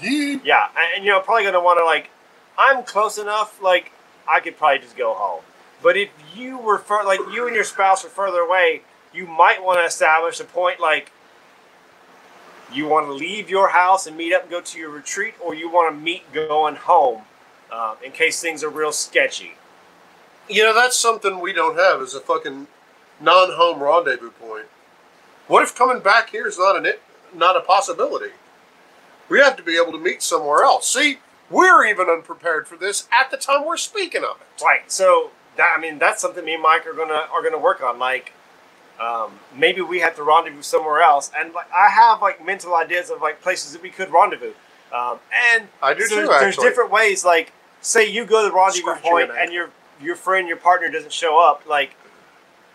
ye 0.00 0.40
Yeah, 0.44 0.68
and, 0.76 0.96
and 0.96 1.04
you 1.04 1.10
know, 1.12 1.20
probably 1.20 1.44
gonna 1.44 1.60
want 1.60 1.78
to 1.78 1.84
like. 1.84 2.10
I'm 2.58 2.84
close 2.84 3.18
enough. 3.18 3.62
Like 3.62 3.92
I 4.28 4.40
could 4.40 4.56
probably 4.56 4.80
just 4.80 4.96
go 4.96 5.14
home. 5.14 5.42
But 5.82 5.96
if 5.96 6.10
you 6.34 6.58
were 6.58 6.78
fur- 6.78 7.04
like 7.04 7.20
you 7.32 7.46
and 7.46 7.54
your 7.54 7.64
spouse 7.64 8.04
are 8.04 8.08
further 8.08 8.40
away, 8.40 8.82
you 9.12 9.26
might 9.26 9.62
want 9.62 9.78
to 9.78 9.84
establish 9.84 10.40
a 10.40 10.44
point 10.44 10.80
like. 10.80 11.12
You 12.72 12.88
want 12.88 13.06
to 13.06 13.12
leave 13.12 13.48
your 13.48 13.68
house 13.68 14.08
and 14.08 14.16
meet 14.16 14.34
up 14.34 14.42
and 14.42 14.50
go 14.50 14.60
to 14.60 14.78
your 14.78 14.90
retreat, 14.90 15.34
or 15.40 15.54
you 15.54 15.70
want 15.70 15.94
to 15.94 16.00
meet 16.00 16.32
going 16.32 16.74
home, 16.74 17.22
um, 17.70 17.96
in 18.04 18.10
case 18.10 18.40
things 18.40 18.64
are 18.64 18.68
real 18.68 18.90
sketchy. 18.90 19.52
You 20.48 20.64
know, 20.64 20.74
that's 20.74 20.96
something 20.96 21.38
we 21.38 21.52
don't 21.52 21.78
have 21.78 22.02
is 22.02 22.14
a 22.14 22.20
fucking 22.20 22.66
non-home 23.20 23.80
rendezvous 23.80 24.30
point. 24.30 24.66
What 25.46 25.62
if 25.62 25.76
coming 25.76 26.02
back 26.02 26.30
here 26.30 26.48
is 26.48 26.58
not 26.58 26.76
an 26.76 26.92
not 27.32 27.56
a 27.56 27.60
possibility? 27.60 28.32
We 29.28 29.38
have 29.38 29.56
to 29.56 29.62
be 29.62 29.76
able 29.76 29.92
to 29.92 30.00
meet 30.00 30.20
somewhere 30.20 30.64
else. 30.64 30.92
See, 30.92 31.18
we're 31.50 31.84
even 31.86 32.08
unprepared 32.08 32.66
for 32.66 32.76
this 32.76 33.08
at 33.12 33.30
the 33.30 33.36
time 33.36 33.64
we're 33.64 33.76
speaking 33.76 34.24
of 34.24 34.38
it. 34.40 34.62
Right. 34.64 34.90
So 34.90 35.30
that 35.56 35.74
I 35.76 35.80
mean 35.80 35.98
that's 35.98 36.20
something 36.20 36.44
me 36.44 36.54
and 36.54 36.62
Mike 36.62 36.86
are 36.86 36.92
gonna 36.94 37.26
are 37.32 37.42
gonna 37.42 37.58
work 37.58 37.82
on. 37.82 37.98
Like 37.98 38.32
um, 39.00 39.38
maybe 39.54 39.82
we 39.82 40.00
have 40.00 40.16
to 40.16 40.22
rendezvous 40.22 40.62
somewhere 40.62 41.02
else. 41.02 41.30
And 41.38 41.52
like 41.52 41.70
I 41.72 41.88
have 41.90 42.22
like 42.22 42.44
mental 42.44 42.74
ideas 42.74 43.10
of 43.10 43.20
like 43.20 43.42
places 43.42 43.72
that 43.72 43.82
we 43.82 43.90
could 43.90 44.10
rendezvous. 44.10 44.52
Um, 44.92 45.18
and 45.52 45.68
I 45.82 45.94
do 45.94 46.02
so 46.06 46.22
too, 46.22 46.26
there's, 46.28 46.56
different 46.56 46.90
ways. 46.90 47.24
Like 47.24 47.52
say 47.80 48.06
you 48.08 48.24
go 48.24 48.44
to 48.44 48.50
the 48.50 48.56
rendezvous 48.56 48.94
point 48.96 49.30
an 49.30 49.36
and 49.38 49.52
your 49.52 49.70
your 50.00 50.16
friend 50.16 50.48
your 50.48 50.56
partner 50.56 50.88
doesn't 50.90 51.12
show 51.12 51.38
up. 51.42 51.66
Like 51.66 51.94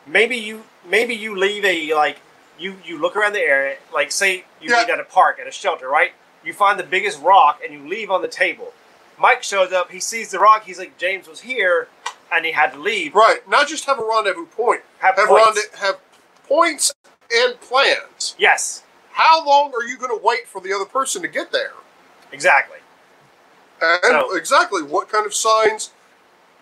maybe 0.06 0.38
you 0.38 0.64
maybe 0.88 1.16
you 1.16 1.36
leave 1.36 1.66
a 1.66 1.93
like 1.93 2.20
you 2.60 2.76
you 2.86 3.00
look 3.00 3.16
around 3.16 3.34
the 3.34 3.39
area. 3.39 3.78
Like 3.93 4.12
say 4.12 4.46
you 4.62 4.70
Yeah. 4.72 4.82
meet 4.86 4.89
at 4.89 5.00
a 5.00 5.04
park 5.04 5.39
at 5.39 5.48
a 5.48 5.52
shelter, 5.52 5.88
right? 5.89 6.12
You 6.44 6.54
find 6.54 6.80
the 6.80 6.84
biggest 6.84 7.22
rock 7.22 7.62
and 7.64 7.74
you 7.74 7.88
leave 7.88 8.10
on 8.10 8.22
the 8.22 8.28
table. 8.28 8.74
Mike 9.20 9.44
shows 9.44 9.72
up. 9.72 9.92
He 9.92 10.00
sees 10.00 10.32
the 10.32 10.39
rock. 10.39 10.64
He's 10.66 10.80
like, 10.80 10.98
James 10.98 11.28
was 11.28 11.42
here, 11.42 11.88
and 12.32 12.46
he 12.46 12.52
had 12.54 12.74
to 12.74 12.80
leave. 12.80 13.14
Right, 13.14 13.48
not 13.48 13.68
just 13.68 13.86
have 13.86 14.00
a 14.00 14.04
rendezvous 14.04 14.48
point. 14.48 14.82
Have 15.00 15.16
Have, 15.16 15.28
points. 15.28 15.46
ronde- 15.46 15.80
have 15.82 15.98
points 16.48 16.94
and 17.32 17.60
plans. 17.62 18.36
Yes, 18.39 18.84
How 19.14 19.46
long 19.46 19.74
are 19.76 19.84
you 19.84 19.98
going 19.98 20.10
to 20.18 20.24
wait 20.24 20.48
for 20.48 20.60
the 20.62 20.74
other 20.74 20.86
person 20.86 21.22
to 21.22 21.28
get 21.28 21.52
there? 21.52 21.74
exactly. 22.32 22.78
And 23.82 24.00
So- 24.04 24.36
exactly 24.36 24.82
what 24.82 25.10
kind 25.10 25.26
of 25.26 25.34
signs? 25.36 25.92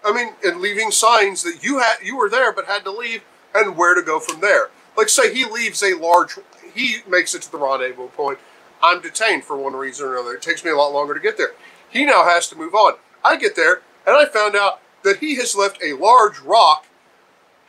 I 0.03 0.11
mean, 0.13 0.33
and 0.43 0.59
leaving 0.61 0.91
signs 0.91 1.43
that 1.43 1.63
you 1.63 1.79
had 1.79 1.97
you 2.01 2.17
were 2.17 2.29
there 2.29 2.51
but 2.53 2.65
had 2.65 2.83
to 2.85 2.91
leave, 2.91 3.21
and 3.53 3.75
where 3.77 3.93
to 3.95 4.01
go 4.01 4.19
from 4.19 4.39
there. 4.41 4.69
Like 4.97 5.09
say 5.09 5.33
he 5.33 5.45
leaves 5.45 5.81
a 5.83 5.93
large, 5.93 6.37
he 6.73 6.97
makes 7.07 7.33
it 7.35 7.41
to 7.43 7.51
the 7.51 7.57
rendezvous 7.57 8.07
point. 8.09 8.39
I'm 8.81 9.01
detained 9.01 9.43
for 9.43 9.57
one 9.57 9.73
reason 9.73 10.07
or 10.07 10.13
another. 10.15 10.35
It 10.35 10.41
takes 10.41 10.63
me 10.63 10.71
a 10.71 10.75
lot 10.75 10.93
longer 10.93 11.13
to 11.13 11.19
get 11.19 11.37
there. 11.37 11.53
He 11.89 12.05
now 12.05 12.23
has 12.25 12.47
to 12.49 12.55
move 12.55 12.73
on. 12.73 12.93
I 13.23 13.35
get 13.37 13.55
there 13.55 13.81
and 14.05 14.15
I 14.15 14.25
found 14.25 14.55
out 14.55 14.79
that 15.03 15.17
he 15.17 15.35
has 15.35 15.55
left 15.55 15.81
a 15.83 15.93
large 15.93 16.39
rock 16.39 16.85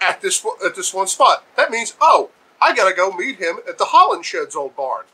at 0.01 0.21
this 0.21 0.45
at 0.65 0.75
this 0.75 0.95
one 0.95 1.07
spot. 1.07 1.45
That 1.57 1.71
means 1.71 1.95
oh, 2.01 2.31
I 2.61 2.75
gotta 2.75 2.95
go 2.95 3.13
meet 3.13 3.39
him 3.39 3.59
at 3.69 3.79
the 3.79 3.87
Holland 3.87 4.25
Shed's 4.25 4.57
old 4.57 4.77
barn. 4.77 5.05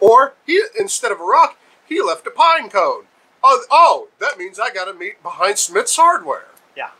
Or 0.00 0.34
he 0.46 0.62
instead 0.78 1.12
of 1.12 1.20
a 1.20 1.24
rock, 1.24 1.58
he 1.86 2.00
left 2.00 2.26
a 2.26 2.30
pine 2.30 2.70
cone. 2.70 3.04
Oh, 3.42 3.64
oh, 3.70 4.08
that 4.20 4.38
means 4.38 4.58
I 4.58 4.72
got 4.72 4.86
to 4.86 4.94
meet 4.94 5.22
behind 5.22 5.58
Smith's 5.58 5.96
Hardware. 5.96 6.48
Yeah, 6.76 6.90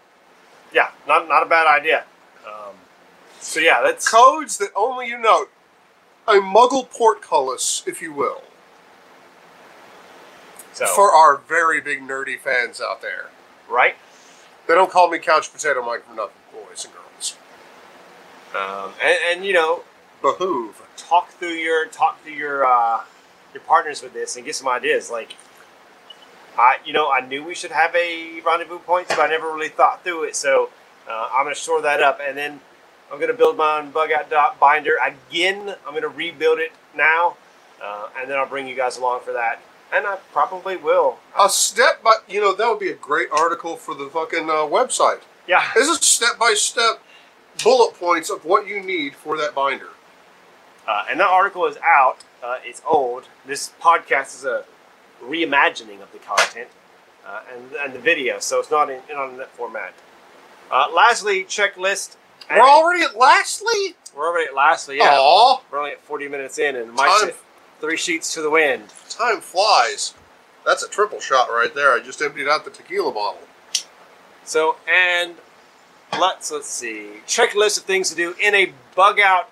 yeah. 0.72 0.90
Not 1.07 1.28
not 1.28 1.42
a 1.42 1.46
bad 1.46 1.66
idea. 1.66 2.05
Um, 2.46 2.74
so 3.40 3.61
yeah, 3.61 3.82
that's 3.82 4.09
Codes 4.09 4.59
that 4.59 4.70
only 4.76 5.09
you 5.09 5.18
know. 5.18 5.46
A 6.29 6.41
muggle 6.43 6.91
portcullis, 6.91 7.83
if 7.87 8.03
you 8.03 8.12
will. 8.12 8.43
So 10.74 10.87
For 10.87 11.11
our 11.11 11.39
very 11.39 11.81
big 11.81 12.03
nerdy 12.03 12.39
fans 12.39 12.81
out 12.81 13.01
there, 13.01 13.31
right. 13.68 13.97
they 14.66 14.74
don't 14.74 14.91
call 14.91 15.09
me 15.09 15.18
Couch 15.18 15.51
Potato 15.51 15.83
Mike 15.85 16.05
for 16.05 16.14
nothing, 16.14 16.37
boys 16.53 16.85
and 16.85 16.95
girls. 16.95 17.37
Um, 18.55 18.93
and, 19.03 19.18
and 19.31 19.45
you 19.45 19.55
know, 19.55 19.83
Behoove. 20.22 20.74
talk 20.97 21.31
through 21.31 21.55
your 21.55 21.87
talk 21.87 22.22
through 22.22 22.35
your 22.35 22.64
uh, 22.64 23.03
your 23.55 23.62
partners 23.62 24.03
with 24.03 24.12
this 24.12 24.37
and 24.37 24.45
get 24.45 24.55
some 24.55 24.68
ideas. 24.68 25.11
Like, 25.11 25.35
I 26.59 26.76
you 26.85 26.93
know 26.93 27.11
I 27.11 27.26
knew 27.26 27.43
we 27.43 27.55
should 27.55 27.72
have 27.72 27.95
a 27.97 28.41
rendezvous 28.45 28.79
point, 28.81 29.09
but 29.09 29.18
I 29.18 29.29
never 29.29 29.47
really 29.47 29.68
thought 29.68 30.05
through 30.05 30.24
it. 30.24 30.37
So 30.37 30.70
uh, 31.09 31.29
I'm 31.37 31.45
gonna 31.45 31.55
shore 31.55 31.81
that 31.83 32.03
up, 32.03 32.20
and 32.22 32.37
then 32.37 32.61
I'm 33.12 33.18
gonna 33.20 33.32
build 33.32 33.56
my 33.56 33.78
own 33.78 33.90
bug 33.90 34.12
out 34.12 34.30
dot 34.30 34.61
binder 34.61 34.96
again. 35.02 35.74
I'm 35.86 35.94
gonna 35.94 36.09
rebuild 36.09 36.59
it 36.59 36.72
now, 36.94 37.36
uh, 37.82 38.09
and 38.18 38.30
then 38.30 38.38
I'll 38.38 38.46
bring 38.46 38.68
you 38.68 38.74
guys 38.74 38.98
along 38.98 39.20
for 39.20 39.32
that. 39.32 39.61
And 39.92 40.06
I 40.06 40.16
probably 40.32 40.76
will. 40.76 41.18
A 41.38 41.48
step 41.48 42.02
by, 42.02 42.16
you 42.28 42.40
know, 42.40 42.54
that 42.54 42.68
would 42.68 42.78
be 42.78 42.90
a 42.90 42.94
great 42.94 43.28
article 43.32 43.76
for 43.76 43.94
the 43.94 44.09
fucking 44.11 44.50
uh, 44.50 44.68
website. 44.68 45.20
Yeah. 45.46 45.64
This 45.74 45.88
is 45.88 45.98
step 46.00 46.38
by 46.38 46.52
step 46.54 47.02
bullet 47.64 47.94
points 47.94 48.28
of 48.28 48.44
what 48.44 48.66
you 48.66 48.82
need 48.82 49.14
for 49.14 49.38
that 49.38 49.54
binder. 49.54 49.88
Uh, 50.86 51.04
and 51.11 51.18
that 51.20 51.28
article 51.28 51.66
is 51.66 51.78
out. 51.82 52.18
Uh, 52.42 52.59
it's 52.62 52.82
old. 52.86 53.28
This 53.46 53.72
podcast 53.80 54.34
is 54.34 54.44
a 54.44 54.64
reimagining 55.24 56.02
of 56.02 56.12
the 56.12 56.18
content 56.18 56.68
uh, 57.26 57.40
and, 57.52 57.72
and 57.72 57.92
the 57.94 57.98
video, 57.98 58.38
so 58.38 58.61
it's 58.61 58.70
not 58.70 58.90
in, 58.90 59.00
in 59.09 59.36
that 59.38 59.50
format. 59.52 59.94
Uh, 60.70 60.86
lastly, 60.94 61.44
checklist. 61.44 62.16
We're 62.51 62.61
already 62.61 63.03
at 63.05 63.16
lastly? 63.16 63.94
We're 64.16 64.26
already 64.28 64.49
at 64.49 64.55
lastly. 64.55 64.99
Yeah, 64.99 65.16
Aw, 65.18 65.61
we're 65.70 65.78
only 65.78 65.92
at 65.92 66.01
40 66.03 66.28
minutes 66.28 66.59
in, 66.59 66.76
and 66.76 66.92
Mike's 66.92 67.20
Time. 67.22 67.30
three 67.80 67.96
sheets 67.96 68.32
to 68.34 68.42
the 68.42 68.51
wind. 68.51 68.88
time 69.11 69.40
flies. 69.40 70.14
That's 70.64 70.82
a 70.82 70.88
triple 70.88 71.20
shot 71.20 71.49
right 71.51 71.74
there. 71.74 71.92
I 71.92 72.01
just 72.01 72.20
emptied 72.20 72.49
out 72.49 72.64
the 72.64 72.70
tequila 72.70 73.12
bottle. 73.12 73.40
So, 74.44 74.76
and 74.88 75.34
let's 76.18 76.51
let's 76.51 76.68
see. 76.68 77.09
Checklist 77.26 77.78
of 77.78 77.84
things 77.84 78.11
to 78.11 78.16
do 78.16 78.34
in 78.42 78.55
a 78.55 78.72
bug 78.94 79.20
out. 79.20 79.51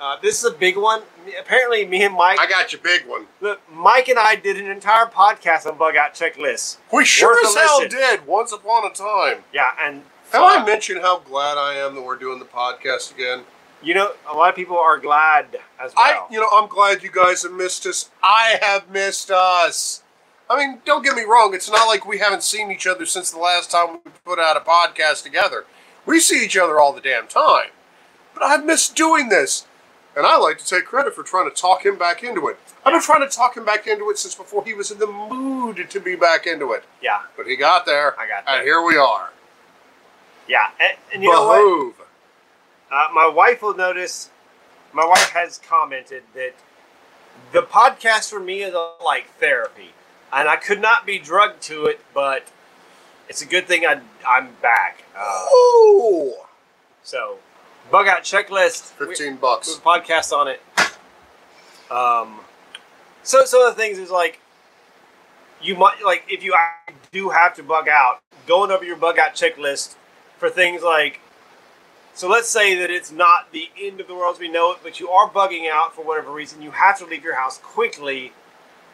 Uh, 0.00 0.16
this 0.22 0.38
is 0.38 0.44
a 0.44 0.54
big 0.54 0.76
one. 0.76 1.02
Apparently, 1.40 1.84
me 1.84 2.04
and 2.04 2.14
Mike. 2.14 2.38
I 2.38 2.48
got 2.48 2.72
your 2.72 2.80
big 2.80 3.06
one. 3.06 3.26
Look, 3.40 3.60
Mike 3.72 4.08
and 4.08 4.18
I 4.18 4.36
did 4.36 4.56
an 4.58 4.66
entire 4.70 5.06
podcast 5.06 5.66
on 5.66 5.76
bug 5.76 5.96
out 5.96 6.14
checklists. 6.14 6.76
We 6.92 7.04
sure 7.04 7.34
Worth 7.34 7.46
as 7.48 7.54
hell 7.56 7.78
listen. 7.80 7.98
did 7.98 8.26
once 8.26 8.52
upon 8.52 8.86
a 8.86 8.90
time. 8.94 9.42
Yeah, 9.52 9.70
and 9.80 10.02
Have 10.32 10.42
I 10.42 10.64
mentioned 10.64 11.00
how 11.00 11.20
glad 11.20 11.56
I 11.56 11.74
am 11.74 11.94
that 11.94 12.02
we're 12.02 12.16
doing 12.18 12.38
the 12.38 12.44
podcast 12.44 13.14
again? 13.14 13.44
You 13.82 13.94
know, 13.94 14.12
a 14.30 14.34
lot 14.34 14.50
of 14.50 14.56
people 14.56 14.76
are 14.76 14.98
glad 14.98 15.58
as 15.80 15.92
I, 15.96 16.12
well. 16.14 16.28
you 16.30 16.40
know, 16.40 16.48
I'm 16.52 16.68
glad 16.68 17.02
you 17.02 17.10
guys 17.10 17.42
have 17.44 17.52
missed 17.52 17.86
us. 17.86 18.10
I 18.22 18.58
have 18.60 18.90
missed 18.90 19.30
us. 19.30 20.02
I 20.50 20.56
mean, 20.58 20.80
don't 20.84 21.04
get 21.04 21.14
me 21.14 21.22
wrong. 21.22 21.54
It's 21.54 21.70
not 21.70 21.86
like 21.86 22.06
we 22.06 22.18
haven't 22.18 22.42
seen 22.42 22.70
each 22.70 22.86
other 22.86 23.06
since 23.06 23.30
the 23.30 23.38
last 23.38 23.70
time 23.70 24.00
we 24.04 24.10
put 24.24 24.38
out 24.38 24.56
a 24.56 24.60
podcast 24.60 25.22
together. 25.22 25.64
We 26.06 26.20
see 26.20 26.44
each 26.44 26.56
other 26.56 26.78
all 26.80 26.92
the 26.92 27.00
damn 27.00 27.26
time. 27.28 27.68
But 28.34 28.42
I've 28.42 28.64
missed 28.64 28.96
doing 28.96 29.28
this. 29.28 29.66
And 30.16 30.26
I 30.26 30.36
like 30.36 30.58
to 30.58 30.66
take 30.66 30.84
credit 30.86 31.14
for 31.14 31.22
trying 31.22 31.48
to 31.48 31.54
talk 31.54 31.86
him 31.86 31.96
back 31.96 32.24
into 32.24 32.48
it. 32.48 32.58
I've 32.84 32.92
been 32.92 33.02
trying 33.02 33.28
to 33.28 33.34
talk 33.34 33.56
him 33.56 33.64
back 33.64 33.86
into 33.86 34.10
it 34.10 34.18
since 34.18 34.34
before 34.34 34.64
he 34.64 34.74
was 34.74 34.90
in 34.90 34.98
the 34.98 35.06
mood 35.06 35.88
to 35.90 36.00
be 36.00 36.16
back 36.16 36.46
into 36.46 36.72
it. 36.72 36.82
yeah, 37.00 37.22
But 37.36 37.46
he 37.46 37.54
got 37.56 37.86
there. 37.86 38.18
I 38.18 38.26
got 38.26 38.44
there. 38.44 38.56
And 38.56 38.64
here 38.64 38.82
we 38.82 38.96
are. 38.96 39.30
Yeah, 40.48 40.70
and, 40.80 40.98
and 41.12 41.22
you 41.22 41.30
know 41.30 41.46
what? 41.46 41.94
Uh, 42.90 43.12
my 43.14 43.26
wife 43.26 43.62
will 43.62 43.76
notice. 43.76 44.30
My 44.92 45.04
wife 45.04 45.30
has 45.30 45.58
commented 45.58 46.22
that 46.34 46.54
the 47.52 47.62
podcast 47.62 48.30
for 48.30 48.40
me 48.40 48.62
is 48.62 48.74
like 49.04 49.30
therapy, 49.38 49.90
and 50.32 50.48
I 50.48 50.56
could 50.56 50.80
not 50.80 51.04
be 51.04 51.18
drugged 51.18 51.62
to 51.64 51.84
it, 51.84 52.00
but 52.14 52.48
it's 53.28 53.42
a 53.42 53.46
good 53.46 53.66
thing 53.66 53.84
I, 53.84 54.00
I'm 54.26 54.48
back. 54.62 55.04
Uh, 55.14 55.46
Ooh. 55.54 56.32
so, 57.02 57.38
bug 57.90 58.08
out 58.08 58.22
checklist. 58.22 58.92
15 58.92 59.16
There's 59.18 59.38
bucks. 59.38 59.76
a 59.76 59.80
podcast 59.80 60.32
on 60.32 60.48
it. 60.48 60.62
Um, 61.90 62.40
so 63.22 63.44
some 63.44 63.62
of 63.62 63.76
the 63.76 63.80
things 63.80 63.98
is 63.98 64.10
like 64.10 64.40
you 65.60 65.76
might 65.76 66.02
like 66.04 66.24
if 66.28 66.42
you 66.42 66.54
do 67.12 67.28
have 67.30 67.54
to 67.56 67.62
bug 67.62 67.88
out, 67.88 68.20
going 68.46 68.70
over 68.70 68.84
your 68.84 68.96
bug 68.96 69.18
out 69.18 69.34
checklist 69.34 69.96
for 70.38 70.48
things 70.48 70.82
like. 70.82 71.20
So 72.14 72.28
let's 72.28 72.48
say 72.48 72.74
that 72.76 72.90
it's 72.90 73.12
not 73.12 73.52
the 73.52 73.68
end 73.80 74.00
of 74.00 74.08
the 74.08 74.14
world 74.14 74.34
as 74.34 74.40
we 74.40 74.48
know 74.48 74.72
it, 74.72 74.78
but 74.82 74.98
you 74.98 75.08
are 75.08 75.30
bugging 75.30 75.70
out 75.70 75.94
for 75.94 76.04
whatever 76.04 76.32
reason. 76.32 76.62
You 76.62 76.72
have 76.72 76.98
to 76.98 77.06
leave 77.06 77.22
your 77.22 77.36
house 77.36 77.58
quickly, 77.58 78.32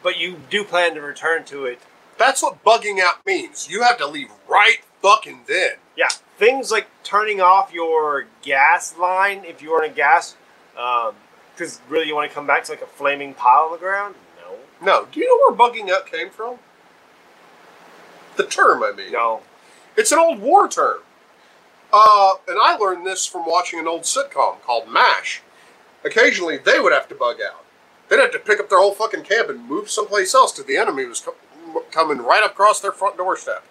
but 0.03 0.17
you 0.17 0.41
do 0.51 0.63
plan 0.63 0.93
to 0.93 1.01
return 1.01 1.43
to 1.45 1.65
it. 1.65 1.79
That's 2.17 2.43
what 2.43 2.63
bugging 2.63 2.99
out 2.99 3.25
means. 3.25 3.67
You 3.67 3.81
have 3.81 3.97
to 3.97 4.07
leave 4.07 4.29
right 4.47 4.77
fucking 5.01 5.41
then. 5.47 5.71
Yeah, 5.97 6.09
things 6.37 6.71
like 6.71 6.87
turning 7.03 7.41
off 7.41 7.73
your 7.73 8.27
gas 8.41 8.97
line 8.97 9.43
if 9.43 9.61
you're 9.61 9.83
in 9.83 9.91
a 9.91 9.93
gas, 9.93 10.35
um, 10.77 11.15
because 11.53 11.81
really 11.89 12.07
you 12.07 12.15
want 12.15 12.29
to 12.29 12.35
come 12.35 12.45
back 12.45 12.63
to 12.65 12.71
like 12.71 12.81
a 12.81 12.87
flaming 12.87 13.33
pile 13.33 13.65
on 13.65 13.71
the 13.71 13.77
ground. 13.77 14.15
No. 14.39 14.57
No, 14.85 15.07
do 15.11 15.19
you 15.19 15.27
know 15.27 15.55
where 15.55 15.69
bugging 15.69 15.89
out 15.89 16.05
came 16.05 16.29
from? 16.29 16.57
The 18.35 18.45
term, 18.45 18.83
I 18.83 18.91
mean. 18.91 19.11
No. 19.11 19.41
It's 19.97 20.11
an 20.11 20.19
old 20.19 20.39
war 20.39 20.67
term. 20.67 20.99
Uh, 21.97 22.33
and 22.49 22.57
I 22.61 22.75
learned 22.75 23.07
this 23.07 23.25
from 23.25 23.45
watching 23.45 23.79
an 23.79 23.87
old 23.87 24.01
sitcom 24.01 24.61
called 24.63 24.89
MASH. 24.89 25.41
Occasionally, 26.03 26.57
they 26.57 26.77
would 26.77 26.91
have 26.91 27.07
to 27.07 27.15
bug 27.15 27.37
out. 27.41 27.63
They'd 28.09 28.19
have 28.19 28.31
to 28.33 28.39
pick 28.39 28.59
up 28.59 28.69
their 28.69 28.79
whole 28.79 28.93
fucking 28.93 29.23
camp 29.23 29.49
and 29.49 29.65
move 29.67 29.89
someplace 29.89 30.35
else 30.35 30.51
because 30.51 30.65
the 30.65 30.75
enemy 30.75 31.05
was 31.05 31.21
co- 31.21 31.35
coming 31.91 32.17
right 32.17 32.45
across 32.45 32.81
their 32.81 32.91
front 32.91 33.15
doorstep. 33.15 33.63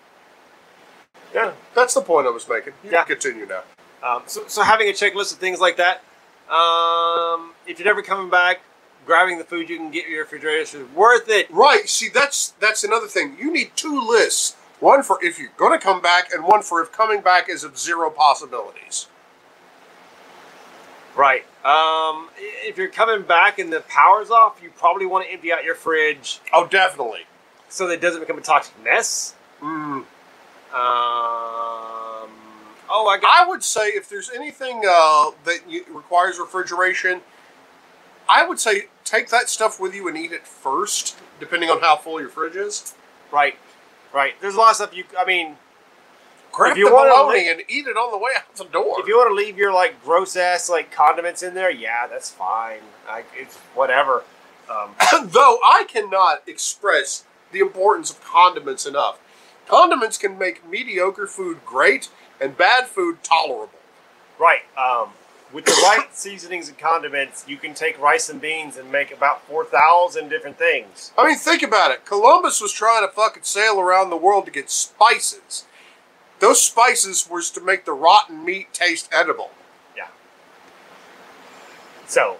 Yeah. 1.34 1.52
That's 1.74 1.92
the 1.92 2.00
point 2.00 2.26
I 2.26 2.30
was 2.30 2.48
making. 2.48 2.72
You 2.82 2.92
Yeah. 2.92 3.04
can 3.04 3.16
continue 3.18 3.44
now. 3.46 3.62
Um, 4.02 4.22
so, 4.26 4.46
so 4.48 4.62
having 4.62 4.88
a 4.88 4.92
checklist 4.92 5.32
of 5.32 5.38
things 5.38 5.60
like 5.60 5.76
that. 5.76 6.02
Um, 6.50 7.52
if 7.66 7.78
you're 7.78 7.86
never 7.86 8.02
coming 8.02 8.30
back, 8.30 8.60
grabbing 9.04 9.36
the 9.36 9.44
food 9.44 9.68
you 9.68 9.76
can 9.76 9.90
get 9.90 10.06
in 10.06 10.12
your 10.12 10.22
refrigerator 10.22 10.60
is 10.62 10.74
worth 10.94 11.28
it. 11.28 11.50
Right. 11.50 11.88
See, 11.88 12.08
that's 12.08 12.54
that's 12.58 12.84
another 12.84 13.06
thing. 13.06 13.36
You 13.38 13.52
need 13.52 13.72
two 13.76 14.00
lists. 14.00 14.56
One 14.84 15.02
for 15.02 15.18
if 15.24 15.38
you're 15.38 15.48
going 15.56 15.72
to 15.72 15.82
come 15.82 16.02
back, 16.02 16.30
and 16.30 16.44
one 16.44 16.60
for 16.60 16.82
if 16.82 16.92
coming 16.92 17.22
back 17.22 17.48
is 17.48 17.64
of 17.64 17.78
zero 17.78 18.10
possibilities. 18.10 19.06
Right. 21.16 21.46
Um, 21.64 22.28
if 22.36 22.76
you're 22.76 22.88
coming 22.88 23.22
back 23.22 23.58
and 23.58 23.72
the 23.72 23.80
power's 23.88 24.30
off, 24.30 24.60
you 24.62 24.68
probably 24.76 25.06
want 25.06 25.24
to 25.24 25.32
empty 25.32 25.50
out 25.50 25.64
your 25.64 25.74
fridge 25.74 26.42
Oh, 26.52 26.66
definitely. 26.66 27.20
so 27.70 27.86
that 27.86 27.94
it 27.94 28.00
doesn't 28.02 28.20
become 28.20 28.36
a 28.36 28.42
toxic 28.42 28.74
mess. 28.84 29.34
Mm. 29.62 30.04
Um, 30.04 30.06
oh, 32.90 33.08
I. 33.08 33.18
I 33.26 33.46
would 33.48 33.64
say 33.64 33.86
if 33.88 34.10
there's 34.10 34.28
anything 34.28 34.82
uh, 34.86 35.30
that 35.46 35.60
requires 35.90 36.38
refrigeration, 36.38 37.22
I 38.28 38.46
would 38.46 38.60
say 38.60 38.88
take 39.02 39.30
that 39.30 39.48
stuff 39.48 39.80
with 39.80 39.94
you 39.94 40.08
and 40.08 40.18
eat 40.18 40.32
it 40.32 40.46
first, 40.46 41.16
depending 41.40 41.70
on 41.70 41.80
how 41.80 41.96
full 41.96 42.20
your 42.20 42.28
fridge 42.28 42.56
is. 42.56 42.94
Right. 43.32 43.56
Right. 44.14 44.40
There's 44.40 44.54
a 44.54 44.58
lot 44.58 44.70
of 44.70 44.76
stuff 44.76 44.96
you. 44.96 45.04
I 45.18 45.24
mean, 45.24 45.56
Grab 46.52 46.72
If 46.72 46.78
you 46.78 46.88
the 46.88 46.94
wanna 46.94 47.10
bologna 47.10 47.38
li- 47.40 47.48
and 47.50 47.62
eat 47.68 47.88
it 47.88 47.96
on 47.96 48.12
the 48.12 48.18
way 48.18 48.30
out 48.36 48.54
the 48.54 48.64
door. 48.66 49.00
if 49.00 49.08
you 49.08 49.16
want 49.16 49.28
to 49.30 49.34
leave 49.34 49.58
your 49.58 49.72
like 49.72 50.02
gross 50.04 50.36
ass 50.36 50.68
like 50.70 50.92
condiments 50.92 51.42
in 51.42 51.54
there, 51.54 51.70
yeah, 51.70 52.06
that's 52.06 52.30
fine. 52.30 52.78
Like 53.08 53.26
it's 53.34 53.56
whatever. 53.74 54.22
Um, 54.70 54.94
Though 55.24 55.58
I 55.64 55.84
cannot 55.88 56.42
express 56.46 57.24
the 57.50 57.58
importance 57.58 58.10
of 58.10 58.22
condiments 58.22 58.86
enough. 58.86 59.18
Condiments 59.66 60.16
can 60.16 60.38
make 60.38 60.64
mediocre 60.68 61.26
food 61.26 61.58
great 61.66 62.08
and 62.40 62.56
bad 62.56 62.86
food 62.86 63.22
tolerable. 63.24 63.70
Right. 64.38 64.60
Um, 64.78 65.10
with 65.54 65.64
the 65.64 65.72
right 65.84 66.08
seasonings 66.12 66.68
and 66.68 66.76
condiments, 66.76 67.44
you 67.46 67.56
can 67.56 67.72
take 67.74 67.98
rice 68.00 68.28
and 68.28 68.40
beans 68.40 68.76
and 68.76 68.90
make 68.90 69.10
about 69.12 69.46
4,000 69.46 70.28
different 70.28 70.58
things. 70.58 71.12
I 71.16 71.26
mean, 71.28 71.38
think 71.38 71.62
about 71.62 71.92
it. 71.92 72.04
Columbus 72.04 72.60
was 72.60 72.72
trying 72.72 73.06
to 73.06 73.12
fucking 73.12 73.44
sail 73.44 73.78
around 73.80 74.10
the 74.10 74.16
world 74.16 74.46
to 74.46 74.50
get 74.50 74.68
spices. 74.68 75.64
Those 76.40 76.60
spices 76.60 77.28
was 77.30 77.50
to 77.52 77.60
make 77.60 77.84
the 77.84 77.92
rotten 77.92 78.44
meat 78.44 78.74
taste 78.74 79.08
edible. 79.12 79.52
Yeah. 79.96 80.08
So, 82.06 82.38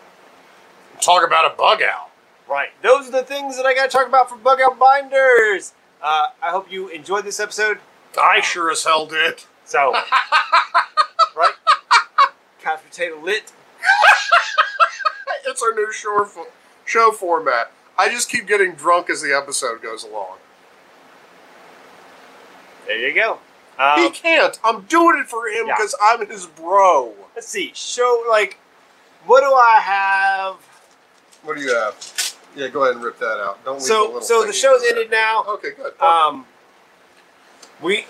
Talk 1.00 1.26
about 1.26 1.52
a 1.52 1.56
bug 1.56 1.82
out. 1.82 2.10
right. 2.48 2.70
Those 2.82 3.08
are 3.08 3.12
the 3.12 3.22
things 3.22 3.56
that 3.56 3.64
I 3.66 3.74
got 3.74 3.90
to 3.90 3.96
talk 3.96 4.06
about 4.08 4.28
for 4.28 4.36
Bug 4.36 4.60
Out 4.60 4.78
Binders. 4.78 5.72
Uh, 6.02 6.28
I 6.42 6.50
hope 6.50 6.70
you 6.70 6.88
enjoyed 6.88 7.24
this 7.24 7.38
episode. 7.40 7.78
I 8.20 8.40
sure 8.40 8.70
as 8.70 8.84
hell 8.84 9.06
did. 9.06 9.44
So, 9.64 9.92
right? 11.36 11.52
Couch 12.64 12.80
Potato 12.88 13.20
Lit. 13.20 13.52
It's 15.46 15.62
our 15.62 15.74
new 15.74 15.92
show, 15.92 16.24
fo- 16.24 16.46
show 16.86 17.12
format. 17.12 17.70
I 17.98 18.08
just 18.08 18.30
keep 18.30 18.46
getting 18.46 18.72
drunk 18.72 19.10
as 19.10 19.20
the 19.20 19.36
episode 19.36 19.82
goes 19.82 20.02
along. 20.02 20.38
There 22.86 22.98
you 22.98 23.14
go. 23.14 23.38
he 23.76 24.06
Um, 24.06 24.12
can't. 24.12 24.58
I'm 24.64 24.82
doing 24.82 25.18
it 25.20 25.26
for 25.28 25.46
him 25.48 25.66
Yeah. 25.66 25.74
because 25.76 25.94
I'm 26.02 26.26
his 26.26 26.46
bro. 26.46 27.12
let's 27.34 27.46
see. 27.46 27.72
Show, 27.74 28.24
like, 28.28 28.58
what 29.26 29.42
do 29.42 29.52
I 29.54 29.80
have? 29.80 30.54
What 31.42 31.56
do 31.58 31.62
you 31.62 31.74
have? 31.74 31.94
Yeah, 32.56 32.68
go 32.68 32.84
ahead 32.84 32.94
and 32.96 33.04
rip 33.04 33.18
that 33.18 33.38
out. 33.38 33.62
Don't 33.66 33.74
leave 33.74 33.82
the 33.82 33.86
So 33.88 34.04
little 34.06 34.20
so 34.22 34.46
the 34.46 34.52
show's 34.54 34.82
ended 34.88 35.10
now. 35.10 35.44
Okay, 35.46 35.70
good. 35.72 35.98
Perfect. 35.98 36.02
Um, 36.02 36.46
we 37.82 38.06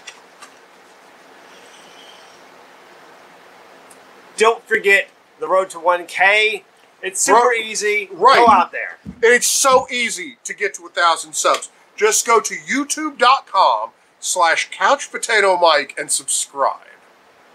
don't 4.37 4.63
forget 4.67 5.09
the 5.41 5.49
road 5.49 5.71
to 5.71 5.79
1K. 5.79 6.65
It's 7.03 7.21
super 7.21 7.49
Right. 7.49 7.65
easy. 7.65 8.09
Right. 8.13 8.37
Go 8.37 8.49
out 8.51 8.73
there. 8.73 8.99
It's 9.23 9.47
so 9.47 9.87
easy 9.91 10.39
to 10.45 10.55
get 10.55 10.75
to 10.75 10.87
a 10.87 10.89
thousand 10.89 11.35
subs. 11.35 11.69
Just 11.97 12.27
go 12.27 12.41
to 12.41 12.55
youtube.com 12.55 13.91
slash 14.21 14.71
couch 14.71 15.11
potato 15.13 15.57
mike 15.57 15.95
and 15.99 16.11
subscribe. 16.11 16.81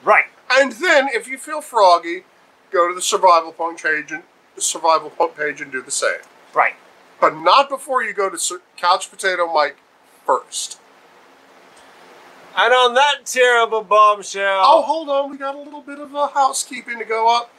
Right. 0.04 0.26
And 0.52 0.74
then 0.74 1.08
if 1.10 1.28
you 1.28 1.38
feel 1.38 1.62
froggy, 1.62 2.24
go 2.72 2.88
to 2.88 2.94
the 2.94 3.02
survival 3.02 3.52
punk 3.52 3.82
page 3.82 4.12
and 4.12 4.24
the 4.56 4.62
survival 4.62 5.10
punk 5.10 5.36
page 5.36 5.62
and 5.62 5.72
do 5.72 5.82
the 5.82 5.92
same. 5.92 6.20
Right. 6.54 6.76
But 7.20 7.36
not 7.36 7.70
before 7.70 8.04
you 8.04 8.14
go 8.14 8.30
to 8.30 8.62
couch 8.78 9.10
potato 9.10 9.52
mike 9.52 9.78
first. 10.26 10.80
And 12.56 12.74
on 12.74 12.93
that 12.95 13.26
terrible 13.26 13.84
bombshell. 13.84 14.62
Oh, 14.64 14.82
hold 14.82 15.10
on. 15.10 15.30
We 15.32 15.38
got 15.38 15.56
a 15.56 15.62
little 15.62 15.82
bit 15.82 16.00
of 16.00 16.14
a 16.14 16.28
housekeeping 16.28 17.00
to 17.00 17.06
go 17.06 17.36
up. 17.36 17.52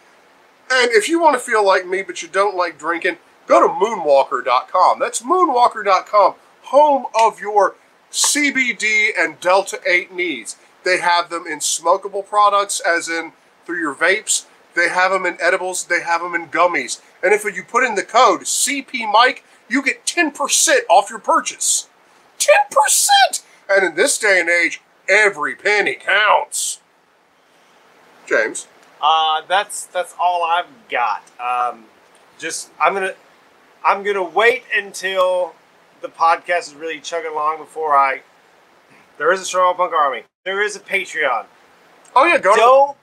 And 0.70 0.90
if 0.92 1.08
you 1.08 1.20
want 1.20 1.34
to 1.34 1.40
feel 1.40 1.66
like 1.66 1.86
me, 1.86 2.02
but 2.02 2.22
you 2.22 2.28
don't 2.28 2.56
like 2.56 2.78
drinking, 2.78 3.16
go 3.46 3.60
to 3.60 3.72
moonwalker.com. 3.72 5.00
That's 5.00 5.22
moonwalker.com, 5.22 6.34
home 6.62 7.06
of 7.20 7.40
your 7.40 7.74
CBD 8.12 9.10
and 9.18 9.40
Delta 9.40 9.80
8 9.86 10.12
needs. 10.12 10.56
They 10.84 11.00
have 11.00 11.28
them 11.28 11.46
in 11.46 11.58
smokable 11.58 12.26
products, 12.26 12.80
as 12.80 13.08
in 13.08 13.32
through 13.66 13.80
your 13.80 13.94
vapes. 13.94 14.46
They 14.74 14.88
have 14.88 15.10
them 15.10 15.26
in 15.26 15.36
edibles. 15.40 15.84
They 15.84 16.02
have 16.02 16.22
them 16.22 16.34
in 16.34 16.46
gummies. 16.46 17.00
And 17.22 17.32
if 17.32 17.44
you 17.44 17.64
put 17.64 17.84
in 17.84 17.96
the 17.96 18.02
code 18.02 18.42
CP 18.42 19.10
Mike, 19.10 19.44
you 19.68 19.82
get 19.82 20.06
10% 20.06 20.78
off 20.88 21.10
your 21.10 21.18
purchase. 21.18 21.88
10%! 22.38 23.08
And 23.70 23.86
in 23.86 23.94
this 23.94 24.18
day 24.18 24.40
and 24.40 24.48
age, 24.48 24.80
every 25.08 25.54
penny 25.54 25.94
counts. 25.94 26.80
James. 28.26 28.66
Uh, 29.00 29.42
that's 29.48 29.86
that's 29.86 30.14
all 30.20 30.44
I've 30.44 30.66
got. 30.90 31.22
Um, 31.40 31.84
just 32.38 32.70
I'm 32.80 32.92
gonna 32.94 33.14
I'm 33.84 34.02
gonna 34.02 34.22
wait 34.22 34.64
until 34.76 35.54
the 36.02 36.08
podcast 36.08 36.68
is 36.68 36.74
really 36.74 37.00
chugging 37.00 37.30
along 37.30 37.58
before 37.58 37.96
I. 37.96 38.22
There 39.18 39.32
is 39.32 39.40
a 39.40 39.44
Strong 39.44 39.76
Punk 39.76 39.92
Army. 39.92 40.24
There 40.44 40.62
is 40.62 40.76
a 40.76 40.80
Patreon. 40.80 41.46
Oh 42.16 42.24
yeah, 42.26 42.38
go 42.38 42.54
Don't 42.56 42.96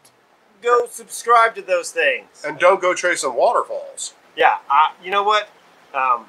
go 0.61 0.85
subscribe 0.89 1.55
to 1.55 1.61
those 1.61 1.91
things. 1.91 2.43
and 2.45 2.59
don't 2.59 2.81
go 2.81 2.93
chasing 2.93 3.33
waterfalls. 3.33 4.13
Yeah, 4.35 4.57
I, 4.69 4.91
you 5.03 5.11
know 5.11 5.23
what? 5.23 5.49
Um, 5.93 6.25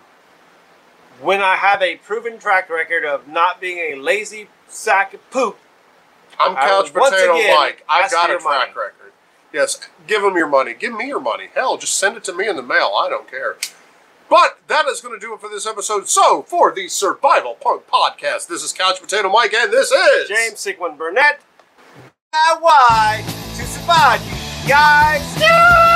when 1.20 1.40
I 1.40 1.56
have 1.56 1.82
a 1.82 1.96
proven 1.96 2.38
track 2.38 2.70
record 2.70 3.04
of 3.04 3.28
not 3.28 3.60
being 3.60 3.78
a 3.92 3.96
lazy 3.96 4.48
sack 4.68 5.14
of 5.14 5.30
poop, 5.30 5.58
I'm 6.38 6.54
Couch 6.54 6.92
Potato 6.92 7.36
again 7.36 7.56
Mike. 7.56 7.84
I've 7.88 8.10
got 8.10 8.30
a 8.30 8.38
track 8.38 8.44
money. 8.44 8.70
record. 8.70 9.12
Yes, 9.52 9.80
give 10.06 10.22
them 10.22 10.36
your 10.36 10.46
money. 10.46 10.74
Give 10.74 10.92
me 10.92 11.06
your 11.08 11.20
money. 11.20 11.48
Hell, 11.54 11.78
just 11.78 11.94
send 11.94 12.16
it 12.16 12.24
to 12.24 12.34
me 12.34 12.48
in 12.48 12.56
the 12.56 12.62
mail. 12.62 12.92
I 12.96 13.08
don't 13.08 13.28
care. 13.28 13.56
But 14.28 14.58
that 14.68 14.86
is 14.86 15.00
going 15.00 15.18
to 15.18 15.26
do 15.26 15.32
it 15.32 15.40
for 15.40 15.48
this 15.48 15.66
episode. 15.66 16.08
So, 16.08 16.42
for 16.42 16.70
the 16.72 16.88
Survival 16.88 17.54
Punk 17.54 17.84
Podcast, 17.86 18.46
this 18.46 18.62
is 18.62 18.74
Couch 18.74 19.00
Potato 19.00 19.30
Mike, 19.30 19.54
and 19.54 19.72
this 19.72 19.90
is 19.90 20.28
James 20.28 20.60
Sigmund 20.60 20.98
Burnett. 20.98 21.40
DIY 22.34 23.24
to 23.56 23.64
survive, 23.64 24.20
you 24.62 24.68
guys. 24.68 25.87